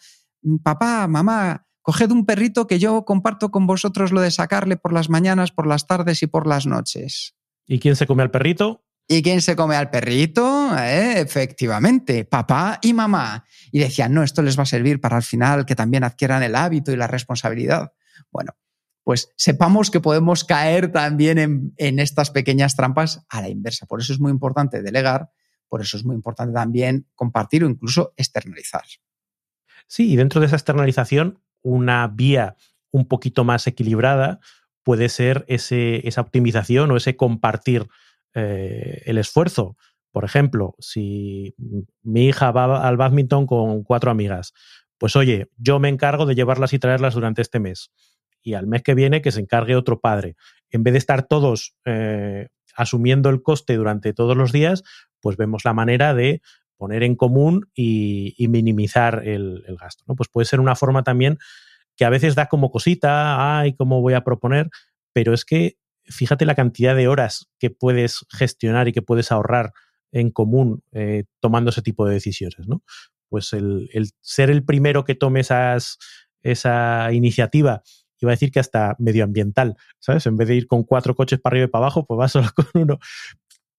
papá, 0.62 1.09
mamá, 1.09 1.67
coged 1.83 2.12
un 2.12 2.25
perrito 2.25 2.67
que 2.67 2.79
yo 2.79 3.05
comparto 3.05 3.51
con 3.51 3.67
vosotros 3.67 4.12
lo 4.12 4.21
de 4.21 4.31
sacarle 4.31 4.77
por 4.77 4.93
las 4.93 5.11
mañanas, 5.11 5.51
por 5.51 5.67
las 5.67 5.87
tardes 5.87 6.23
y 6.23 6.27
por 6.27 6.47
las 6.47 6.67
noches. 6.67 7.35
¿Y 7.67 7.81
quién 7.81 7.97
se 7.97 8.07
come 8.07 8.23
al 8.23 8.31
perrito? 8.31 8.85
¿Y 9.09 9.23
quién 9.23 9.43
se 9.43 9.57
come 9.57 9.77
al 9.77 9.90
perrito? 9.90 10.75
Eh, 10.79 11.21
efectivamente, 11.21 12.25
papá 12.25 12.79
y 12.81 12.95
mamá. 12.95 13.45
Y 13.71 13.81
decían, 13.81 14.14
no, 14.14 14.23
esto 14.23 14.40
les 14.43 14.59
va 14.59 14.62
a 14.62 14.67
servir 14.67 15.01
para 15.01 15.17
al 15.17 15.23
final 15.23 15.67
que 15.67 15.75
también 15.75 16.05
adquieran 16.05 16.43
el 16.43 16.55
hábito 16.55 16.93
y 16.93 16.97
la 16.97 17.07
responsabilidad. 17.07 17.93
Bueno, 18.31 18.53
pues 19.03 19.33
sepamos 19.37 19.90
que 19.90 20.01
podemos 20.01 20.45
caer 20.45 20.90
también 20.90 21.37
en, 21.37 21.75
en 21.77 21.99
estas 21.99 22.31
pequeñas 22.31 22.77
trampas 22.77 23.27
a 23.29 23.43
la 23.43 23.51
inversa. 23.51 23.85
Por 23.85 24.01
eso 24.01 24.14
es 24.14 24.21
muy 24.21 24.33
importante 24.33 24.81
delegar, 24.81 25.31
por 25.68 25.81
eso 25.81 25.96
es 25.96 26.05
muy 26.05 26.14
importante 26.16 26.55
también 26.55 27.07
compartir 27.14 27.64
o 27.64 27.68
incluso 27.68 28.12
externalizar. 28.16 28.85
Sí, 29.87 30.12
y 30.12 30.16
dentro 30.16 30.40
de 30.40 30.46
esa 30.46 30.57
externalización, 30.57 31.40
una 31.62 32.07
vía 32.09 32.57
un 32.90 33.07
poquito 33.07 33.44
más 33.44 33.66
equilibrada 33.66 34.40
puede 34.83 35.09
ser 35.09 35.44
ese, 35.48 36.07
esa 36.07 36.20
optimización 36.20 36.90
o 36.90 36.96
ese 36.96 37.16
compartir 37.16 37.88
eh, 38.35 39.03
el 39.07 39.18
esfuerzo. 39.18 39.77
Por 40.12 40.24
ejemplo, 40.24 40.77
si 40.79 41.55
mi 42.03 42.27
hija 42.29 42.53
va 42.53 42.87
al 42.87 42.96
badminton 42.96 43.46
con 43.46 43.83
cuatro 43.83 44.11
amigas, 44.11 44.53
pues 44.98 45.16
oye, 45.16 45.50
yo 45.57 45.81
me 45.81 45.88
encargo 45.88 46.27
de 46.27 46.35
llevarlas 46.35 46.72
y 46.72 46.79
traerlas 46.79 47.14
durante 47.14 47.42
este 47.42 47.59
mes. 47.59 47.90
Y 48.42 48.55
al 48.55 48.66
mes 48.66 48.83
que 48.83 48.94
viene 48.94 49.22
que 49.22 49.33
se 49.33 49.40
encargue 49.40 49.74
otro 49.74 50.00
padre. 50.00 50.37
En 50.70 50.83
vez 50.85 50.92
de 50.92 50.98
estar 50.98 51.27
todos 51.27 51.74
eh, 51.85 52.48
asumiendo 52.77 53.31
el 53.31 53.42
coste 53.42 53.74
durante 53.74 54.12
todos 54.12 54.37
los 54.37 54.53
días, 54.53 54.85
pues 55.25 55.39
vemos 55.39 55.65
la 55.65 55.73
manera 55.73 56.13
de 56.13 56.43
poner 56.77 57.03
en 57.03 57.17
común 57.17 57.71
y, 57.75 58.35
minimizar 58.51 59.27
el, 59.27 59.65
gasto. 59.81 60.05
¿no? 60.07 60.15
Pues 60.17 60.29
puede 60.29 60.45
ser 60.45 60.61
una 60.61 60.77
forma 60.77 61.03
también 61.03 61.39
que 61.97 62.05
a 62.05 62.11
veces 62.11 62.35
da 62.35 62.47
como 62.47 62.71
cosita, 62.71 63.59
ay, 63.59 63.75
¿cómo 63.75 64.03
voy 64.03 64.13
a 64.13 64.23
proponer? 64.23 64.69
Pero 65.15 65.33
es 65.33 65.47
que 65.47 65.79
fíjate 66.05 66.45
la 66.45 66.55
cantidad 66.55 66.95
de 66.95 67.09
horas 67.09 67.49
que 67.59 67.71
puedes 67.71 68.27
gestionar 68.29 68.87
y 68.87 68.93
que 68.93 69.01
puedes 69.01 69.33
ahorrar 69.33 69.73
en 70.13 70.31
común 70.31 70.83
eh, 70.93 71.25
tomando 71.41 71.71
ese 71.71 71.81
tipo 71.81 72.07
de 72.07 72.13
decisiones, 72.13 72.69
¿no? 72.69 72.83
Pues 73.31 73.55
el, 73.55 73.89
ser 74.21 74.51
el 74.51 74.63
primero 74.63 75.05
que 75.05 75.15
tome 75.15 75.41
esa 75.41 77.09
iniciativa, 77.13 77.83
iba 78.25 78.33
a 78.33 78.37
decir 78.37 78.51
que 78.51 78.61
hasta 78.61 78.97
medioambiental, 78.99 79.77
¿sabes? 79.99 80.27
En 80.27 80.37
vez 80.37 80.49
de 80.49 80.57
ir 80.57 80.67
con 80.67 80.83
cuatro 80.83 81.15
coches 81.15 81.41
para 81.41 81.55
arriba 81.55 81.67
y 81.67 81.71
para 81.71 81.85
abajo, 81.85 82.05
pues 82.07 82.19
vas 82.19 82.33
solo 82.33 82.49
con 82.57 82.67
uno. 82.75 82.99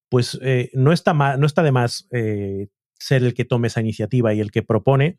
Pues 0.09 0.39
eh, 0.41 0.69
no, 0.73 0.91
está 0.91 1.13
no 1.13 1.45
está 1.45 1.63
de 1.63 1.71
más 1.71 2.07
eh, 2.11 2.67
ser 2.93 3.23
el 3.23 3.33
que 3.33 3.45
tome 3.45 3.67
esa 3.67 3.81
iniciativa 3.81 4.33
y 4.33 4.39
el 4.39 4.51
que 4.51 4.63
propone, 4.63 5.17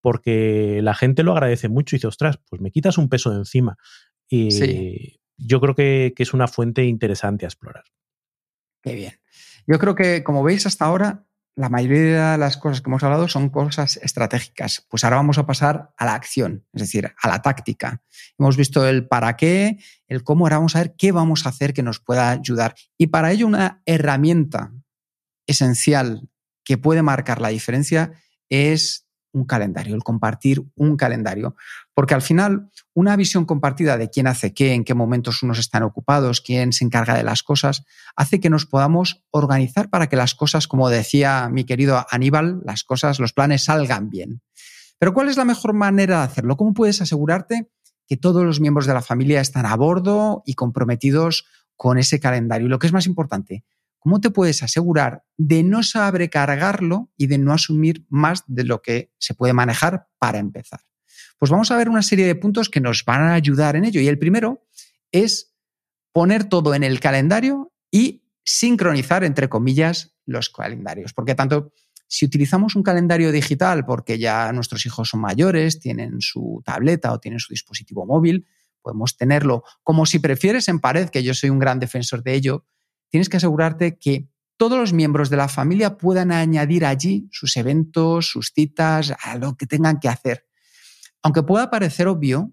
porque 0.00 0.80
la 0.82 0.94
gente 0.94 1.22
lo 1.22 1.32
agradece 1.32 1.68
mucho 1.68 1.94
y 1.94 1.98
dice, 1.98 2.06
ostras, 2.06 2.38
pues 2.48 2.62
me 2.62 2.70
quitas 2.70 2.98
un 2.98 3.08
peso 3.08 3.30
de 3.30 3.38
encima. 3.38 3.76
Y 4.28 5.20
yo 5.36 5.60
creo 5.60 5.74
que, 5.74 6.12
que, 6.14 6.22
es 6.22 6.34
una 6.34 6.48
fuente 6.48 6.84
interesante 6.84 7.46
a 7.46 7.48
explorar. 7.48 7.84
Qué 8.82 8.94
bien. 8.94 9.12
Yo 9.66 9.78
creo 9.78 9.94
que, 9.94 10.22
como 10.22 10.42
veis 10.42 10.66
hasta 10.66 10.84
ahora, 10.84 11.27
la 11.58 11.68
mayoría 11.68 12.32
de 12.32 12.38
las 12.38 12.56
cosas 12.56 12.80
que 12.80 12.88
hemos 12.88 13.02
hablado 13.02 13.26
son 13.26 13.48
cosas 13.48 13.96
estratégicas. 13.96 14.86
Pues 14.88 15.02
ahora 15.02 15.16
vamos 15.16 15.38
a 15.38 15.46
pasar 15.46 15.92
a 15.96 16.04
la 16.04 16.14
acción, 16.14 16.64
es 16.72 16.82
decir, 16.82 17.12
a 17.20 17.28
la 17.28 17.42
táctica. 17.42 18.00
Hemos 18.38 18.56
visto 18.56 18.86
el 18.86 19.08
para 19.08 19.36
qué, 19.36 19.76
el 20.06 20.22
cómo, 20.22 20.44
ahora 20.44 20.58
vamos 20.58 20.76
a 20.76 20.78
ver 20.78 20.94
qué 20.96 21.10
vamos 21.10 21.44
a 21.44 21.48
hacer 21.48 21.74
que 21.74 21.82
nos 21.82 21.98
pueda 21.98 22.30
ayudar. 22.30 22.76
Y 22.96 23.08
para 23.08 23.32
ello 23.32 23.48
una 23.48 23.82
herramienta 23.86 24.72
esencial 25.48 26.28
que 26.62 26.78
puede 26.78 27.02
marcar 27.02 27.40
la 27.40 27.48
diferencia 27.48 28.12
es 28.48 29.07
un 29.32 29.44
calendario, 29.44 29.94
el 29.94 30.02
compartir 30.02 30.64
un 30.74 30.96
calendario. 30.96 31.56
Porque 31.94 32.14
al 32.14 32.22
final, 32.22 32.70
una 32.94 33.16
visión 33.16 33.44
compartida 33.44 33.96
de 33.96 34.10
quién 34.10 34.26
hace 34.26 34.54
qué, 34.54 34.72
en 34.74 34.84
qué 34.84 34.94
momentos 34.94 35.42
unos 35.42 35.58
están 35.58 35.82
ocupados, 35.82 36.40
quién 36.40 36.72
se 36.72 36.84
encarga 36.84 37.14
de 37.14 37.22
las 37.22 37.42
cosas, 37.42 37.84
hace 38.16 38.40
que 38.40 38.50
nos 38.50 38.66
podamos 38.66 39.24
organizar 39.30 39.90
para 39.90 40.08
que 40.08 40.16
las 40.16 40.34
cosas, 40.34 40.68
como 40.68 40.88
decía 40.88 41.48
mi 41.50 41.64
querido 41.64 42.06
Aníbal, 42.10 42.60
las 42.64 42.84
cosas, 42.84 43.18
los 43.20 43.32
planes 43.32 43.64
salgan 43.64 44.10
bien. 44.10 44.42
Pero 44.98 45.14
¿cuál 45.14 45.28
es 45.28 45.36
la 45.36 45.44
mejor 45.44 45.74
manera 45.74 46.18
de 46.18 46.24
hacerlo? 46.24 46.56
¿Cómo 46.56 46.74
puedes 46.74 47.00
asegurarte 47.00 47.70
que 48.06 48.16
todos 48.16 48.44
los 48.44 48.60
miembros 48.60 48.86
de 48.86 48.94
la 48.94 49.02
familia 49.02 49.40
están 49.40 49.66
a 49.66 49.76
bordo 49.76 50.42
y 50.44 50.54
comprometidos 50.54 51.46
con 51.76 51.98
ese 51.98 52.18
calendario? 52.18 52.66
Y 52.66 52.70
lo 52.70 52.78
que 52.78 52.88
es 52.88 52.92
más 52.92 53.06
importante, 53.06 53.64
¿cómo 53.98 54.20
te 54.20 54.30
puedes 54.30 54.62
asegurar 54.62 55.24
de 55.36 55.62
no 55.62 55.82
sobrecargarlo 55.82 57.10
y 57.16 57.26
de 57.26 57.38
no 57.38 57.52
asumir 57.52 58.06
más 58.08 58.44
de 58.46 58.64
lo 58.64 58.82
que 58.82 59.12
se 59.18 59.34
puede 59.34 59.52
manejar 59.52 60.08
para 60.18 60.38
empezar? 60.38 60.80
Pues 61.38 61.50
vamos 61.50 61.70
a 61.70 61.76
ver 61.76 61.88
una 61.88 62.02
serie 62.02 62.26
de 62.26 62.34
puntos 62.34 62.68
que 62.68 62.80
nos 62.80 63.04
van 63.04 63.22
a 63.22 63.34
ayudar 63.34 63.76
en 63.76 63.84
ello. 63.84 64.00
Y 64.00 64.08
el 64.08 64.18
primero 64.18 64.66
es 65.12 65.54
poner 66.12 66.44
todo 66.44 66.74
en 66.74 66.82
el 66.82 67.00
calendario 67.00 67.72
y 67.90 68.24
sincronizar, 68.44 69.24
entre 69.24 69.48
comillas, 69.48 70.16
los 70.26 70.50
calendarios. 70.50 71.12
Porque 71.12 71.34
tanto 71.34 71.72
si 72.08 72.24
utilizamos 72.24 72.74
un 72.74 72.82
calendario 72.82 73.30
digital 73.30 73.84
porque 73.84 74.18
ya 74.18 74.50
nuestros 74.52 74.84
hijos 74.86 75.10
son 75.10 75.20
mayores, 75.20 75.78
tienen 75.78 76.20
su 76.20 76.62
tableta 76.64 77.12
o 77.12 77.20
tienen 77.20 77.38
su 77.38 77.52
dispositivo 77.52 78.06
móvil, 78.06 78.46
podemos 78.80 79.16
tenerlo 79.16 79.62
como 79.82 80.06
si 80.06 80.18
prefieres 80.18 80.68
en 80.68 80.80
pared, 80.80 81.10
que 81.10 81.22
yo 81.22 81.34
soy 81.34 81.50
un 81.50 81.58
gran 81.58 81.78
defensor 81.78 82.22
de 82.22 82.34
ello, 82.34 82.64
tienes 83.10 83.28
que 83.28 83.38
asegurarte 83.38 83.98
que 83.98 84.28
todos 84.56 84.78
los 84.78 84.92
miembros 84.92 85.30
de 85.30 85.36
la 85.36 85.48
familia 85.48 85.96
puedan 85.96 86.32
añadir 86.32 86.84
allí 86.84 87.28
sus 87.30 87.56
eventos, 87.56 88.26
sus 88.26 88.52
citas, 88.54 89.14
a 89.22 89.38
lo 89.38 89.56
que 89.56 89.66
tengan 89.66 90.00
que 90.00 90.08
hacer. 90.08 90.46
Aunque 91.22 91.42
pueda 91.42 91.70
parecer 91.70 92.08
obvio, 92.08 92.52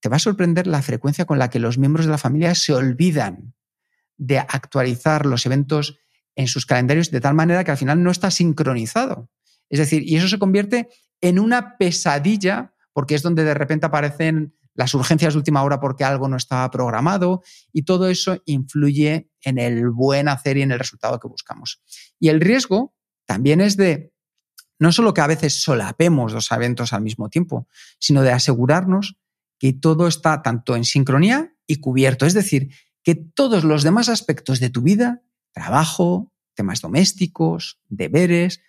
te 0.00 0.08
va 0.08 0.16
a 0.16 0.20
sorprender 0.20 0.66
la 0.66 0.82
frecuencia 0.82 1.26
con 1.26 1.38
la 1.38 1.50
que 1.50 1.58
los 1.58 1.78
miembros 1.78 2.06
de 2.06 2.12
la 2.12 2.18
familia 2.18 2.54
se 2.54 2.72
olvidan 2.72 3.54
de 4.16 4.38
actualizar 4.38 5.26
los 5.26 5.44
eventos 5.46 5.98
en 6.34 6.46
sus 6.46 6.66
calendarios 6.66 7.10
de 7.10 7.20
tal 7.20 7.34
manera 7.34 7.64
que 7.64 7.72
al 7.72 7.76
final 7.76 8.02
no 8.02 8.10
está 8.10 8.30
sincronizado. 8.30 9.30
Es 9.68 9.78
decir, 9.78 10.02
y 10.04 10.16
eso 10.16 10.28
se 10.28 10.38
convierte 10.38 10.88
en 11.20 11.38
una 11.38 11.76
pesadilla 11.76 12.74
porque 12.92 13.14
es 13.14 13.22
donde 13.22 13.44
de 13.44 13.54
repente 13.54 13.86
aparecen 13.86 14.54
las 14.74 14.94
urgencias 14.94 15.34
de 15.34 15.38
última 15.38 15.62
hora 15.62 15.80
porque 15.80 16.04
algo 16.04 16.28
no 16.28 16.36
estaba 16.36 16.70
programado 16.70 17.42
y 17.72 17.82
todo 17.82 18.08
eso 18.08 18.40
influye 18.46 19.28
en 19.48 19.58
el 19.58 19.90
buen 19.90 20.28
hacer 20.28 20.56
y 20.56 20.62
en 20.62 20.72
el 20.72 20.78
resultado 20.78 21.18
que 21.18 21.28
buscamos. 21.28 21.82
Y 22.20 22.28
el 22.28 22.40
riesgo 22.40 22.94
también 23.26 23.60
es 23.60 23.76
de 23.76 24.12
no 24.78 24.92
solo 24.92 25.12
que 25.12 25.20
a 25.20 25.26
veces 25.26 25.60
solapemos 25.60 26.32
dos 26.32 26.50
eventos 26.52 26.92
al 26.92 27.02
mismo 27.02 27.28
tiempo, 27.28 27.66
sino 27.98 28.22
de 28.22 28.32
asegurarnos 28.32 29.16
que 29.58 29.72
todo 29.72 30.06
está 30.06 30.42
tanto 30.42 30.76
en 30.76 30.84
sincronía 30.84 31.52
y 31.66 31.76
cubierto. 31.76 32.26
Es 32.26 32.34
decir, 32.34 32.72
que 33.02 33.16
todos 33.16 33.64
los 33.64 33.82
demás 33.82 34.08
aspectos 34.08 34.60
de 34.60 34.70
tu 34.70 34.82
vida 34.82 35.22
trabajo, 35.52 36.32
temas 36.54 36.80
domésticos, 36.80 37.80
deberes, 37.88 38.60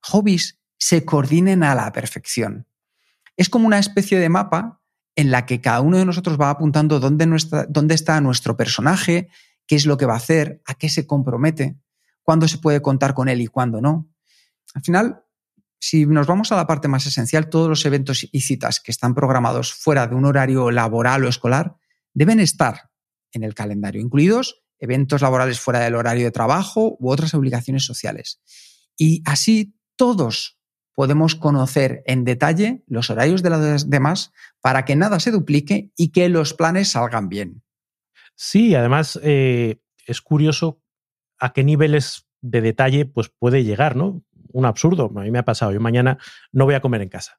hobbies, 0.00 0.60
se 0.78 1.04
coordinen 1.04 1.62
a 1.62 1.74
la 1.74 1.90
perfección. 1.92 2.66
Es 3.36 3.48
como 3.48 3.66
una 3.66 3.78
especie 3.78 4.18
de 4.18 4.28
mapa 4.28 4.80
en 5.14 5.30
la 5.30 5.46
que 5.46 5.60
cada 5.60 5.80
uno 5.80 5.98
de 5.98 6.04
nosotros 6.04 6.40
va 6.40 6.50
apuntando 6.50 7.00
dónde, 7.00 7.26
dónde 7.68 7.94
está 7.94 8.20
nuestro 8.20 8.56
personaje, 8.56 9.28
qué 9.72 9.76
es 9.76 9.86
lo 9.86 9.96
que 9.96 10.04
va 10.04 10.12
a 10.12 10.18
hacer, 10.18 10.60
a 10.66 10.74
qué 10.74 10.90
se 10.90 11.06
compromete, 11.06 11.78
cuándo 12.22 12.46
se 12.46 12.58
puede 12.58 12.82
contar 12.82 13.14
con 13.14 13.30
él 13.30 13.40
y 13.40 13.46
cuándo 13.46 13.80
no. 13.80 14.12
Al 14.74 14.82
final, 14.82 15.24
si 15.80 16.04
nos 16.04 16.26
vamos 16.26 16.52
a 16.52 16.56
la 16.56 16.66
parte 16.66 16.88
más 16.88 17.06
esencial, 17.06 17.48
todos 17.48 17.70
los 17.70 17.86
eventos 17.86 18.28
y 18.30 18.42
citas 18.42 18.80
que 18.80 18.90
están 18.90 19.14
programados 19.14 19.72
fuera 19.72 20.06
de 20.06 20.14
un 20.14 20.26
horario 20.26 20.70
laboral 20.70 21.24
o 21.24 21.28
escolar 21.30 21.76
deben 22.12 22.38
estar 22.38 22.90
en 23.32 23.44
el 23.44 23.54
calendario, 23.54 24.02
incluidos 24.02 24.62
eventos 24.78 25.22
laborales 25.22 25.58
fuera 25.58 25.80
del 25.80 25.94
horario 25.94 26.24
de 26.24 26.32
trabajo 26.32 26.98
u 27.00 27.10
otras 27.10 27.32
obligaciones 27.32 27.86
sociales. 27.86 28.42
Y 28.98 29.22
así 29.24 29.74
todos 29.96 30.58
podemos 30.92 31.34
conocer 31.34 32.02
en 32.04 32.24
detalle 32.24 32.84
los 32.86 33.08
horarios 33.08 33.42
de 33.42 33.48
los 33.48 33.88
demás 33.88 34.32
para 34.60 34.84
que 34.84 34.96
nada 34.96 35.18
se 35.18 35.30
duplique 35.30 35.92
y 35.96 36.12
que 36.12 36.28
los 36.28 36.52
planes 36.52 36.90
salgan 36.90 37.30
bien. 37.30 37.61
Sí, 38.44 38.74
además 38.74 39.20
eh, 39.22 39.80
es 40.04 40.20
curioso 40.20 40.80
a 41.38 41.52
qué 41.52 41.62
niveles 41.62 42.26
de 42.40 42.60
detalle 42.60 43.06
pues, 43.06 43.28
puede 43.28 43.62
llegar, 43.62 43.94
¿no? 43.94 44.24
Un 44.52 44.64
absurdo, 44.66 45.12
a 45.14 45.20
mí 45.22 45.30
me 45.30 45.38
ha 45.38 45.44
pasado, 45.44 45.70
yo 45.70 45.80
mañana 45.80 46.18
no 46.50 46.64
voy 46.64 46.74
a 46.74 46.80
comer 46.80 47.02
en 47.02 47.08
casa 47.08 47.38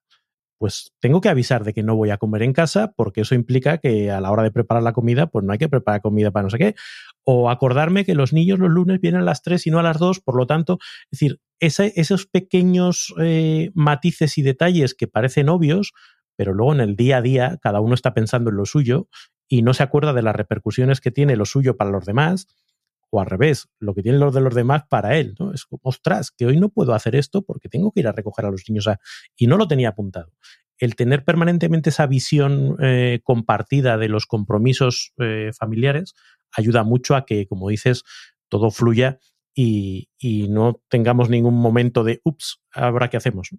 pues 0.64 0.94
tengo 1.02 1.20
que 1.20 1.28
avisar 1.28 1.66
de 1.66 1.74
que 1.74 1.84
no 1.84 1.98
voy 1.98 2.10
a 2.10 2.18
comer 2.18 2.42
en 2.42 2.54
casa 2.54 2.94
porque 2.96 3.20
eso 3.20 3.36
implica 3.36 3.80
que 3.80 4.12
a 4.12 4.22
la 4.22 4.32
hora 4.32 4.44
de 4.44 4.52
preparar 4.52 4.82
la 4.82 4.94
comida, 4.94 5.28
pues 5.28 5.44
no 5.44 5.52
hay 5.52 5.58
que 5.58 5.68
preparar 5.68 6.00
comida 6.00 6.32
para 6.32 6.44
no 6.44 6.50
sé 6.50 6.58
qué. 6.58 6.76
O 7.26 7.50
acordarme 7.50 8.06
que 8.06 8.16
los 8.16 8.32
niños 8.32 8.60
los 8.60 8.70
lunes 8.70 9.02
vienen 9.02 9.20
a 9.20 9.26
las 9.26 9.42
3 9.42 9.68
y 9.68 9.72
no 9.72 9.80
a 9.80 9.84
las 9.84 10.00
2, 10.00 10.22
por 10.22 10.38
lo 10.38 10.48
tanto, 10.48 10.80
es 11.12 11.20
decir, 11.20 11.42
esos 11.60 12.28
pequeños 12.28 13.14
eh, 13.20 13.72
matices 13.74 14.38
y 14.38 14.42
detalles 14.42 14.94
que 14.94 15.10
parecen 15.10 15.50
obvios, 15.50 15.92
pero 16.38 16.54
luego 16.54 16.74
en 16.74 16.80
el 16.80 16.96
día 16.96 17.18
a 17.18 17.22
día 17.22 17.60
cada 17.62 17.82
uno 17.82 17.94
está 17.94 18.14
pensando 18.14 18.50
en 18.50 18.56
lo 18.56 18.66
suyo 18.66 19.10
y 19.48 19.62
no 19.62 19.74
se 19.74 19.84
acuerda 19.84 20.14
de 20.14 20.22
las 20.22 20.36
repercusiones 20.36 21.02
que 21.02 21.12
tiene 21.12 21.36
lo 21.36 21.46
suyo 21.46 21.78
para 21.78 21.92
los 21.92 22.06
demás 22.06 22.48
o 23.10 23.22
al 23.22 23.28
revés, 23.28 23.70
lo 23.80 23.94
que 23.94 24.02
tienen 24.02 24.20
los 24.20 24.34
de 24.34 24.42
los 24.42 24.56
demás 24.56 24.84
para 24.90 25.18
él. 25.18 25.36
¿no? 25.40 25.54
Es 25.54 25.66
como, 25.66 25.82
ostras, 25.84 26.32
que 26.32 26.48
hoy 26.48 26.60
no 26.60 26.70
puedo 26.70 26.96
hacer 26.96 27.16
esto 27.16 27.44
porque 27.44 27.70
tengo 27.70 27.92
que 27.92 28.00
ir 28.00 28.08
a 28.08 28.12
recoger 28.12 28.46
a 28.46 28.52
los 28.52 28.68
niños 28.68 28.90
y 29.36 29.46
no 29.46 29.58
lo 29.58 29.68
tenía 29.68 29.90
apuntado. 29.90 30.32
El 30.80 30.96
tener 30.96 31.24
permanentemente 31.24 31.92
esa 31.92 32.08
visión 32.08 32.76
eh, 32.82 33.20
compartida 33.24 33.98
de 33.98 34.10
los 34.10 34.26
compromisos 34.26 35.14
eh, 35.20 35.52
familiares 35.58 36.16
ayuda 36.52 36.84
mucho 36.84 37.16
a 37.16 37.26
que, 37.26 37.46
como 37.46 37.70
dices, 37.70 38.04
todo 38.50 38.72
fluya 38.72 39.20
y, 39.54 40.10
y 40.18 40.48
no 40.50 40.82
tengamos 40.90 41.30
ningún 41.30 41.56
momento 41.56 42.04
de, 42.04 42.20
ups, 42.24 42.62
ahora 42.74 43.12
qué 43.12 43.18
hacemos. 43.18 43.50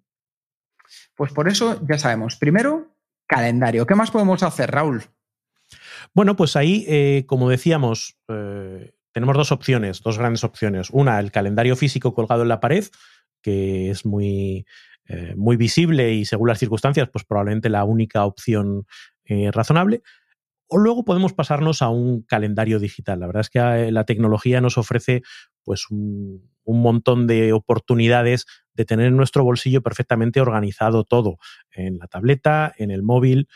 Pues 1.15 1.33
por 1.33 1.49
eso 1.49 1.81
ya 1.89 1.99
sabemos. 1.99 2.37
Primero, 2.37 2.97
calendario. 3.27 3.87
¿Qué 3.87 3.95
más 3.95 4.11
podemos 4.11 4.43
hacer, 4.43 4.71
Raúl? 4.71 5.05
Bueno, 6.13 6.37
pues 6.37 6.57
ahí, 6.57 6.85
eh, 6.89 7.25
como 7.27 7.49
decíamos, 7.49 8.19
tenemos 9.15 9.37
dos 9.37 9.53
opciones, 9.53 10.03
dos 10.03 10.19
grandes 10.19 10.43
opciones. 10.43 10.91
Una, 10.91 11.21
el 11.21 11.31
calendario 11.31 11.77
físico 11.77 12.15
colgado 12.15 12.43
en 12.43 12.49
la 12.49 12.61
pared, 12.61 12.85
que 13.41 13.91
es 13.91 14.05
muy, 14.05 14.67
eh, 15.07 15.35
muy 15.37 15.57
visible 15.57 16.13
y 16.15 16.25
según 16.25 16.49
las 16.49 16.59
circunstancias, 16.59 17.09
pues 17.13 17.25
probablemente 17.25 17.69
la 17.69 17.85
única 17.85 18.25
opción 18.25 18.87
eh, 19.25 19.51
razonable. 19.53 20.03
O 20.67 20.79
luego 20.79 21.05
podemos 21.05 21.33
pasarnos 21.35 21.81
a 21.81 21.91
un 21.91 22.23
calendario 22.23 22.81
digital. 22.81 23.21
La 23.21 23.27
verdad 23.27 23.43
es 23.43 23.51
que 23.51 23.59
eh, 23.59 23.93
la 23.93 24.05
tecnología 24.05 24.61
nos 24.61 24.79
ofrece 24.79 25.23
pues 25.63 25.91
un, 25.91 26.53
montón 26.67 27.27
de 27.27 27.53
oportunidades 27.53 28.47
de 28.73 28.87
tener 28.87 29.07
en 29.07 29.17
nuestro 29.17 29.45
bolsillo 29.45 29.83
perfectamente 29.83 30.41
organizado 30.41 31.05
todo, 31.05 31.37
en 31.71 31.99
la 31.99 32.07
tableta, 32.09 32.73
en 32.79 32.91
el 32.91 33.03
móvil 33.03 33.49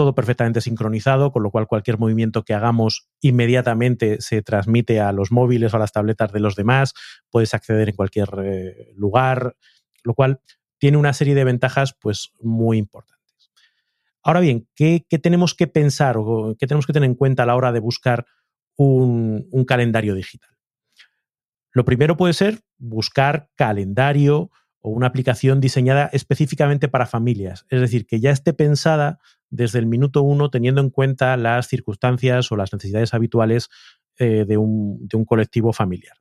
todo 0.00 0.14
perfectamente 0.14 0.62
sincronizado, 0.62 1.30
con 1.30 1.42
lo 1.42 1.50
cual 1.50 1.66
cualquier 1.66 1.98
movimiento 1.98 2.42
que 2.42 2.54
hagamos 2.54 3.10
inmediatamente 3.20 4.18
se 4.22 4.40
transmite 4.40 4.98
a 4.98 5.12
los 5.12 5.30
móviles 5.30 5.74
o 5.74 5.76
a 5.76 5.80
las 5.80 5.92
tabletas 5.92 6.32
de 6.32 6.40
los 6.40 6.56
demás, 6.56 6.94
puedes 7.28 7.52
acceder 7.52 7.90
en 7.90 7.96
cualquier 7.96 8.30
eh, 8.42 8.92
lugar, 8.96 9.56
lo 10.02 10.14
cual 10.14 10.40
tiene 10.78 10.96
una 10.96 11.12
serie 11.12 11.34
de 11.34 11.44
ventajas 11.44 11.94
pues 12.00 12.32
muy 12.40 12.78
importantes. 12.78 13.50
Ahora 14.22 14.40
bien, 14.40 14.66
¿qué, 14.74 15.04
tenemos 15.22 15.54
que 15.54 15.66
pensar 15.66 16.16
o 16.16 16.56
qué 16.58 16.66
tenemos 16.66 16.86
que 16.86 16.94
tener 16.94 17.06
en 17.06 17.14
cuenta 17.14 17.42
a 17.42 17.46
la 17.46 17.54
hora 17.54 17.70
de 17.70 17.80
buscar 17.80 18.24
un, 18.76 19.48
un 19.50 19.64
calendario 19.66 20.14
digital? 20.14 20.48
Lo 21.72 21.84
primero 21.84 22.16
puede 22.16 22.32
ser 22.32 22.60
buscar 22.78 23.50
calendario 23.54 24.50
o 24.80 24.90
una 24.90 25.06
aplicación 25.06 25.60
diseñada 25.60 26.08
específicamente 26.12 26.88
para 26.88 27.06
familias, 27.06 27.66
es 27.68 27.80
decir, 27.80 28.06
que 28.06 28.20
ya 28.20 28.30
esté 28.30 28.52
pensada 28.52 29.18
desde 29.50 29.78
el 29.78 29.86
minuto 29.86 30.22
uno 30.22 30.50
teniendo 30.50 30.80
en 30.80 30.90
cuenta 30.90 31.36
las 31.36 31.68
circunstancias 31.68 32.50
o 32.50 32.56
las 32.56 32.72
necesidades 32.72 33.12
habituales 33.12 33.68
eh, 34.18 34.44
de, 34.46 34.56
un, 34.56 35.08
colectivo 35.26 35.72
familiar. 35.72 36.16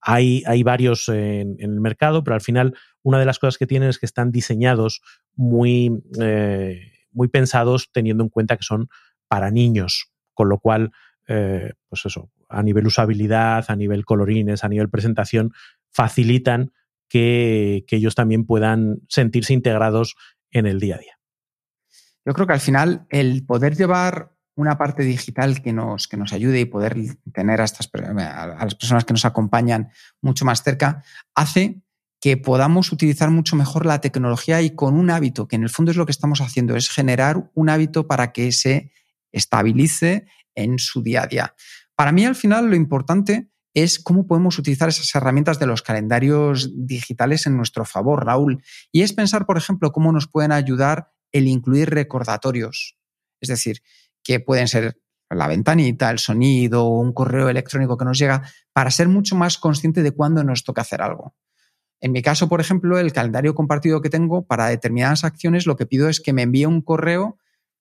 Hay, 0.00 0.42
hay 0.46 0.62
varios 0.62 1.08
en, 1.08 1.56
el 1.58 1.80
mercado, 1.80 2.24
pero 2.24 2.34
al 2.34 2.40
final 2.40 2.74
una 3.02 3.18
de 3.18 3.26
las 3.26 3.38
cosas 3.38 3.58
que 3.58 3.66
tienen 3.66 3.88
es 3.88 3.98
que 3.98 4.06
están 4.06 4.30
diseñados 4.30 5.02
muy, 5.34 6.02
eh, 6.20 6.92
muy 7.12 7.28
pensados 7.28 7.90
teniendo 7.92 8.24
en 8.24 8.30
cuenta 8.30 8.56
que 8.56 8.62
son 8.62 8.88
para 9.28 9.50
niños, 9.50 10.10
con 10.32 10.48
lo 10.48 10.58
cual, 10.58 10.92
eh, 11.28 11.72
pues 11.88 12.06
eso, 12.06 12.30
a 12.48 12.62
nivel 12.62 12.86
usabilidad, 12.86 13.64
a 13.68 13.76
nivel 13.76 14.04
colorines, 14.04 14.64
a 14.64 14.68
nivel 14.68 14.88
presentación, 14.88 15.52
facilitan 15.90 16.72
que, 17.10 17.84
ellos 17.90 18.14
también 18.14 18.46
puedan 18.46 19.00
sentirse 19.08 19.52
integrados 19.52 20.14
en 20.50 20.66
el 20.66 20.80
día 20.80 20.94
a 20.94 20.98
día. 20.98 21.18
Yo 22.24 22.32
creo 22.32 22.46
que 22.46 22.52
al 22.54 22.60
final 22.60 23.06
el 23.10 23.44
poder 23.44 23.76
llevar 23.76 24.32
una 24.54 24.78
parte 24.78 25.02
digital 25.02 25.62
que 25.62 25.72
nos, 25.72 26.06
que 26.06 26.16
nos 26.16 26.32
ayude 26.32 26.60
y 26.60 26.64
poder 26.66 26.96
tener 27.32 27.60
a, 27.60 27.64
estas, 27.64 27.90
a 27.92 28.64
las 28.64 28.74
personas 28.74 29.04
que 29.04 29.12
nos 29.12 29.24
acompañan 29.24 29.90
mucho 30.20 30.44
más 30.44 30.62
cerca, 30.62 31.02
hace 31.34 31.82
que 32.20 32.36
podamos 32.36 32.92
utilizar 32.92 33.30
mucho 33.30 33.56
mejor 33.56 33.86
la 33.86 34.00
tecnología 34.00 34.60
y 34.60 34.70
con 34.70 34.94
un 34.94 35.10
hábito, 35.10 35.48
que 35.48 35.56
en 35.56 35.62
el 35.62 35.70
fondo 35.70 35.90
es 35.90 35.96
lo 35.96 36.04
que 36.04 36.12
estamos 36.12 36.40
haciendo, 36.40 36.76
es 36.76 36.90
generar 36.90 37.50
un 37.54 37.70
hábito 37.70 38.06
para 38.06 38.32
que 38.32 38.52
se 38.52 38.92
estabilice 39.32 40.26
en 40.54 40.78
su 40.78 41.02
día 41.02 41.22
a 41.22 41.26
día. 41.26 41.54
Para 41.96 42.12
mí 42.12 42.26
al 42.26 42.34
final 42.34 42.68
lo 42.68 42.76
importante 42.76 43.48
es 43.74 43.98
cómo 43.98 44.26
podemos 44.26 44.58
utilizar 44.58 44.88
esas 44.88 45.14
herramientas 45.14 45.58
de 45.58 45.66
los 45.66 45.82
calendarios 45.82 46.70
digitales 46.74 47.46
en 47.46 47.56
nuestro 47.56 47.84
favor, 47.84 48.24
Raúl. 48.24 48.62
Y 48.92 49.02
es 49.02 49.12
pensar, 49.12 49.46
por 49.46 49.56
ejemplo, 49.56 49.92
cómo 49.92 50.12
nos 50.12 50.26
pueden 50.26 50.52
ayudar 50.52 51.12
el 51.32 51.46
incluir 51.46 51.90
recordatorios. 51.90 52.96
Es 53.40 53.48
decir, 53.48 53.82
que 54.22 54.40
pueden 54.40 54.68
ser 54.68 54.98
la 55.30 55.46
ventanita, 55.46 56.10
el 56.10 56.18
sonido, 56.18 56.88
un 56.88 57.12
correo 57.12 57.48
electrónico 57.48 57.96
que 57.96 58.04
nos 58.04 58.18
llega, 58.18 58.42
para 58.72 58.90
ser 58.90 59.08
mucho 59.08 59.36
más 59.36 59.58
consciente 59.58 60.02
de 60.02 60.10
cuándo 60.10 60.42
nos 60.42 60.64
toca 60.64 60.82
hacer 60.82 61.02
algo. 61.02 61.36
En 62.00 62.12
mi 62.12 62.22
caso, 62.22 62.48
por 62.48 62.60
ejemplo, 62.60 62.98
el 62.98 63.12
calendario 63.12 63.54
compartido 63.54 64.00
que 64.00 64.10
tengo 64.10 64.46
para 64.46 64.66
determinadas 64.66 65.22
acciones, 65.22 65.66
lo 65.66 65.76
que 65.76 65.86
pido 65.86 66.08
es 66.08 66.20
que 66.20 66.32
me 66.32 66.42
envíe 66.42 66.64
un 66.64 66.80
correo 66.80 67.38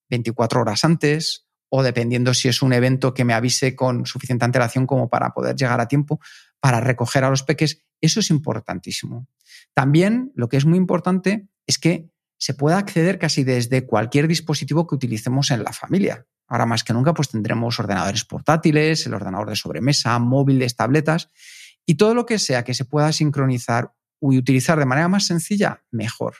24 0.09 0.61
horas 0.61 0.83
antes 0.83 1.48
o 1.70 1.84
dependiendo 1.84 2.34
si 2.34 2.47
es 2.47 2.61
un 2.61 2.74
evento 2.74 3.13
que 3.13 3.24
me 3.24 3.34
avise 3.34 3.76
con 3.76 4.05
suficiente 4.05 4.45
antelación 4.45 4.86
como 4.86 5.09
para 5.09 5.32
poder 5.32 5.55
llegar 5.55 5.80
a 5.80 5.88
tiempo 5.88 6.20
para 6.59 6.82
recoger 6.82 7.24
a 7.24 7.30
los 7.30 7.43
peques. 7.43 7.84
Eso 8.01 8.20
es 8.20 8.30
importantísimo. 8.30 9.28
También 9.74 10.32
lo 10.36 10.49
que 10.49 10.57
es 10.57 10.65
muy 10.65 10.78
importante 10.78 11.47
es 11.67 11.78
que 11.78 12.09
se 12.38 12.53
pueda 12.53 12.78
acceder 12.78 13.20
casi 13.20 13.43
desde 13.43 13.86
cualquier 13.86 14.28
dispositivo 14.28 14.88
que 14.88 14.95
utilicemos 14.95 15.51
en 15.51 15.63
la 15.63 15.74
familia. 15.74 16.26
Ahora 16.47 16.65
más 16.65 16.84
que 16.84 16.93
nunca, 16.93 17.13
pues 17.13 17.30
tendremos 17.30 17.80
ordenadores 17.80 18.26
portátiles, 18.26 19.05
el 19.05 19.13
ordenador 19.13 19.49
de 19.49 19.55
sobremesa, 19.55 20.17
móviles, 20.20 20.76
tabletas 20.76 21.30
y 21.86 21.95
todo 21.95 22.15
lo 22.15 22.26
que 22.26 22.39
sea 22.39 22.63
que 22.63 22.74
se 22.74 22.86
pueda 22.86 23.11
sincronizar 23.11 23.93
y 24.22 24.38
utilizar 24.38 24.80
de 24.80 24.86
manera 24.86 25.07
más 25.07 25.28
sencilla, 25.28 25.84
mejor. 25.91 26.36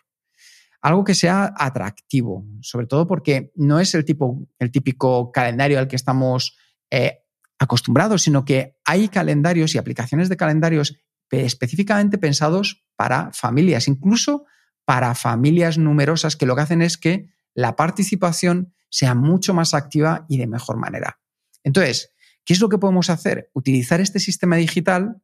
Algo 0.82 1.04
que 1.04 1.14
sea 1.14 1.54
atractivo, 1.58 2.46
sobre 2.62 2.88
todo 2.88 3.06
porque 3.08 3.52
no 3.56 3.80
es 3.80 3.94
el, 3.96 4.06
tipo, 4.06 4.48
el 4.60 4.72
típico 4.72 5.32
calendario 5.32 5.78
al 5.78 5.88
que 5.88 5.96
estamos 5.96 6.58
eh, 6.90 7.20
acostumbrados, 7.60 8.22
sino 8.22 8.46
que 8.46 8.78
hay 8.86 9.10
calendarios 9.10 9.76
y 9.76 9.78
aplicaciones 9.78 10.30
de 10.30 10.38
calendarios 10.38 10.98
específicamente 11.32 12.18
pensados 12.18 12.86
para 12.96 13.32
familias, 13.34 13.88
incluso 13.88 14.46
para 14.86 15.14
familias 15.14 15.78
numerosas 15.78 16.36
que 16.36 16.46
lo 16.46 16.56
que 16.56 16.62
hacen 16.62 16.82
es 16.82 16.98
que 16.98 17.30
la 17.54 17.76
participación 17.76 18.74
sea 18.90 19.14
mucho 19.14 19.54
más 19.54 19.74
activa 19.74 20.26
y 20.28 20.38
de 20.38 20.48
mejor 20.48 20.78
manera. 20.78 21.20
Entonces, 21.64 22.14
¿qué 22.46 22.54
es 22.54 22.60
lo 22.60 22.70
que 22.70 22.78
podemos 22.78 23.10
hacer? 23.10 23.52
Utilizar 23.54 24.02
este 24.02 24.20
sistema 24.20 24.56
digital 24.56 25.22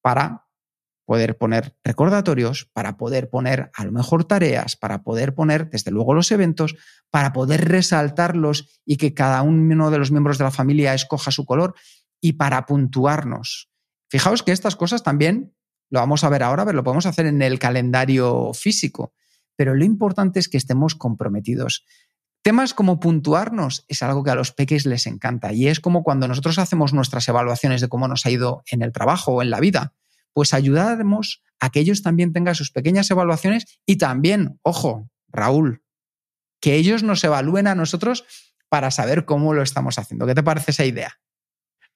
para 0.00 0.43
poder 1.04 1.36
poner 1.36 1.76
recordatorios, 1.84 2.70
para 2.72 2.96
poder 2.96 3.28
poner 3.28 3.70
a 3.74 3.84
lo 3.84 3.92
mejor 3.92 4.24
tareas, 4.24 4.76
para 4.76 5.02
poder 5.02 5.34
poner 5.34 5.68
desde 5.68 5.90
luego 5.90 6.14
los 6.14 6.30
eventos, 6.32 6.76
para 7.10 7.32
poder 7.32 7.68
resaltarlos 7.68 8.80
y 8.84 8.96
que 8.96 9.14
cada 9.14 9.42
uno 9.42 9.90
de 9.90 9.98
los 9.98 10.10
miembros 10.10 10.38
de 10.38 10.44
la 10.44 10.50
familia 10.50 10.94
escoja 10.94 11.30
su 11.30 11.44
color 11.44 11.74
y 12.20 12.34
para 12.34 12.66
puntuarnos. 12.66 13.70
Fijaos 14.08 14.42
que 14.42 14.52
estas 14.52 14.76
cosas 14.76 15.02
también 15.02 15.54
lo 15.90 16.00
vamos 16.00 16.24
a 16.24 16.28
ver 16.28 16.42
ahora, 16.42 16.64
pero 16.64 16.76
lo 16.76 16.84
podemos 16.84 17.06
hacer 17.06 17.26
en 17.26 17.42
el 17.42 17.58
calendario 17.58 18.52
físico. 18.54 19.12
Pero 19.56 19.74
lo 19.74 19.84
importante 19.84 20.40
es 20.40 20.48
que 20.48 20.56
estemos 20.56 20.94
comprometidos. 20.94 21.84
Temas 22.42 22.74
como 22.74 23.00
puntuarnos 23.00 23.84
es 23.88 24.02
algo 24.02 24.22
que 24.22 24.30
a 24.30 24.34
los 24.34 24.52
peques 24.52 24.86
les 24.86 25.06
encanta 25.06 25.52
y 25.52 25.68
es 25.68 25.80
como 25.80 26.02
cuando 26.02 26.28
nosotros 26.28 26.58
hacemos 26.58 26.92
nuestras 26.92 27.26
evaluaciones 27.28 27.80
de 27.80 27.88
cómo 27.88 28.08
nos 28.08 28.26
ha 28.26 28.30
ido 28.30 28.62
en 28.70 28.82
el 28.82 28.92
trabajo 28.92 29.32
o 29.32 29.42
en 29.42 29.50
la 29.50 29.60
vida, 29.60 29.94
pues 30.34 30.52
ayudaremos 30.52 31.42
a 31.60 31.70
que 31.70 31.80
ellos 31.80 32.02
también 32.02 32.32
tengan 32.32 32.54
sus 32.54 32.70
pequeñas 32.70 33.10
evaluaciones 33.10 33.80
y 33.86 33.96
también, 33.96 34.58
ojo, 34.62 35.08
Raúl, 35.28 35.82
que 36.60 36.74
ellos 36.74 37.02
nos 37.02 37.24
evalúen 37.24 37.66
a 37.66 37.74
nosotros 37.74 38.26
para 38.68 38.90
saber 38.90 39.24
cómo 39.24 39.54
lo 39.54 39.62
estamos 39.62 39.98
haciendo. 39.98 40.26
¿Qué 40.26 40.34
te 40.34 40.42
parece 40.42 40.72
esa 40.72 40.84
idea? 40.84 41.14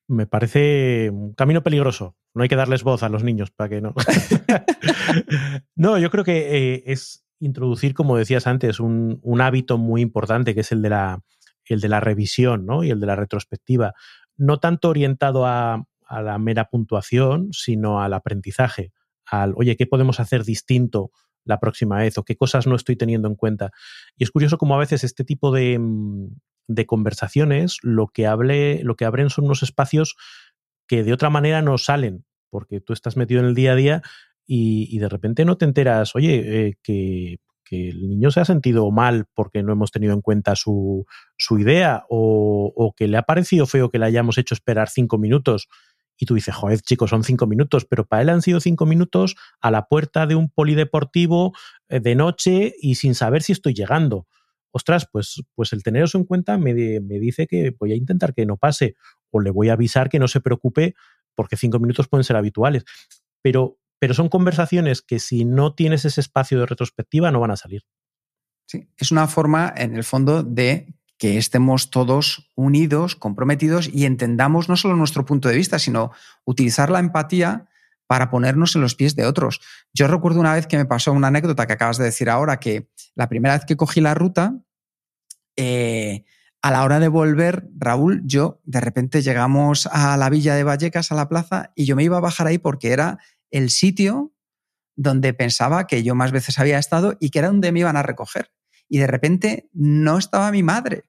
Me 0.06 0.26
parece 0.26 1.10
un 1.10 1.34
camino 1.34 1.62
peligroso. 1.62 2.16
No 2.34 2.42
hay 2.42 2.48
que 2.48 2.56
darles 2.56 2.82
voz 2.82 3.02
a 3.02 3.08
los 3.08 3.24
niños 3.24 3.50
para 3.50 3.68
que 3.68 3.80
no. 3.80 3.94
no, 5.76 5.98
yo 5.98 6.10
creo 6.10 6.24
que 6.24 6.74
eh, 6.74 6.82
es 6.86 7.26
introducir, 7.40 7.94
como 7.94 8.16
decías 8.16 8.46
antes, 8.46 8.80
un, 8.80 9.20
hábito 9.40 9.76
muy 9.76 10.00
importante 10.00 10.54
que 10.54 10.60
es 10.60 10.72
el 10.72 10.82
de 10.82 10.90
la, 10.90 11.20
el 11.66 11.80
de 11.80 11.88
la 11.88 12.00
revisión 12.00 12.64
¿no? 12.64 12.84
y 12.84 12.90
el 12.90 13.00
de 13.00 13.06
la 13.06 13.16
retrospectiva. 13.16 13.94
No 14.36 14.60
tanto 14.60 14.88
orientado 14.88 15.46
a, 15.46 15.84
a 16.08 16.22
la 16.22 16.38
mera 16.38 16.68
puntuación, 16.70 17.52
sino 17.52 18.00
al 18.00 18.14
aprendizaje, 18.14 18.92
al, 19.26 19.54
oye, 19.56 19.76
¿qué 19.76 19.86
podemos 19.86 20.20
hacer 20.20 20.44
distinto 20.44 21.10
la 21.44 21.60
próxima 21.60 21.98
vez 21.98 22.18
o 22.18 22.24
qué 22.24 22.36
cosas 22.36 22.66
no 22.66 22.74
estoy 22.74 22.96
teniendo 22.96 23.28
en 23.28 23.34
cuenta? 23.34 23.70
Y 24.16 24.24
es 24.24 24.30
curioso 24.30 24.58
como 24.58 24.74
a 24.74 24.78
veces 24.78 25.04
este 25.04 25.24
tipo 25.24 25.52
de, 25.52 25.78
mm, 25.78 26.28
de 26.68 26.86
conversaciones 26.86 27.78
lo 27.82 28.08
que, 28.08 28.26
hable, 28.26 28.82
lo 28.84 28.96
que 28.96 29.04
abren 29.04 29.30
son 29.30 29.46
unos 29.46 29.62
espacios 29.62 30.16
que 30.86 31.02
de 31.02 31.12
otra 31.12 31.30
manera 31.30 31.62
no 31.62 31.78
salen, 31.78 32.24
porque 32.50 32.80
tú 32.80 32.92
estás 32.92 33.16
metido 33.16 33.40
en 33.40 33.46
el 33.46 33.54
día 33.54 33.72
a 33.72 33.76
día 33.76 34.02
y, 34.46 34.98
de 34.98 35.08
repente 35.08 35.44
no 35.44 35.58
te 35.58 35.66
enteras, 35.66 36.16
oye, 36.16 36.68
eh, 36.68 36.74
que, 36.82 37.38
el 37.70 38.08
niño 38.08 38.30
se 38.30 38.40
ha 38.40 38.46
sentido 38.46 38.90
mal 38.90 39.26
porque 39.34 39.62
no 39.62 39.72
hemos 39.72 39.90
tenido 39.90 40.14
en 40.14 40.22
cuenta 40.22 40.56
su, 40.56 41.04
idea 41.50 42.06
o, 42.08 42.72
o, 42.74 42.94
que 42.94 43.08
le 43.08 43.18
ha 43.18 43.24
parecido 43.24 43.66
feo 43.66 43.90
que 43.90 43.98
le 43.98 44.06
hayamos 44.06 44.38
hecho 44.38 44.54
esperar 44.54 44.88
cinco 44.88 45.18
minutos. 45.18 45.68
Y 46.18 46.26
tú 46.26 46.34
dices, 46.34 46.54
joder, 46.54 46.80
chicos, 46.80 47.10
son 47.10 47.24
cinco 47.24 47.46
minutos, 47.46 47.86
pero 47.86 48.06
para 48.06 48.22
él 48.22 48.28
han 48.28 48.42
sido 48.42 48.60
cinco 48.60 48.84
minutos 48.84 49.36
a 49.60 49.70
la 49.70 49.86
puerta 49.86 50.26
de 50.26 50.34
un 50.34 50.50
polideportivo 50.50 51.54
eh, 51.88 52.00
de 52.00 52.14
noche 52.14 52.74
y 52.80 52.96
sin 52.96 53.14
saber 53.14 53.42
si 53.42 53.52
estoy 53.52 53.72
llegando. 53.72 54.26
Ostras, 54.70 55.08
pues, 55.10 55.42
pues 55.54 55.72
el 55.72 55.82
tener 55.82 56.04
eso 56.04 56.18
en 56.18 56.24
cuenta 56.24 56.58
me, 56.58 56.74
me 57.00 57.18
dice 57.18 57.46
que 57.46 57.74
voy 57.78 57.92
a 57.92 57.96
intentar 57.96 58.34
que 58.34 58.44
no 58.44 58.56
pase 58.56 58.96
o 59.30 59.40
le 59.40 59.50
voy 59.50 59.70
a 59.70 59.74
avisar 59.74 60.08
que 60.08 60.18
no 60.18 60.28
se 60.28 60.40
preocupe 60.40 60.94
porque 61.34 61.56
cinco 61.56 61.78
minutos 61.78 62.08
pueden 62.08 62.24
ser 62.24 62.36
habituales. 62.36 62.84
Pero 63.40 63.78
pero 63.98 64.14
son 64.14 64.28
conversaciones 64.28 65.02
que 65.02 65.18
si 65.18 65.44
no 65.44 65.74
tienes 65.74 66.04
ese 66.04 66.20
espacio 66.20 66.60
de 66.60 66.66
retrospectiva 66.66 67.30
no 67.30 67.40
van 67.40 67.50
a 67.50 67.56
salir. 67.56 67.82
Sí, 68.66 68.88
es 68.96 69.10
una 69.10 69.26
forma, 69.26 69.72
en 69.76 69.96
el 69.96 70.04
fondo, 70.04 70.42
de 70.42 70.94
que 71.18 71.36
estemos 71.36 71.90
todos 71.90 72.50
unidos, 72.54 73.16
comprometidos 73.16 73.90
y 73.92 74.06
entendamos 74.06 74.68
no 74.68 74.76
solo 74.76 74.96
nuestro 74.96 75.24
punto 75.24 75.48
de 75.48 75.56
vista, 75.56 75.78
sino 75.78 76.12
utilizar 76.44 76.90
la 76.90 77.00
empatía 77.00 77.66
para 78.06 78.30
ponernos 78.30 78.74
en 78.74 78.80
los 78.80 78.94
pies 78.94 79.16
de 79.16 79.26
otros. 79.26 79.60
Yo 79.92 80.08
recuerdo 80.08 80.40
una 80.40 80.54
vez 80.54 80.66
que 80.66 80.78
me 80.78 80.86
pasó 80.86 81.12
una 81.12 81.28
anécdota 81.28 81.66
que 81.66 81.74
acabas 81.74 81.98
de 81.98 82.04
decir 82.04 82.30
ahora, 82.30 82.58
que 82.58 82.88
la 83.14 83.28
primera 83.28 83.54
vez 83.54 83.64
que 83.66 83.76
cogí 83.76 84.00
la 84.00 84.14
ruta, 84.14 84.58
eh, 85.56 86.24
a 86.62 86.70
la 86.70 86.84
hora 86.84 87.00
de 87.00 87.08
volver, 87.08 87.68
Raúl, 87.76 88.22
yo 88.24 88.60
de 88.64 88.80
repente 88.80 89.20
llegamos 89.22 89.86
a 89.92 90.16
la 90.16 90.30
villa 90.30 90.54
de 90.54 90.64
Vallecas, 90.64 91.12
a 91.12 91.16
la 91.16 91.28
plaza, 91.28 91.72
y 91.74 91.84
yo 91.84 91.96
me 91.96 92.04
iba 92.04 92.16
a 92.16 92.20
bajar 92.20 92.46
ahí 92.46 92.58
porque 92.58 92.92
era 92.92 93.18
el 93.50 93.70
sitio 93.70 94.32
donde 94.96 95.34
pensaba 95.34 95.86
que 95.86 96.02
yo 96.02 96.14
más 96.14 96.32
veces 96.32 96.58
había 96.58 96.78
estado 96.78 97.16
y 97.20 97.30
que 97.30 97.40
era 97.40 97.48
donde 97.48 97.70
me 97.72 97.80
iban 97.80 97.96
a 97.96 98.02
recoger. 98.02 98.50
Y 98.88 98.98
de 98.98 99.06
repente 99.06 99.68
no 99.72 100.18
estaba 100.18 100.50
mi 100.50 100.62
madre. 100.62 101.04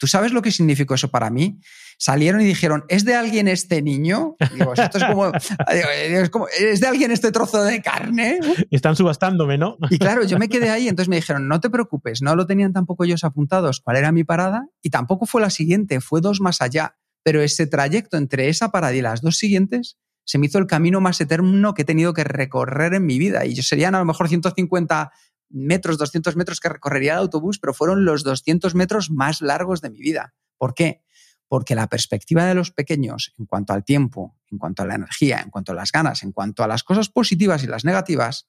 ¿Tú 0.00 0.06
sabes 0.06 0.32
lo 0.32 0.40
que 0.40 0.50
significó 0.50 0.94
eso 0.94 1.10
para 1.10 1.28
mí? 1.28 1.60
Salieron 1.98 2.40
y 2.40 2.46
dijeron, 2.46 2.84
¿es 2.88 3.04
de 3.04 3.14
alguien 3.14 3.48
este 3.48 3.82
niño? 3.82 4.36
Digo, 4.54 4.72
esto 4.72 4.96
es 4.96 5.04
como, 5.04 5.30
es 5.70 6.30
como, 6.30 6.48
¿es 6.48 6.80
de 6.80 6.86
alguien 6.86 7.10
este 7.10 7.30
trozo 7.30 7.62
de 7.62 7.82
carne? 7.82 8.38
Están 8.70 8.96
subastándome, 8.96 9.58
¿no? 9.58 9.76
Y 9.90 9.98
claro, 9.98 10.24
yo 10.24 10.38
me 10.38 10.48
quedé 10.48 10.70
ahí, 10.70 10.88
entonces 10.88 11.10
me 11.10 11.16
dijeron, 11.16 11.48
no 11.48 11.60
te 11.60 11.68
preocupes, 11.68 12.22
no 12.22 12.34
lo 12.34 12.46
tenían 12.46 12.72
tampoco 12.72 13.04
ellos 13.04 13.24
apuntados 13.24 13.80
cuál 13.80 13.98
era 13.98 14.10
mi 14.10 14.24
parada 14.24 14.66
y 14.80 14.88
tampoco 14.88 15.26
fue 15.26 15.42
la 15.42 15.50
siguiente, 15.50 16.00
fue 16.00 16.22
dos 16.22 16.40
más 16.40 16.62
allá. 16.62 16.96
Pero 17.22 17.42
ese 17.42 17.66
trayecto 17.66 18.16
entre 18.16 18.48
esa 18.48 18.70
parada 18.70 18.94
y 18.94 19.02
las 19.02 19.20
dos 19.20 19.36
siguientes 19.36 19.98
se 20.24 20.38
me 20.38 20.46
hizo 20.46 20.58
el 20.58 20.66
camino 20.66 21.02
más 21.02 21.20
eterno 21.20 21.74
que 21.74 21.82
he 21.82 21.84
tenido 21.84 22.14
que 22.14 22.24
recorrer 22.24 22.94
en 22.94 23.04
mi 23.04 23.18
vida. 23.18 23.44
Y 23.44 23.56
serían 23.56 23.94
a 23.94 23.98
lo 23.98 24.06
mejor 24.06 24.28
150 24.28 25.12
metros, 25.50 25.98
200 25.98 26.36
metros 26.36 26.60
que 26.60 26.68
recorrería 26.68 27.12
el 27.12 27.18
autobús, 27.18 27.58
pero 27.58 27.74
fueron 27.74 28.04
los 28.04 28.24
200 28.24 28.74
metros 28.74 29.10
más 29.10 29.42
largos 29.42 29.80
de 29.80 29.90
mi 29.90 30.00
vida. 30.00 30.34
¿Por 30.56 30.74
qué? 30.74 31.02
Porque 31.48 31.74
la 31.74 31.88
perspectiva 31.88 32.44
de 32.44 32.54
los 32.54 32.70
pequeños 32.70 33.34
en 33.38 33.46
cuanto 33.46 33.72
al 33.72 33.84
tiempo, 33.84 34.36
en 34.50 34.58
cuanto 34.58 34.82
a 34.82 34.86
la 34.86 34.94
energía, 34.94 35.40
en 35.40 35.50
cuanto 35.50 35.72
a 35.72 35.74
las 35.74 35.92
ganas, 35.92 36.22
en 36.22 36.32
cuanto 36.32 36.62
a 36.62 36.68
las 36.68 36.84
cosas 36.84 37.08
positivas 37.08 37.64
y 37.64 37.66
las 37.66 37.84
negativas, 37.84 38.48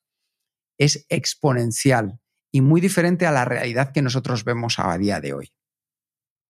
es 0.77 1.05
exponencial 1.09 2.19
y 2.51 2.61
muy 2.61 2.81
diferente 2.81 3.25
a 3.25 3.31
la 3.31 3.45
realidad 3.45 3.91
que 3.91 4.01
nosotros 4.01 4.43
vemos 4.43 4.77
a 4.77 4.97
día 4.97 5.19
de 5.19 5.33
hoy. 5.33 5.53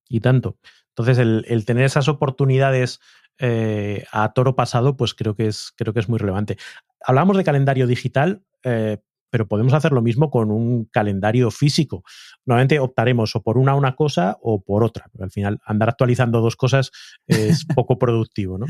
Y 0.09 0.19
tanto. 0.19 0.57
Entonces, 0.89 1.19
el, 1.19 1.45
el 1.47 1.63
tener 1.65 1.85
esas 1.85 2.09
oportunidades 2.09 2.99
eh, 3.43 4.05
a 4.11 4.33
toro 4.33 4.55
pasado, 4.55 4.95
pues 4.95 5.15
creo 5.15 5.35
que 5.35 5.47
es, 5.47 5.73
creo 5.75 5.93
que 5.93 5.99
es 5.99 6.07
muy 6.07 6.19
relevante. 6.19 6.57
Hablamos 7.03 7.37
de 7.37 7.43
calendario 7.43 7.87
digital, 7.87 8.43
eh, 8.63 8.99
pero 9.31 9.47
podemos 9.47 9.73
hacer 9.73 9.93
lo 9.93 10.03
mismo 10.03 10.29
con 10.29 10.51
un 10.51 10.85
calendario 10.85 11.49
físico. 11.49 12.03
Normalmente 12.45 12.79
optaremos 12.79 13.35
o 13.35 13.41
por 13.41 13.57
una 13.57 13.73
una 13.73 13.95
cosa 13.95 14.37
o 14.41 14.61
por 14.61 14.83
otra, 14.83 15.07
pero 15.11 15.23
al 15.23 15.31
final 15.31 15.59
andar 15.65 15.89
actualizando 15.89 16.41
dos 16.41 16.55
cosas 16.55 16.91
es 17.25 17.65
poco 17.75 17.97
productivo, 17.97 18.59
¿no? 18.59 18.67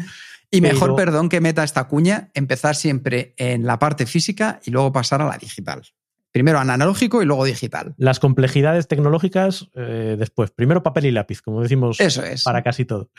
Y 0.49 0.61
mejor, 0.61 0.95
perdón 0.95 1.29
que 1.29 1.41
meta 1.41 1.63
esta 1.63 1.87
cuña, 1.87 2.29
empezar 2.33 2.75
siempre 2.75 3.33
en 3.37 3.65
la 3.65 3.79
parte 3.79 4.05
física 4.05 4.59
y 4.63 4.71
luego 4.71 4.91
pasar 4.91 5.21
a 5.21 5.25
la 5.25 5.37
digital. 5.37 5.81
Primero 6.31 6.59
analógico 6.59 7.21
y 7.21 7.25
luego 7.25 7.43
digital. 7.43 7.93
Las 7.97 8.19
complejidades 8.19 8.87
tecnológicas 8.87 9.67
eh, 9.75 10.15
después. 10.17 10.51
Primero 10.51 10.81
papel 10.81 11.05
y 11.07 11.11
lápiz, 11.11 11.41
como 11.41 11.61
decimos 11.61 11.99
Eso 11.99 12.23
es. 12.23 12.43
para 12.43 12.63
casi 12.63 12.85
todo. 12.85 13.09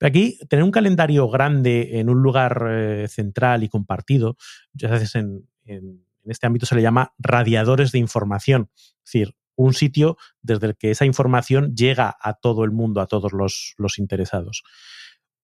Aquí, 0.00 0.38
tener 0.48 0.64
un 0.64 0.72
calendario 0.72 1.28
grande 1.28 2.00
en 2.00 2.08
un 2.08 2.22
lugar 2.22 2.66
eh, 2.68 3.06
central 3.08 3.62
y 3.62 3.68
compartido, 3.68 4.36
ya 4.72 4.90
veces 4.90 5.14
en, 5.14 5.48
en, 5.64 6.05
en 6.26 6.32
este 6.32 6.46
ámbito 6.46 6.66
se 6.66 6.74
le 6.74 6.82
llama 6.82 7.14
radiadores 7.18 7.92
de 7.92 7.98
información. 7.98 8.70
Es 8.74 9.12
decir, 9.12 9.36
un 9.54 9.72
sitio 9.72 10.18
desde 10.42 10.66
el 10.66 10.76
que 10.76 10.90
esa 10.90 11.06
información 11.06 11.74
llega 11.74 12.14
a 12.20 12.34
todo 12.34 12.64
el 12.64 12.72
mundo, 12.72 13.00
a 13.00 13.06
todos 13.06 13.32
los, 13.32 13.74
los 13.78 13.98
interesados. 13.98 14.64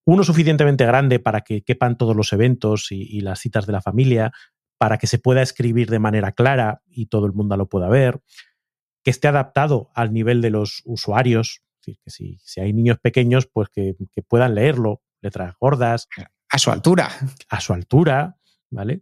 Uno 0.05 0.23
suficientemente 0.23 0.85
grande 0.85 1.19
para 1.19 1.41
que 1.41 1.63
quepan 1.63 1.97
todos 1.97 2.15
los 2.15 2.33
eventos 2.33 2.91
y, 2.91 3.01
y, 3.01 3.21
las 3.21 3.39
citas 3.39 3.65
de 3.65 3.71
la 3.71 3.81
familia, 3.81 4.33
para 4.77 4.97
que 4.97 5.07
se 5.07 5.17
pueda 5.17 5.41
escribir 5.41 5.89
de 5.89 5.99
manera 5.99 6.33
clara 6.33 6.81
y 6.85 7.05
todo 7.05 7.25
el 7.25 7.31
mundo 7.31 7.55
lo 7.55 7.69
pueda 7.69 7.87
ver, 7.87 8.21
que 9.03 9.11
esté 9.11 9.29
adaptado 9.29 9.89
al 9.95 10.11
nivel 10.11 10.41
de 10.41 10.49
los 10.49 10.81
usuarios, 10.83 11.61
es 11.63 11.85
decir, 11.85 11.99
que 12.03 12.09
si, 12.11 12.37
si 12.43 12.59
hay 12.59 12.73
niños 12.73 12.99
pequeños, 12.99 13.47
pues 13.47 13.69
que, 13.69 13.95
que, 14.11 14.21
puedan 14.21 14.55
leerlo, 14.55 15.01
letras 15.21 15.55
gordas. 15.59 16.07
A 16.49 16.59
su 16.59 16.71
altura. 16.71 17.09
A 17.49 17.61
su 17.61 17.73
altura, 17.73 18.37
¿vale? 18.69 19.01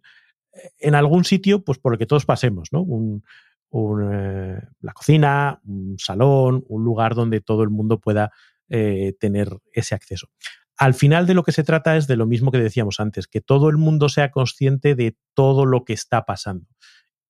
En 0.80 0.96
algún 0.96 1.24
sitio, 1.24 1.64
pues 1.64 1.80
por 1.80 1.94
el 1.94 2.00
que 2.00 2.06
todos 2.06 2.26
pasemos, 2.26 2.70
¿no? 2.72 2.82
Un, 2.82 3.24
un, 3.70 4.14
eh, 4.14 4.62
la 4.82 4.94
cocina, 4.94 5.62
un 5.66 5.98
salón, 5.98 6.64
un 6.68 6.84
lugar 6.84 7.16
donde 7.16 7.42
todo 7.42 7.64
el 7.64 7.70
mundo 7.70 8.00
pueda 8.00 8.32
eh, 8.70 9.14
tener 9.20 9.50
ese 9.74 9.96
acceso 9.96 10.28
al 10.82 10.96
final 10.96 11.28
de 11.28 11.36
lo 11.36 11.44
que 11.44 11.52
se 11.52 11.64
trata 11.64 11.96
es 11.96 12.08
de 12.08 12.16
lo 12.16 12.26
mismo 12.26 12.50
que 12.50 12.58
decíamos 12.58 13.00
antes, 13.00 13.28
que 13.28 13.40
todo 13.40 13.70
el 13.70 13.78
mundo 13.78 14.10
sea 14.10 14.32
consciente 14.32 14.96
de 14.96 15.16
todo 15.36 15.68
lo 15.68 15.86
que 15.86 15.94
está 15.94 16.26
pasando 16.26 16.66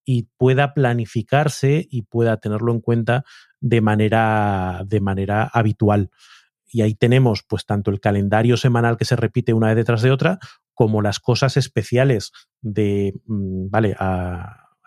y 0.05 0.29
pueda 0.37 0.73
planificarse 0.73 1.85
y 1.91 2.03
pueda 2.03 2.37
tenerlo 2.37 2.71
en 2.71 2.79
cuenta 2.79 3.25
de 3.59 3.81
manera, 3.81 4.83
de 4.85 5.01
manera 5.01 5.49
habitual. 5.51 6.11
Y 6.65 6.81
ahí 6.81 6.95
tenemos 6.95 7.43
pues 7.45 7.65
tanto 7.65 7.91
el 7.91 7.99
calendario 7.99 8.55
semanal 8.55 8.95
que 8.95 9.03
se 9.03 9.17
repite 9.17 9.53
una 9.53 9.67
vez 9.67 9.75
detrás 9.75 10.01
de 10.01 10.11
otra, 10.11 10.39
como 10.81 11.03
las 11.03 11.19
cosas 11.19 11.57
especiales 11.57 12.31
de, 12.59 13.13
mm, 13.27 13.69
vale, 13.69 13.95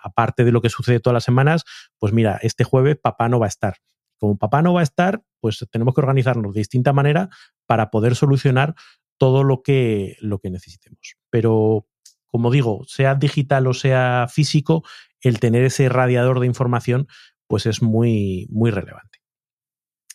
aparte 0.02 0.42
de 0.42 0.50
lo 0.50 0.60
que 0.60 0.68
sucede 0.68 0.98
todas 0.98 1.14
las 1.14 1.22
semanas, 1.22 1.64
pues 2.00 2.12
mira, 2.12 2.40
este 2.42 2.64
jueves 2.64 2.96
papá 3.00 3.28
no 3.28 3.38
va 3.38 3.46
a 3.46 3.48
estar 3.48 3.76
como 4.18 4.36
papá 4.36 4.60
no 4.60 4.72
va 4.72 4.80
a 4.80 4.82
estar, 4.82 5.22
pues 5.38 5.64
tenemos 5.70 5.94
que 5.94 6.00
organizarnos 6.00 6.54
de 6.54 6.60
distinta 6.60 6.92
manera 6.92 7.28
para 7.66 7.90
poder 7.90 8.16
solucionar 8.16 8.74
todo 9.18 9.44
lo 9.44 9.62
que, 9.62 10.16
lo 10.20 10.38
que 10.38 10.50
necesitemos. 10.50 11.16
Pero, 11.30 11.86
como 12.26 12.50
digo, 12.50 12.82
sea 12.88 13.14
digital 13.14 13.66
o 13.66 13.74
sea 13.74 14.26
físico, 14.28 14.82
el 15.20 15.38
tener 15.38 15.62
ese 15.62 15.88
radiador 15.90 16.40
de 16.40 16.46
información, 16.46 17.06
pues 17.46 17.66
es 17.66 17.82
muy, 17.82 18.48
muy 18.50 18.70
relevante. 18.70 19.18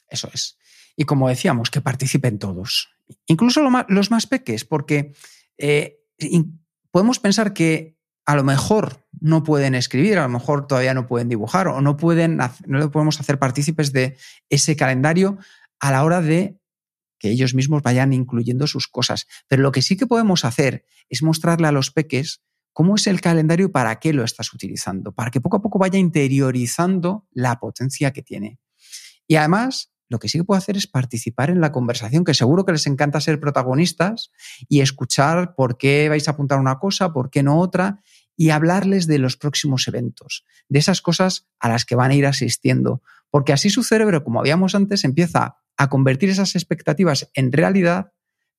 Eso 0.10 0.28
es. 0.34 0.58
Y 0.98 1.06
como 1.06 1.30
decíamos, 1.30 1.70
que 1.70 1.80
participen 1.80 2.40
todos, 2.40 2.90
incluso 3.28 3.62
los 3.88 4.12
más 4.12 4.28
peques, 4.28 4.66
porque 4.66 5.14
eh, 5.60 6.00
podemos 6.92 7.20
pensar 7.20 7.54
que 7.54 7.98
a 8.26 8.36
lo 8.36 8.44
mejor 8.44 9.08
no 9.20 9.44
pueden 9.44 9.76
escribir, 9.76 10.18
a 10.18 10.24
lo 10.24 10.30
mejor 10.30 10.68
todavía 10.68 10.94
no 10.94 11.08
pueden 11.08 11.30
dibujar 11.30 11.68
o 11.68 11.82
no 11.82 11.98
pueden, 11.98 12.40
no 12.66 12.92
podemos 12.92 13.20
hacer 13.20 13.40
partícipes 13.40 13.92
de 13.92 14.18
ese 14.50 14.76
calendario 14.76 15.38
a 15.80 15.92
la 15.92 16.04
hora 16.04 16.22
de 16.22 16.60
que 17.20 17.30
ellos 17.30 17.54
mismos 17.54 17.82
vayan 17.82 18.14
incluyendo 18.14 18.66
sus 18.68 18.88
cosas. 18.88 19.28
Pero 19.48 19.62
lo 19.62 19.72
que 19.72 19.82
sí 19.82 19.98
que 19.98 20.08
podemos 20.08 20.46
hacer 20.46 20.86
es 21.10 21.22
mostrarle 21.22 21.68
a 21.68 21.72
los 21.72 21.92
peques 21.92 22.42
cómo 22.72 22.96
es 22.96 23.08
el 23.08 23.20
calendario 23.20 23.66
y 23.66 23.70
para 23.70 24.00
qué 24.00 24.14
lo 24.14 24.24
estás 24.24 24.54
utilizando, 24.54 25.12
para 25.12 25.32
que 25.32 25.42
poco 25.42 25.58
a 25.58 25.62
poco 25.62 25.80
vaya 25.80 26.00
interiorizando 26.00 27.28
la 27.32 27.60
potencia 27.60 28.14
que 28.14 28.22
tiene. 28.22 28.60
Y 29.28 29.36
además, 29.36 29.92
lo 30.10 30.20
que 30.20 30.28
sí 30.28 30.40
que 30.40 30.44
puedo 30.44 30.58
hacer 30.58 30.76
es 30.76 30.88
participar 30.88 31.50
en 31.50 31.62
la 31.62 31.72
conversación, 31.72 32.24
que 32.26 32.34
seguro 32.34 32.66
que 32.66 32.72
les 32.72 32.88
encanta 32.88 33.22
ser 33.22 33.40
protagonistas 33.40 34.32
y 34.68 34.82
escuchar 34.82 35.56
por 35.56 35.78
qué 35.78 36.10
vais 36.10 36.28
a 36.28 36.32
apuntar 36.32 36.60
una 36.60 36.80
cosa, 36.80 37.14
por 37.14 37.30
qué 37.30 37.44
no 37.44 37.60
otra, 37.60 38.02
y 38.36 38.50
hablarles 38.50 39.06
de 39.06 39.20
los 39.20 39.38
próximos 39.38 39.88
eventos, 39.88 40.46
de 40.68 40.80
esas 40.80 41.02
cosas 41.02 41.48
a 41.60 41.70
las 41.70 41.86
que 41.86 41.96
van 41.96 42.12
a 42.12 42.16
ir 42.16 42.26
asistiendo, 42.26 43.02
porque 43.30 43.54
así 43.54 43.70
su 43.70 43.84
cerebro, 43.84 44.24
como 44.24 44.40
habíamos 44.40 44.76
antes, 44.76 45.04
empieza 45.04 45.58
a 45.78 45.90
convertir 45.90 46.30
esas 46.30 46.56
expectativas 46.56 47.30
en 47.34 47.52
realidad, 47.52 48.12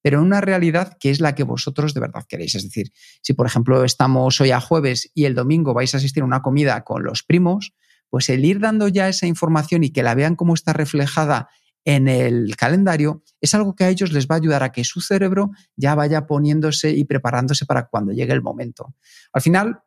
pero 0.03 0.19
en 0.19 0.27
una 0.27 0.41
realidad 0.41 0.97
que 0.99 1.11
es 1.11 1.21
la 1.21 1.35
que 1.35 1.43
vosotros 1.43 1.95
de 1.95 2.01
verdad 2.01 2.25
queréis. 2.29 2.55
Es 2.55 2.63
decir, 2.63 2.93
si 3.23 3.35
por 3.35 3.47
ejemplo 3.47 3.85
estamos 3.85 4.41
hoy 4.41 4.53
a 4.53 4.61
jueves 4.61 5.11
y 5.15 5.25
el 5.25 5.35
domingo 5.35 5.75
vais 5.75 5.95
a 5.95 5.99
asistir 5.99 6.23
a 6.23 6.27
una 6.27 6.43
comida 6.43 6.85
con 6.85 7.03
los 7.03 7.23
primos, 7.23 7.75
pues 8.11 8.29
el 8.29 8.45
ir 8.45 8.61
dando 8.61 8.89
ya 8.89 9.09
esa 9.09 9.27
información 9.27 9.85
y 9.85 9.91
que 9.91 10.03
la 10.03 10.15
vean 10.15 10.37
cómo 10.37 10.55
está 10.55 10.73
reflejada 10.73 11.49
en 11.85 12.09
el 12.09 12.57
calendario 12.57 13.23
es 13.41 13.55
algo 13.55 13.75
que 13.75 13.85
a 13.85 13.89
ellos 13.89 14.13
les 14.13 14.27
va 14.27 14.35
a 14.35 14.39
ayudar 14.39 14.63
a 14.63 14.73
que 14.73 14.85
su 14.85 15.01
cerebro 15.01 15.51
ya 15.77 15.95
vaya 15.95 16.27
poniéndose 16.27 16.91
y 16.91 17.05
preparándose 17.05 17.65
para 17.65 17.87
cuando 17.87 18.13
llegue 18.13 18.33
el 18.33 18.43
momento. 18.43 18.95
Al 19.33 19.41
final, 19.41 19.81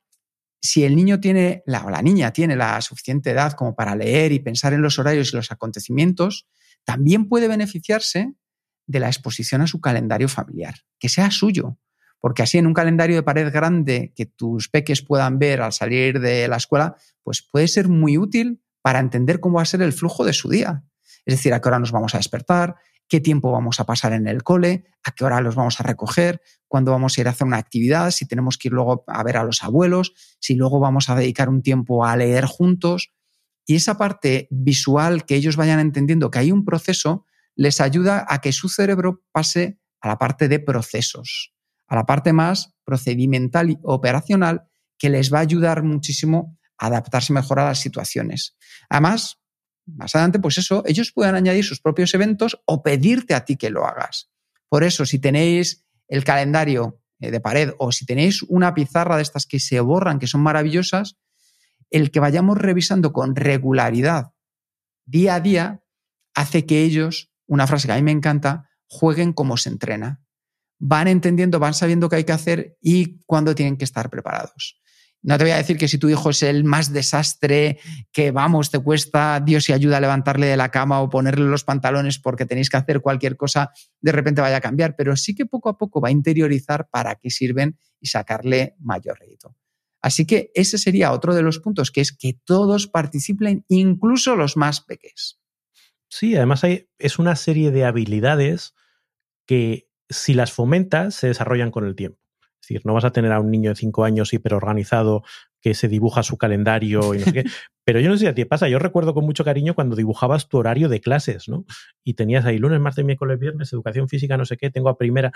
si 0.59 0.83
el 0.83 0.95
niño 0.95 1.19
tiene, 1.19 1.63
o 1.67 1.89
la 1.89 2.01
niña 2.01 2.31
tiene 2.31 2.55
la 2.55 2.81
suficiente 2.81 3.31
edad 3.31 3.53
como 3.53 3.75
para 3.75 3.95
leer 3.95 4.31
y 4.31 4.39
pensar 4.39 4.73
en 4.73 4.81
los 4.81 4.97
horarios 4.97 5.31
y 5.31 5.35
los 5.35 5.51
acontecimientos, 5.51 6.47
también 6.83 7.29
puede 7.29 7.47
beneficiarse 7.47 8.33
de 8.87 8.99
la 8.99 9.07
exposición 9.07 9.61
a 9.61 9.67
su 9.67 9.79
calendario 9.79 10.27
familiar, 10.27 10.75
que 10.99 11.09
sea 11.09 11.31
suyo, 11.31 11.77
porque 12.23 12.41
así 12.41 12.57
en 12.57 12.67
un 12.67 12.73
calendario 12.73 13.17
de 13.17 13.23
pared 13.23 13.51
grande 13.51 14.13
que 14.15 14.25
tus 14.25 14.69
peques 14.69 15.01
puedan 15.01 15.39
ver 15.39 15.61
al 15.61 15.73
salir 15.73 16.21
de 16.21 16.47
la 16.47 16.55
escuela, 16.55 16.95
pues 17.21 17.41
puede 17.41 17.67
ser 17.67 17.89
muy 17.89 18.17
útil 18.17 18.63
para 18.81 18.99
entender 18.99 19.41
cómo 19.41 19.57
va 19.57 19.63
a 19.63 19.65
ser 19.65 19.81
el 19.81 19.91
flujo 19.91 20.23
de 20.23 20.31
su 20.31 20.47
día. 20.47 20.85
Es 21.25 21.35
decir, 21.35 21.53
a 21.53 21.59
qué 21.59 21.67
hora 21.67 21.79
nos 21.79 21.91
vamos 21.91 22.15
a 22.15 22.19
despertar, 22.19 22.77
qué 23.09 23.19
tiempo 23.19 23.51
vamos 23.51 23.81
a 23.81 23.85
pasar 23.85 24.13
en 24.13 24.29
el 24.29 24.41
cole, 24.41 24.85
a 25.03 25.11
qué 25.11 25.25
hora 25.25 25.41
los 25.41 25.55
vamos 25.55 25.81
a 25.81 25.83
recoger, 25.83 26.41
cuándo 26.69 26.91
vamos 26.91 27.17
a 27.17 27.21
ir 27.21 27.27
a 27.27 27.31
hacer 27.31 27.45
una 27.45 27.57
actividad, 27.57 28.09
si 28.11 28.25
tenemos 28.25 28.57
que 28.57 28.69
ir 28.69 28.73
luego 28.73 29.03
a 29.05 29.21
ver 29.21 29.35
a 29.35 29.43
los 29.43 29.61
abuelos, 29.61 30.13
si 30.39 30.55
luego 30.55 30.79
vamos 30.79 31.09
a 31.09 31.15
dedicar 31.15 31.49
un 31.49 31.61
tiempo 31.61 32.05
a 32.05 32.15
leer 32.15 32.45
juntos. 32.45 33.11
Y 33.65 33.75
esa 33.75 33.97
parte 33.97 34.47
visual 34.49 35.25
que 35.25 35.35
ellos 35.35 35.57
vayan 35.57 35.81
entendiendo 35.81 36.31
que 36.31 36.39
hay 36.39 36.53
un 36.53 36.63
proceso 36.63 37.25
les 37.57 37.81
ayuda 37.81 38.25
a 38.29 38.39
que 38.39 38.53
su 38.53 38.69
cerebro 38.69 39.25
pase 39.33 39.77
a 39.99 40.07
la 40.07 40.17
parte 40.17 40.47
de 40.47 40.59
procesos, 40.59 41.52
a 41.93 41.95
la 41.95 42.05
parte 42.05 42.33
más 42.33 42.73
procedimental 42.83 43.69
y 43.69 43.77
operacional 43.83 44.63
que 44.97 45.09
les 45.09 45.31
va 45.31 45.37
a 45.37 45.41
ayudar 45.41 45.83
muchísimo 45.83 46.57
a 46.79 46.87
adaptarse 46.87 47.33
mejor 47.33 47.59
a 47.59 47.65
las 47.65 47.79
situaciones. 47.79 48.57
Además, 48.89 49.39
más 49.85 50.15
adelante, 50.15 50.39
pues 50.39 50.57
eso, 50.57 50.83
ellos 50.87 51.11
pueden 51.13 51.35
añadir 51.35 51.63
sus 51.63 51.79
propios 51.79 52.13
eventos 52.15 52.59
o 52.65 52.81
pedirte 52.81 53.35
a 53.35 53.45
ti 53.45 53.57
que 53.57 53.69
lo 53.69 53.85
hagas. 53.85 54.31
Por 54.69 54.83
eso, 54.83 55.05
si 55.05 55.19
tenéis 55.19 55.85
el 56.07 56.23
calendario 56.23 56.99
eh, 57.19 57.29
de 57.29 57.39
pared 57.39 57.73
o 57.77 57.91
si 57.91 58.07
tenéis 58.07 58.41
una 58.43 58.73
pizarra 58.73 59.17
de 59.17 59.21
estas 59.21 59.45
que 59.45 59.59
se 59.59 59.79
borran, 59.79 60.17
que 60.17 60.27
son 60.27 60.41
maravillosas, 60.41 61.17
el 61.91 62.09
que 62.09 62.19
vayamos 62.19 62.57
revisando 62.57 63.13
con 63.13 63.35
regularidad 63.35 64.33
día 65.05 65.35
a 65.35 65.39
día 65.39 65.83
hace 66.33 66.65
que 66.65 66.81
ellos, 66.83 67.31
una 67.45 67.67
frase 67.67 67.87
que 67.87 67.93
a 67.93 67.97
mí 67.97 68.01
me 68.01 68.11
encanta, 68.11 68.69
jueguen 68.87 69.33
como 69.33 69.57
se 69.57 69.69
entrena. 69.69 70.22
Van 70.85 71.07
entendiendo, 71.07 71.59
van 71.59 71.73
sabiendo 71.73 72.09
qué 72.09 72.17
hay 72.17 72.23
que 72.25 72.33
hacer 72.33 72.77
y 72.81 73.19
cuándo 73.25 73.55
tienen 73.55 73.77
que 73.77 73.85
estar 73.85 74.09
preparados. 74.09 74.81
No 75.21 75.37
te 75.37 75.45
voy 75.45 75.51
a 75.51 75.57
decir 75.57 75.77
que 75.77 75.87
si 75.87 75.97
tu 75.97 76.09
hijo 76.09 76.31
es 76.31 76.43
el 76.43 76.65
más 76.65 76.91
desastre, 76.91 77.79
que 78.11 78.31
vamos, 78.31 78.69
te 78.69 78.79
cuesta 78.79 79.39
Dios 79.39 79.69
y 79.69 79.73
ayuda 79.73 79.95
a 79.95 80.01
levantarle 80.01 80.47
de 80.47 80.57
la 80.57 80.69
cama 80.69 80.99
o 80.99 81.09
ponerle 81.09 81.45
los 81.45 81.63
pantalones 81.63 82.19
porque 82.19 82.45
tenéis 82.45 82.69
que 82.69 82.75
hacer 82.75 82.99
cualquier 82.99 83.37
cosa, 83.37 83.71
de 84.01 84.11
repente 84.11 84.41
vaya 84.41 84.57
a 84.57 84.61
cambiar, 84.61 84.97
pero 84.97 85.15
sí 85.15 85.33
que 85.33 85.45
poco 85.45 85.69
a 85.69 85.77
poco 85.77 86.01
va 86.01 86.09
a 86.09 86.11
interiorizar 86.11 86.89
para 86.89 87.15
qué 87.15 87.29
sirven 87.29 87.79
y 88.01 88.07
sacarle 88.07 88.75
mayor 88.79 89.17
rédito. 89.17 89.55
Así 90.01 90.25
que 90.25 90.51
ese 90.53 90.77
sería 90.77 91.13
otro 91.13 91.33
de 91.33 91.41
los 91.41 91.59
puntos, 91.59 91.89
que 91.89 92.01
es 92.01 92.11
que 92.11 92.37
todos 92.43 92.87
participen, 92.87 93.63
incluso 93.69 94.35
los 94.35 94.57
más 94.57 94.81
pequeños. 94.81 95.39
Sí, 96.09 96.35
además 96.35 96.65
hay, 96.65 96.89
es 96.99 97.17
una 97.17 97.37
serie 97.37 97.71
de 97.71 97.85
habilidades 97.85 98.75
que 99.47 99.87
si 100.13 100.33
las 100.33 100.51
fomentas 100.51 101.15
se 101.15 101.27
desarrollan 101.27 101.71
con 101.71 101.85
el 101.85 101.95
tiempo. 101.95 102.19
Es 102.61 102.69
decir, 102.69 102.81
no 102.85 102.93
vas 102.93 103.03
a 103.03 103.11
tener 103.11 103.33
a 103.33 103.41
un 103.41 103.51
niño 103.51 103.71
de 103.71 103.75
cinco 103.75 104.05
años 104.05 104.33
hiperorganizado 104.33 105.23
que 105.59 105.73
se 105.73 105.89
dibuja 105.89 106.23
su 106.23 106.37
calendario 106.37 107.13
y 107.13 107.19
no 107.19 107.25
sé 107.25 107.33
qué. 107.33 107.43
Pero 107.83 107.99
yo 107.99 108.09
no 108.09 108.15
sé 108.15 108.21
si 108.21 108.27
a 108.27 108.33
ti 108.33 108.45
pasa. 108.45 108.69
Yo 108.69 108.79
recuerdo 108.79 109.13
con 109.13 109.25
mucho 109.25 109.43
cariño 109.43 109.75
cuando 109.75 109.97
dibujabas 109.97 110.47
tu 110.47 110.57
horario 110.57 110.87
de 110.87 111.01
clases, 111.01 111.49
¿no? 111.49 111.65
Y 112.05 112.13
tenías 112.13 112.45
ahí 112.45 112.57
lunes, 112.57 112.79
martes, 112.79 113.03
miércoles, 113.03 113.37
viernes, 113.37 113.73
educación 113.73 114.07
física, 114.07 114.37
no 114.37 114.45
sé 114.45 114.55
qué, 114.55 114.69
tengo 114.69 114.87
a 114.87 114.97
primera. 114.97 115.33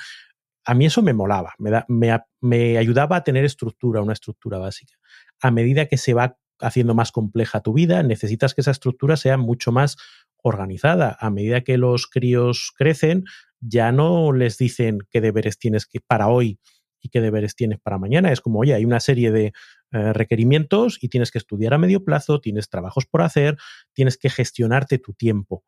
A 0.64 0.74
mí 0.74 0.86
eso 0.86 1.02
me 1.02 1.14
molaba, 1.14 1.54
me, 1.58 1.70
da, 1.70 1.86
me, 1.90 2.18
me 2.40 2.78
ayudaba 2.78 3.18
a 3.18 3.24
tener 3.26 3.44
estructura, 3.44 4.02
una 4.02 4.14
estructura 4.14 4.58
básica. 4.58 4.96
A 5.42 5.52
medida 5.52 5.88
que 5.88 5.98
se 5.98 6.14
va 6.14 6.38
haciendo 6.60 6.96
más 6.96 7.12
compleja 7.12 7.62
tu 7.62 7.74
vida, 7.74 8.04
necesitas 8.04 8.54
que 8.54 8.62
esa 8.62 8.72
estructura 8.72 9.18
sea 9.18 9.38
mucho 9.38 9.72
más 9.72 9.98
organizada. 10.38 11.18
A 11.20 11.30
medida 11.30 11.62
que 11.62 11.78
los 11.78 12.08
críos 12.08 12.72
crecen, 12.76 13.26
ya 13.60 13.92
no 13.92 14.32
les 14.34 14.58
dicen 14.58 15.00
qué 15.10 15.22
deberes 15.22 15.58
tienes 15.58 15.86
que 15.86 16.00
para 16.00 16.28
hoy 16.28 16.60
y 17.02 17.10
qué 17.10 17.22
deberes 17.22 17.56
tienes 17.56 17.80
para 17.80 17.98
mañana. 17.98 18.32
Es 18.32 18.42
como, 18.42 18.60
oye, 18.60 18.74
hay 18.74 18.86
una 18.86 19.00
serie 19.00 19.32
de, 19.32 19.54
eh, 19.94 20.12
requerimientos 20.12 21.00
y 21.02 21.08
tienes 21.08 21.32
que 21.32 21.38
estudiar 21.38 21.74
a 21.74 21.78
medio 21.78 22.04
plazo, 22.04 22.42
tienes 22.42 22.68
trabajos 22.68 23.06
por 23.06 23.22
hacer, 23.22 23.58
tienes 23.94 24.18
que 24.18 24.30
gestionarte 24.30 25.00
tu 25.00 25.14
tiempo. 25.14 25.64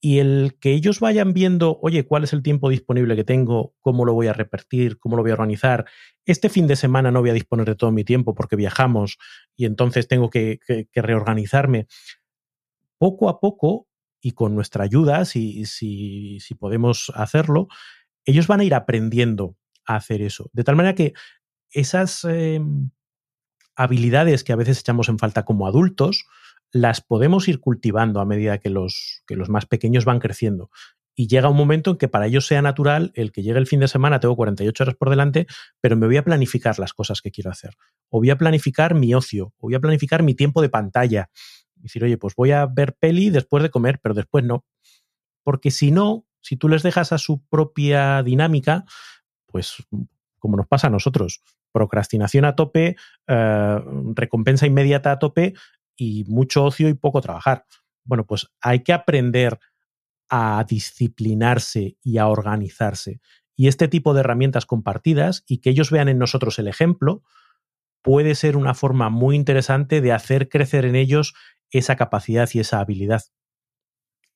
Y 0.00 0.18
el 0.20 0.56
que 0.60 0.72
ellos 0.72 1.00
vayan 1.00 1.32
viendo, 1.32 1.80
oye, 1.82 2.06
¿cuál 2.06 2.22
es 2.22 2.32
el 2.32 2.42
tiempo 2.42 2.68
disponible 2.68 3.16
que 3.16 3.24
tengo? 3.24 3.74
¿Cómo 3.80 4.04
lo 4.04 4.12
voy 4.12 4.28
a 4.28 4.32
repartir? 4.32 4.98
¿Cómo 4.98 5.16
lo 5.16 5.22
voy 5.22 5.30
a 5.32 5.34
organizar? 5.34 5.86
Este 6.24 6.48
fin 6.50 6.68
de 6.68 6.76
semana 6.76 7.10
no 7.10 7.20
voy 7.20 7.30
a 7.30 7.34
disponer 7.34 7.66
de 7.66 7.74
todo 7.74 7.90
mi 7.90 8.04
tiempo 8.04 8.34
porque 8.34 8.54
viajamos 8.54 9.18
y 9.56 9.64
entonces 9.64 10.06
tengo 10.06 10.30
que, 10.30 10.60
reorganizarme. 10.94 11.88
Poco 12.98 13.28
a 13.28 13.40
poco, 13.40 13.88
y 14.24 14.32
con 14.32 14.54
nuestra 14.54 14.84
ayuda, 14.84 15.26
si, 15.26 15.66
si, 15.66 16.40
si 16.40 16.54
podemos 16.54 17.12
hacerlo, 17.14 17.68
ellos 18.24 18.46
van 18.46 18.60
a 18.60 18.64
ir 18.64 18.74
aprendiendo 18.74 19.54
a 19.84 19.96
hacer 19.96 20.22
eso. 20.22 20.48
De 20.54 20.64
tal 20.64 20.76
manera 20.76 20.94
que 20.94 21.12
esas 21.70 22.24
em, 22.24 22.88
habilidades 23.76 24.42
que 24.42 24.54
a 24.54 24.56
veces 24.56 24.80
echamos 24.80 25.10
en 25.10 25.18
falta 25.18 25.44
como 25.44 25.66
adultos, 25.66 26.24
las 26.72 27.02
podemos 27.02 27.48
ir 27.48 27.60
cultivando 27.60 28.18
a 28.18 28.24
medida 28.24 28.56
que 28.56 28.70
los, 28.70 29.22
que 29.26 29.36
los 29.36 29.50
más 29.50 29.66
pequeños 29.66 30.06
van 30.06 30.20
creciendo. 30.20 30.70
Y 31.14 31.28
llega 31.28 31.50
un 31.50 31.56
momento 31.58 31.90
en 31.90 31.98
que 31.98 32.08
para 32.08 32.26
ellos 32.26 32.46
sea 32.46 32.62
natural 32.62 33.12
el 33.14 33.30
que 33.30 33.42
llegue 33.42 33.58
el 33.58 33.66
fin 33.66 33.80
de 33.80 33.88
semana, 33.88 34.20
tengo 34.20 34.36
48 34.36 34.84
horas 34.84 34.96
por 34.96 35.10
delante, 35.10 35.46
pero 35.82 35.98
me 35.98 36.06
voy 36.06 36.16
a 36.16 36.24
planificar 36.24 36.78
las 36.78 36.94
cosas 36.94 37.20
que 37.20 37.30
quiero 37.30 37.50
hacer. 37.50 37.74
O 38.08 38.20
voy 38.20 38.30
a 38.30 38.38
planificar 38.38 38.94
mi 38.94 39.14
ocio, 39.14 39.52
o 39.58 39.66
voy 39.66 39.74
a 39.74 39.80
planificar 39.80 40.22
mi 40.22 40.34
tiempo 40.34 40.62
de 40.62 40.70
pantalla. 40.70 41.28
Decir, 41.84 42.02
oye, 42.02 42.16
pues 42.16 42.34
voy 42.34 42.50
a 42.50 42.64
ver 42.64 42.96
peli 42.96 43.28
después 43.28 43.62
de 43.62 43.70
comer, 43.70 44.00
pero 44.02 44.14
después 44.14 44.42
no. 44.42 44.64
Porque 45.42 45.70
si 45.70 45.90
no, 45.90 46.26
si 46.40 46.56
tú 46.56 46.68
les 46.68 46.82
dejas 46.82 47.12
a 47.12 47.18
su 47.18 47.44
propia 47.44 48.22
dinámica, 48.22 48.86
pues 49.46 49.76
como 50.38 50.56
nos 50.56 50.66
pasa 50.66 50.86
a 50.86 50.90
nosotros, 50.90 51.42
procrastinación 51.72 52.46
a 52.46 52.56
tope, 52.56 52.96
eh, 53.26 53.80
recompensa 54.14 54.66
inmediata 54.66 55.12
a 55.12 55.18
tope 55.18 55.52
y 55.94 56.24
mucho 56.26 56.64
ocio 56.64 56.88
y 56.88 56.94
poco 56.94 57.20
trabajar. 57.20 57.66
Bueno, 58.04 58.24
pues 58.24 58.48
hay 58.62 58.82
que 58.82 58.94
aprender 58.94 59.58
a 60.30 60.64
disciplinarse 60.66 61.98
y 62.02 62.16
a 62.16 62.28
organizarse. 62.28 63.20
Y 63.56 63.68
este 63.68 63.88
tipo 63.88 64.14
de 64.14 64.20
herramientas 64.20 64.64
compartidas 64.64 65.44
y 65.46 65.58
que 65.58 65.70
ellos 65.70 65.90
vean 65.90 66.08
en 66.08 66.18
nosotros 66.18 66.58
el 66.58 66.68
ejemplo 66.68 67.22
puede 68.02 68.34
ser 68.34 68.58
una 68.58 68.74
forma 68.74 69.08
muy 69.08 69.34
interesante 69.34 70.02
de 70.02 70.12
hacer 70.12 70.48
crecer 70.48 70.84
en 70.84 70.94
ellos 70.94 71.34
esa 71.70 71.96
capacidad 71.96 72.48
y 72.52 72.60
esa 72.60 72.80
habilidad. 72.80 73.22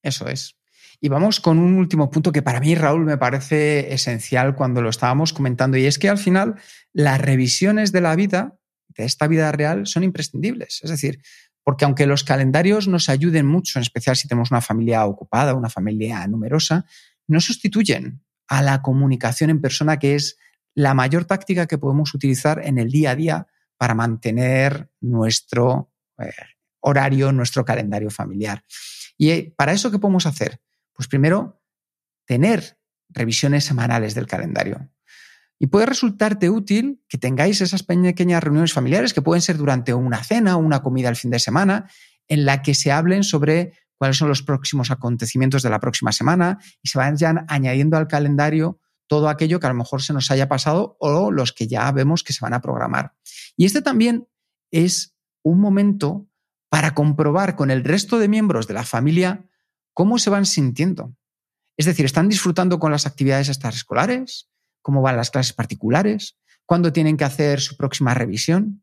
Eso 0.03 0.29
es. 0.29 0.57
Y 1.01 1.09
vamos 1.09 1.41
con 1.41 1.59
un 1.59 1.75
último 1.75 2.11
punto 2.11 2.33
que 2.33 2.43
para 2.43 2.61
mí, 2.61 2.75
Raúl, 2.75 3.05
me 3.05 3.19
parece 3.19 3.93
esencial 3.93 4.57
cuando 4.57 4.83
lo 4.83 4.91
estábamos 4.91 5.33
comentando, 5.33 5.77
y 5.77 5.87
es 5.87 5.99
que 5.99 6.09
al 6.09 6.19
final 6.19 6.57
las 6.93 7.21
revisiones 7.21 7.93
de 7.93 8.01
la 8.01 8.17
vida, 8.17 8.59
de 8.89 9.05
esta 9.05 9.29
vida 9.29 9.53
real, 9.53 9.87
son 9.87 10.03
imprescindibles. 10.03 10.81
Es 10.83 10.91
decir, 10.91 11.21
porque 11.63 11.85
aunque 11.85 12.07
los 12.07 12.25
calendarios 12.25 12.89
nos 12.89 13.09
ayuden 13.09 13.47
mucho, 13.47 13.79
en 13.79 13.83
especial 13.83 14.17
si 14.17 14.27
tenemos 14.27 14.51
una 14.51 14.61
familia 14.61 15.05
ocupada, 15.07 15.55
una 15.55 15.69
familia 15.69 16.27
numerosa, 16.27 16.85
no 17.29 17.41
sustituyen 17.41 18.23
a 18.49 18.63
la 18.63 18.83
comunicación 18.83 19.51
en 19.51 19.61
persona, 19.61 19.99
que 19.99 20.15
es 20.15 20.39
la 20.75 20.95
mayor 20.95 21.27
táctica 21.27 21.67
que 21.67 21.79
podemos 21.79 22.15
utilizar 22.15 22.65
en 22.65 22.79
el 22.79 22.91
día 22.91 23.11
a 23.11 23.17
día 23.17 23.47
para 23.77 23.95
mantener 23.95 24.91
nuestro 25.01 25.93
eh, 26.19 26.33
horario, 26.89 27.33
nuestro 27.33 27.65
calendario 27.65 28.11
familiar. 28.11 28.65
¿Y 29.17 29.31
eh, 29.31 29.55
para 29.57 29.73
eso 29.73 29.91
qué 29.91 29.99
podemos 29.99 30.27
hacer? 30.27 30.61
Pues 30.93 31.09
primero, 31.09 31.63
tener 32.27 32.79
revisiones 33.09 33.65
semanales 33.65 34.15
del 34.15 34.27
calendario. 34.27 34.91
Y 35.59 35.67
puede 35.67 35.87
resultarte 35.87 36.51
útil 36.51 37.03
que 37.09 37.19
tengáis 37.19 37.61
esas 37.61 37.83
pequeñas 37.83 38.43
reuniones 38.43 38.73
familiares 38.73 39.13
que 39.13 39.23
pueden 39.23 39.43
ser 39.43 39.57
durante 39.57 39.93
una 39.93 40.23
cena 40.23 40.57
o 40.57 40.61
una 40.61 40.83
comida 40.83 41.09
al 41.09 41.17
fin 41.17 41.31
de 41.31 41.41
semana, 41.41 41.91
en 42.29 42.45
la 42.45 42.63
que 42.63 42.75
se 42.75 42.93
hablen 42.93 43.25
sobre 43.25 43.73
cuáles 43.97 44.17
son 44.17 44.29
los 44.29 44.43
próximos 44.43 44.91
acontecimientos 44.91 45.63
de 45.63 45.71
la 45.71 45.81
próxima 45.81 46.13
semana 46.13 46.59
y 46.83 46.89
se 46.89 46.99
vayan 46.99 47.45
añadiendo 47.49 47.97
al 47.97 48.07
calendario 48.07 48.81
todo 49.09 49.29
aquello 49.29 49.59
que 49.59 49.67
a 49.67 49.71
lo 49.71 49.75
mejor 49.75 50.03
se 50.03 50.13
nos 50.13 50.31
haya 50.31 50.49
pasado 50.49 50.97
o 51.01 51.33
los 51.33 51.53
que 51.53 51.67
ya 51.67 51.91
vemos 51.91 52.23
que 52.23 52.33
se 52.33 52.45
van 52.45 52.55
a 52.55 52.61
programar. 52.61 53.15
Y 53.57 53.65
este 53.65 53.83
también 53.83 54.29
es 54.71 55.17
un 55.43 55.61
momento 55.61 56.29
para 56.69 56.95
comprobar 56.95 57.57
con 57.57 57.71
el 57.71 57.85
resto 57.85 58.19
de 58.19 58.29
miembros 58.29 58.67
de 58.67 58.75
la 58.75 58.85
familia 58.85 59.45
cómo 59.95 60.19
se 60.19 60.31
van 60.31 60.47
sintiendo. 60.47 61.15
Es 61.77 61.87
decir, 61.87 62.05
¿están 62.05 62.29
disfrutando 62.29 62.79
con 62.79 62.93
las 62.93 63.07
actividades 63.07 63.49
extraescolares? 63.49 64.49
cómo 64.89 65.03
van 65.03 65.19
las 65.19 65.31
clases 65.31 65.53
particulares, 65.53 66.39
cuándo 66.65 66.95
tienen 66.95 67.19
que 67.19 67.25
hacer 67.25 67.61
su 67.61 67.77
próxima 67.77 68.15
revisión. 68.15 68.83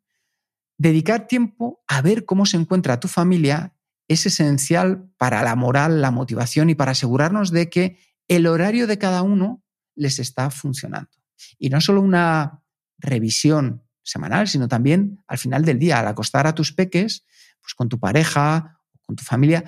Dedicar 0.77 1.25
tiempo 1.25 1.83
a 1.87 2.03
ver 2.03 2.25
cómo 2.25 2.45
se 2.45 2.57
encuentra 2.57 2.99
tu 2.99 3.07
familia 3.07 3.73
es 4.07 4.27
esencial 4.27 5.09
para 5.17 5.41
la 5.41 5.55
moral, 5.55 6.03
la 6.03 6.11
motivación 6.11 6.69
y 6.69 6.75
para 6.75 6.91
asegurarnos 6.91 7.49
de 7.49 7.71
que 7.71 7.97
el 8.27 8.45
horario 8.45 8.85
de 8.85 8.99
cada 8.99 9.23
uno 9.23 9.63
les 9.95 10.19
está 10.19 10.51
funcionando. 10.51 11.09
Y 11.57 11.69
no 11.69 11.81
solo 11.81 12.01
una 12.01 12.61
revisión 12.99 13.83
semanal, 14.03 14.47
sino 14.47 14.67
también 14.67 15.23
al 15.25 15.39
final 15.39 15.65
del 15.65 15.79
día, 15.79 15.99
al 15.99 16.07
acostar 16.07 16.45
a 16.45 16.53
tus 16.53 16.71
peques, 16.71 17.25
pues 17.65 17.73
con 17.73 17.89
tu 17.89 17.99
pareja 17.99 18.75
con 19.05 19.15
tu 19.15 19.23
familia, 19.23 19.63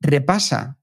repasa 0.00 0.78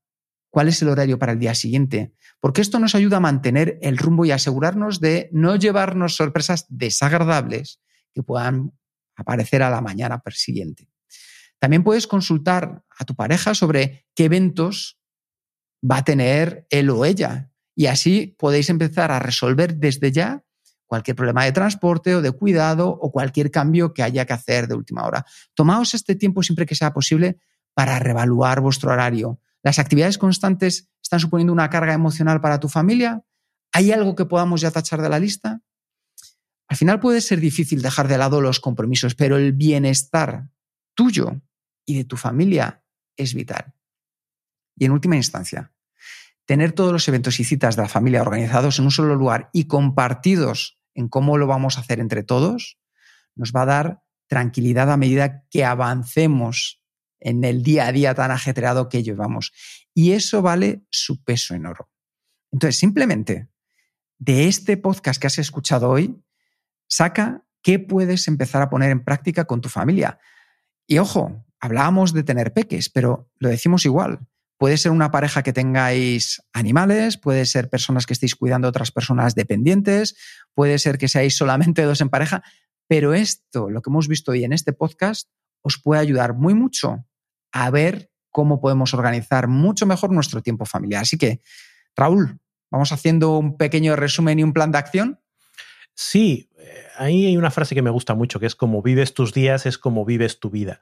cuál 0.49 0.67
es 0.67 0.81
el 0.81 0.89
horario 0.89 1.19
para 1.19 1.33
el 1.33 1.39
día 1.39 1.53
siguiente, 1.55 2.13
porque 2.39 2.61
esto 2.61 2.79
nos 2.79 2.95
ayuda 2.95 3.17
a 3.17 3.21
mantener 3.21 3.77
el 3.81 3.97
rumbo 3.97 4.25
y 4.25 4.31
asegurarnos 4.31 4.99
de 4.99 5.29
no 5.31 5.55
llevarnos 5.55 6.15
sorpresas 6.15 6.65
desagradables 6.69 7.79
que 8.13 8.23
puedan 8.23 8.73
aparecer 9.15 9.61
a 9.61 9.69
la 9.69 9.81
mañana 9.81 10.21
siguiente. 10.31 10.89
También 11.59 11.83
puedes 11.83 12.07
consultar 12.07 12.83
a 12.97 13.05
tu 13.05 13.15
pareja 13.15 13.53
sobre 13.53 14.07
qué 14.15 14.25
eventos 14.25 14.99
va 15.83 15.97
a 15.97 16.03
tener 16.03 16.65
él 16.69 16.89
o 16.89 17.05
ella 17.05 17.51
y 17.75 17.87
así 17.87 18.35
podéis 18.39 18.69
empezar 18.69 19.11
a 19.11 19.19
resolver 19.19 19.75
desde 19.75 20.11
ya 20.11 20.43
cualquier 20.89 21.15
problema 21.15 21.45
de 21.45 21.53
transporte 21.53 22.15
o 22.15 22.21
de 22.21 22.31
cuidado 22.31 22.89
o 22.89 23.11
cualquier 23.13 23.49
cambio 23.51 23.93
que 23.93 24.03
haya 24.03 24.25
que 24.25 24.33
hacer 24.33 24.67
de 24.67 24.75
última 24.75 25.05
hora. 25.05 25.25
Tomaos 25.53 25.93
este 25.93 26.15
tiempo 26.15 26.43
siempre 26.43 26.65
que 26.65 26.75
sea 26.75 26.91
posible 26.91 27.37
para 27.73 27.99
revaluar 27.99 28.59
vuestro 28.59 28.91
horario, 28.91 29.39
¿Las 29.63 29.79
actividades 29.79 30.17
constantes 30.17 30.89
están 31.01 31.19
suponiendo 31.19 31.53
una 31.53 31.69
carga 31.69 31.93
emocional 31.93 32.41
para 32.41 32.59
tu 32.59 32.69
familia? 32.69 33.23
¿Hay 33.73 33.91
algo 33.91 34.15
que 34.15 34.25
podamos 34.25 34.61
ya 34.61 34.71
tachar 34.71 35.01
de 35.01 35.09
la 35.09 35.19
lista? 35.19 35.61
Al 36.67 36.77
final 36.77 36.99
puede 36.99 37.21
ser 37.21 37.39
difícil 37.39 37.81
dejar 37.81 38.07
de 38.07 38.17
lado 38.17 38.41
los 38.41 38.59
compromisos, 38.59 39.15
pero 39.15 39.37
el 39.37 39.53
bienestar 39.53 40.49
tuyo 40.93 41.41
y 41.85 41.97
de 41.97 42.05
tu 42.05 42.15
familia 42.15 42.83
es 43.17 43.33
vital. 43.33 43.73
Y 44.77 44.85
en 44.85 44.91
última 44.91 45.17
instancia, 45.17 45.73
tener 46.45 46.71
todos 46.71 46.93
los 46.93 47.07
eventos 47.07 47.39
y 47.39 47.43
citas 47.43 47.75
de 47.75 47.81
la 47.81 47.89
familia 47.89 48.21
organizados 48.21 48.79
en 48.79 48.85
un 48.85 48.91
solo 48.91 49.15
lugar 49.15 49.49
y 49.51 49.65
compartidos 49.65 50.78
en 50.93 51.07
cómo 51.07 51.37
lo 51.37 51.47
vamos 51.47 51.77
a 51.77 51.81
hacer 51.81 51.99
entre 51.99 52.23
todos, 52.23 52.77
nos 53.35 53.51
va 53.53 53.63
a 53.63 53.67
dar 53.67 54.03
tranquilidad 54.27 54.91
a 54.91 54.97
medida 54.97 55.45
que 55.49 55.65
avancemos 55.65 56.81
en 57.19 57.43
el 57.43 57.63
día 57.63 57.87
a 57.87 57.91
día 57.91 58.13
tan 58.13 58.31
ajetreado 58.31 58.89
que 58.89 59.03
llevamos. 59.03 59.51
Y 59.93 60.11
eso 60.11 60.41
vale 60.41 60.83
su 60.89 61.23
peso 61.23 61.55
en 61.55 61.65
oro. 61.65 61.89
Entonces, 62.51 62.77
simplemente 62.77 63.49
de 64.17 64.47
este 64.47 64.77
podcast 64.77 65.19
que 65.19 65.27
has 65.27 65.39
escuchado 65.39 65.89
hoy, 65.89 66.21
saca 66.87 67.45
qué 67.61 67.79
puedes 67.79 68.27
empezar 68.27 68.61
a 68.61 68.69
poner 68.69 68.91
en 68.91 69.03
práctica 69.03 69.45
con 69.45 69.61
tu 69.61 69.69
familia. 69.69 70.19
Y 70.87 70.97
ojo, 70.97 71.45
hablábamos 71.59 72.13
de 72.13 72.23
tener 72.23 72.53
peques, 72.53 72.89
pero 72.89 73.29
lo 73.37 73.49
decimos 73.49 73.85
igual. 73.85 74.19
Puede 74.59 74.75
ser 74.75 74.91
una 74.91 75.09
pareja 75.09 75.41
que 75.41 75.53
tengáis 75.53 76.43
animales, 76.51 77.17
puede 77.17 77.45
ser 77.45 77.69
personas 77.69 78.05
que 78.05 78.11
estéis 78.11 78.35
cuidando 78.35 78.67
a 78.67 78.69
otras 78.71 78.91
personas 78.91 79.33
dependientes, 79.33 80.17
puede 80.53 80.79
ser 80.79 80.97
que 80.97 81.07
seáis 81.07 81.37
solamente 81.37 81.81
dos 81.85 82.01
en 82.01 82.09
pareja, 82.09 82.43
pero 82.85 83.13
esto, 83.13 83.69
lo 83.69 83.81
que 83.81 83.89
hemos 83.89 84.09
visto 84.09 84.31
hoy 84.31 84.43
en 84.43 84.51
este 84.51 84.73
podcast, 84.73 85.29
os 85.61 85.81
puede 85.81 86.01
ayudar 86.01 86.33
muy 86.33 86.55
mucho 86.55 87.05
a 87.53 87.69
ver 87.69 88.11
cómo 88.31 88.59
podemos 88.59 88.93
organizar 88.93 89.47
mucho 89.47 89.85
mejor 89.85 90.11
nuestro 90.11 90.41
tiempo 90.41 90.65
familiar. 90.65 91.03
Así 91.03 91.17
que, 91.17 91.39
Raúl, 91.95 92.41
vamos 92.69 92.91
haciendo 92.91 93.37
un 93.37 93.55
pequeño 93.55 93.95
resumen 93.95 94.39
y 94.39 94.43
un 94.43 94.51
plan 94.51 94.73
de 94.73 94.77
acción. 94.77 95.21
Sí, 95.95 96.49
eh, 96.57 96.83
ahí 96.97 97.27
hay 97.27 97.37
una 97.37 97.51
frase 97.51 97.75
que 97.75 97.81
me 97.81 97.91
gusta 97.91 98.13
mucho, 98.13 98.41
que 98.41 98.45
es 98.45 98.55
como 98.55 98.81
vives 98.81 99.13
tus 99.13 99.33
días 99.33 99.65
es 99.65 99.77
como 99.77 100.03
vives 100.03 100.41
tu 100.41 100.49
vida. 100.49 100.81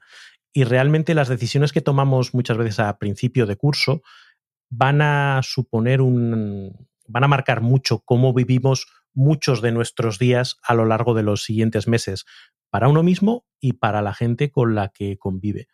Y 0.52 0.64
realmente 0.64 1.14
las 1.14 1.28
decisiones 1.28 1.72
que 1.72 1.80
tomamos 1.80 2.34
muchas 2.34 2.56
veces 2.56 2.80
a 2.80 2.98
principio 2.98 3.46
de 3.46 3.56
curso 3.56 4.02
van 4.70 5.00
a 5.02 5.40
suponer 5.42 6.00
un, 6.00 6.88
van 7.06 7.24
a 7.24 7.28
marcar 7.28 7.60
mucho 7.60 8.00
cómo 8.00 8.32
vivimos 8.32 8.86
muchos 9.14 9.62
de 9.62 9.72
nuestros 9.72 10.18
días 10.18 10.58
a 10.62 10.74
lo 10.74 10.84
largo 10.84 11.14
de 11.14 11.22
los 11.22 11.42
siguientes 11.42 11.88
meses, 11.88 12.24
para 12.70 12.88
uno 12.88 13.02
mismo 13.02 13.46
y 13.60 13.74
para 13.74 14.02
la 14.02 14.14
gente 14.14 14.50
con 14.50 14.74
la 14.74 14.88
que 14.88 15.18
convive. 15.18 15.68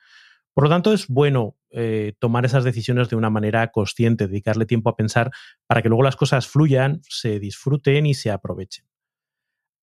Por 0.55 0.65
lo 0.65 0.71
tanto, 0.71 0.93
es 0.93 1.09
bueno 1.09 1.57
eh, 1.71 2.15
tomar 2.21 2.45
esas 2.45 2.63
decisiones 2.63 3.11
de 3.11 3.17
una 3.17 3.29
manera 3.29 3.73
consciente, 3.73 4.29
dedicarle 4.29 4.67
tiempo 4.67 4.89
a 4.89 4.97
pensar 4.97 5.33
para 5.67 5.83
que 5.83 5.89
luego 5.89 6.05
las 6.05 6.17
cosas 6.17 6.47
fluyan, 6.47 7.01
se 7.03 7.41
disfruten 7.41 8.07
y 8.07 8.15
se 8.15 8.31
aprovechen. 8.31 8.87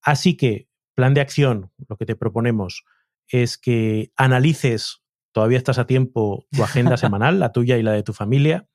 Así 0.01 0.37
que 0.37 0.69
plan 0.95 1.13
de 1.13 1.21
acción, 1.21 1.71
lo 1.89 1.97
que 1.97 2.05
te 2.05 2.15
proponemos 2.15 2.85
es 3.31 3.57
que 3.57 4.11
analices, 4.15 5.01
todavía 5.31 5.57
estás 5.57 5.79
a 5.79 5.87
tiempo, 5.87 6.45
tu 6.51 6.63
agenda 6.63 6.97
semanal, 6.97 7.39
la 7.39 7.51
tuya 7.51 7.77
y 7.77 7.83
la 7.83 7.93
de 7.93 8.03
tu 8.03 8.13
familia, 8.13 8.67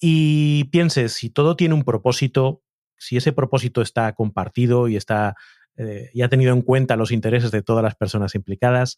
y 0.00 0.64
pienses 0.64 1.14
si 1.14 1.30
todo 1.30 1.56
tiene 1.56 1.74
un 1.74 1.82
propósito, 1.82 2.62
si 2.98 3.16
ese 3.16 3.32
propósito 3.32 3.82
está 3.82 4.12
compartido 4.14 4.88
y 4.88 4.96
está 4.96 5.34
eh, 5.76 6.10
y 6.12 6.22
ha 6.22 6.28
tenido 6.28 6.52
en 6.52 6.62
cuenta 6.62 6.96
los 6.96 7.10
intereses 7.10 7.50
de 7.50 7.62
todas 7.62 7.82
las 7.82 7.96
personas 7.96 8.34
implicadas, 8.34 8.96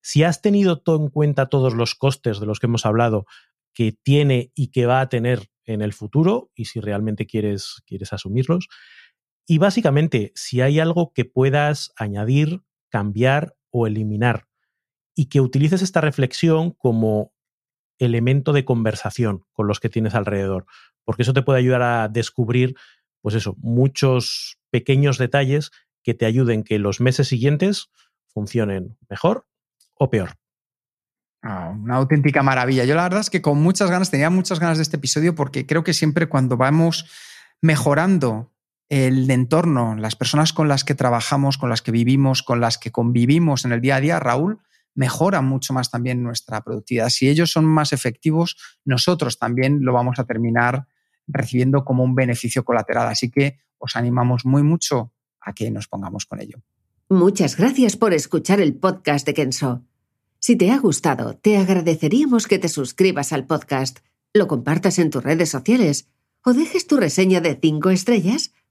si 0.00 0.22
has 0.22 0.40
tenido 0.40 0.80
todo 0.80 1.04
en 1.04 1.10
cuenta 1.10 1.48
todos 1.48 1.74
los 1.74 1.94
costes 1.94 2.40
de 2.40 2.46
los 2.46 2.60
que 2.60 2.66
hemos 2.66 2.86
hablado 2.86 3.26
que 3.74 3.92
tiene 3.92 4.52
y 4.54 4.68
que 4.68 4.86
va 4.86 5.00
a 5.00 5.08
tener 5.08 5.50
en 5.64 5.82
el 5.82 5.92
futuro 5.92 6.50
y 6.54 6.64
si 6.64 6.80
realmente 6.80 7.26
quieres, 7.26 7.82
quieres 7.86 8.12
asumirlos. 8.12 8.68
Y 9.46 9.58
básicamente, 9.58 10.32
si 10.34 10.60
hay 10.60 10.80
algo 10.80 11.12
que 11.12 11.24
puedas 11.24 11.92
añadir, 11.96 12.62
cambiar 12.88 13.57
o 13.78 13.86
eliminar 13.86 14.46
y 15.14 15.26
que 15.26 15.40
utilices 15.40 15.82
esta 15.82 16.00
reflexión 16.00 16.70
como 16.70 17.32
elemento 17.98 18.52
de 18.52 18.64
conversación 18.64 19.44
con 19.52 19.66
los 19.66 19.80
que 19.80 19.88
tienes 19.88 20.14
alrededor, 20.14 20.66
porque 21.04 21.22
eso 21.22 21.32
te 21.32 21.42
puede 21.42 21.58
ayudar 21.58 21.82
a 21.82 22.08
descubrir, 22.08 22.76
pues 23.20 23.34
eso, 23.34 23.56
muchos 23.58 24.58
pequeños 24.70 25.18
detalles 25.18 25.70
que 26.02 26.14
te 26.14 26.26
ayuden 26.26 26.62
que 26.62 26.78
los 26.78 27.00
meses 27.00 27.28
siguientes 27.28 27.90
funcionen 28.28 28.96
mejor 29.08 29.46
o 29.94 30.08
peor. 30.10 30.34
Ah, 31.42 31.72
una 31.76 31.96
auténtica 31.96 32.42
maravilla. 32.42 32.84
Yo 32.84 32.94
la 32.94 33.04
verdad 33.04 33.20
es 33.20 33.30
que 33.30 33.42
con 33.42 33.60
muchas 33.60 33.90
ganas, 33.90 34.10
tenía 34.10 34.30
muchas 34.30 34.58
ganas 34.58 34.78
de 34.78 34.82
este 34.82 34.96
episodio 34.96 35.34
porque 35.34 35.66
creo 35.66 35.84
que 35.84 35.94
siempre 35.94 36.28
cuando 36.28 36.56
vamos 36.56 37.06
mejorando 37.60 38.52
el 38.88 39.30
entorno, 39.30 39.96
las 39.96 40.16
personas 40.16 40.52
con 40.52 40.68
las 40.68 40.84
que 40.84 40.94
trabajamos, 40.94 41.58
con 41.58 41.68
las 41.68 41.82
que 41.82 41.92
vivimos, 41.92 42.42
con 42.42 42.60
las 42.60 42.78
que 42.78 42.90
convivimos 42.90 43.64
en 43.64 43.72
el 43.72 43.80
día 43.80 43.96
a 43.96 44.00
día, 44.00 44.20
Raúl, 44.20 44.60
mejora 44.94 45.42
mucho 45.42 45.72
más 45.72 45.90
también 45.90 46.22
nuestra 46.22 46.62
productividad. 46.62 47.10
Si 47.10 47.28
ellos 47.28 47.52
son 47.52 47.64
más 47.64 47.92
efectivos, 47.92 48.56
nosotros 48.84 49.38
también 49.38 49.80
lo 49.82 49.92
vamos 49.92 50.18
a 50.18 50.24
terminar 50.24 50.86
recibiendo 51.26 51.84
como 51.84 52.02
un 52.02 52.14
beneficio 52.14 52.64
colateral. 52.64 53.08
Así 53.08 53.30
que 53.30 53.58
os 53.78 53.94
animamos 53.94 54.44
muy 54.44 54.62
mucho 54.62 55.12
a 55.40 55.52
que 55.52 55.70
nos 55.70 55.86
pongamos 55.86 56.26
con 56.26 56.40
ello. 56.40 56.58
Muchas 57.10 57.56
gracias 57.56 57.96
por 57.96 58.12
escuchar 58.12 58.60
el 58.60 58.74
podcast 58.74 59.26
de 59.26 59.34
Kenso. 59.34 59.84
Si 60.40 60.56
te 60.56 60.70
ha 60.70 60.78
gustado, 60.78 61.36
te 61.36 61.58
agradeceríamos 61.58 62.46
que 62.46 62.58
te 62.58 62.68
suscribas 62.68 63.32
al 63.32 63.46
podcast, 63.46 64.00
lo 64.34 64.46
compartas 64.46 64.98
en 64.98 65.10
tus 65.10 65.22
redes 65.22 65.50
sociales 65.50 66.08
o 66.44 66.54
dejes 66.54 66.86
tu 66.86 66.96
reseña 66.96 67.40
de 67.40 67.58
5 67.60 67.90
estrellas 67.90 68.52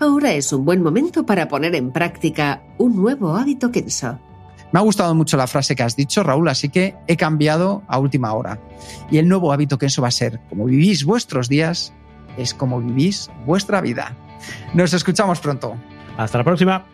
ahora 0.00 0.32
es 0.32 0.52
un 0.52 0.64
buen 0.64 0.82
momento 0.82 1.26
para 1.26 1.48
poner 1.48 1.74
en 1.74 1.92
práctica 1.92 2.62
un 2.78 2.96
nuevo 2.96 3.36
hábito 3.36 3.70
Kenso. 3.70 4.18
Me 4.72 4.80
ha 4.80 4.82
gustado 4.82 5.14
mucho 5.14 5.36
la 5.36 5.46
frase 5.46 5.76
que 5.76 5.84
has 5.84 5.94
dicho, 5.94 6.22
Raúl, 6.22 6.48
así 6.48 6.68
que 6.68 6.96
he 7.06 7.16
cambiado 7.16 7.82
a 7.86 7.98
última 7.98 8.32
hora. 8.32 8.60
Y 9.10 9.18
el 9.18 9.28
nuevo 9.28 9.52
hábito 9.52 9.78
Kenso 9.78 10.02
va 10.02 10.08
a 10.08 10.10
ser, 10.10 10.40
como 10.48 10.64
vivís 10.64 11.04
vuestros 11.04 11.48
días, 11.48 11.92
es 12.36 12.54
como 12.54 12.80
vivís 12.80 13.30
vuestra 13.46 13.80
vida. 13.80 14.16
Nos 14.74 14.92
escuchamos 14.92 15.38
pronto. 15.40 15.76
Hasta 16.16 16.38
la 16.38 16.44
próxima. 16.44 16.93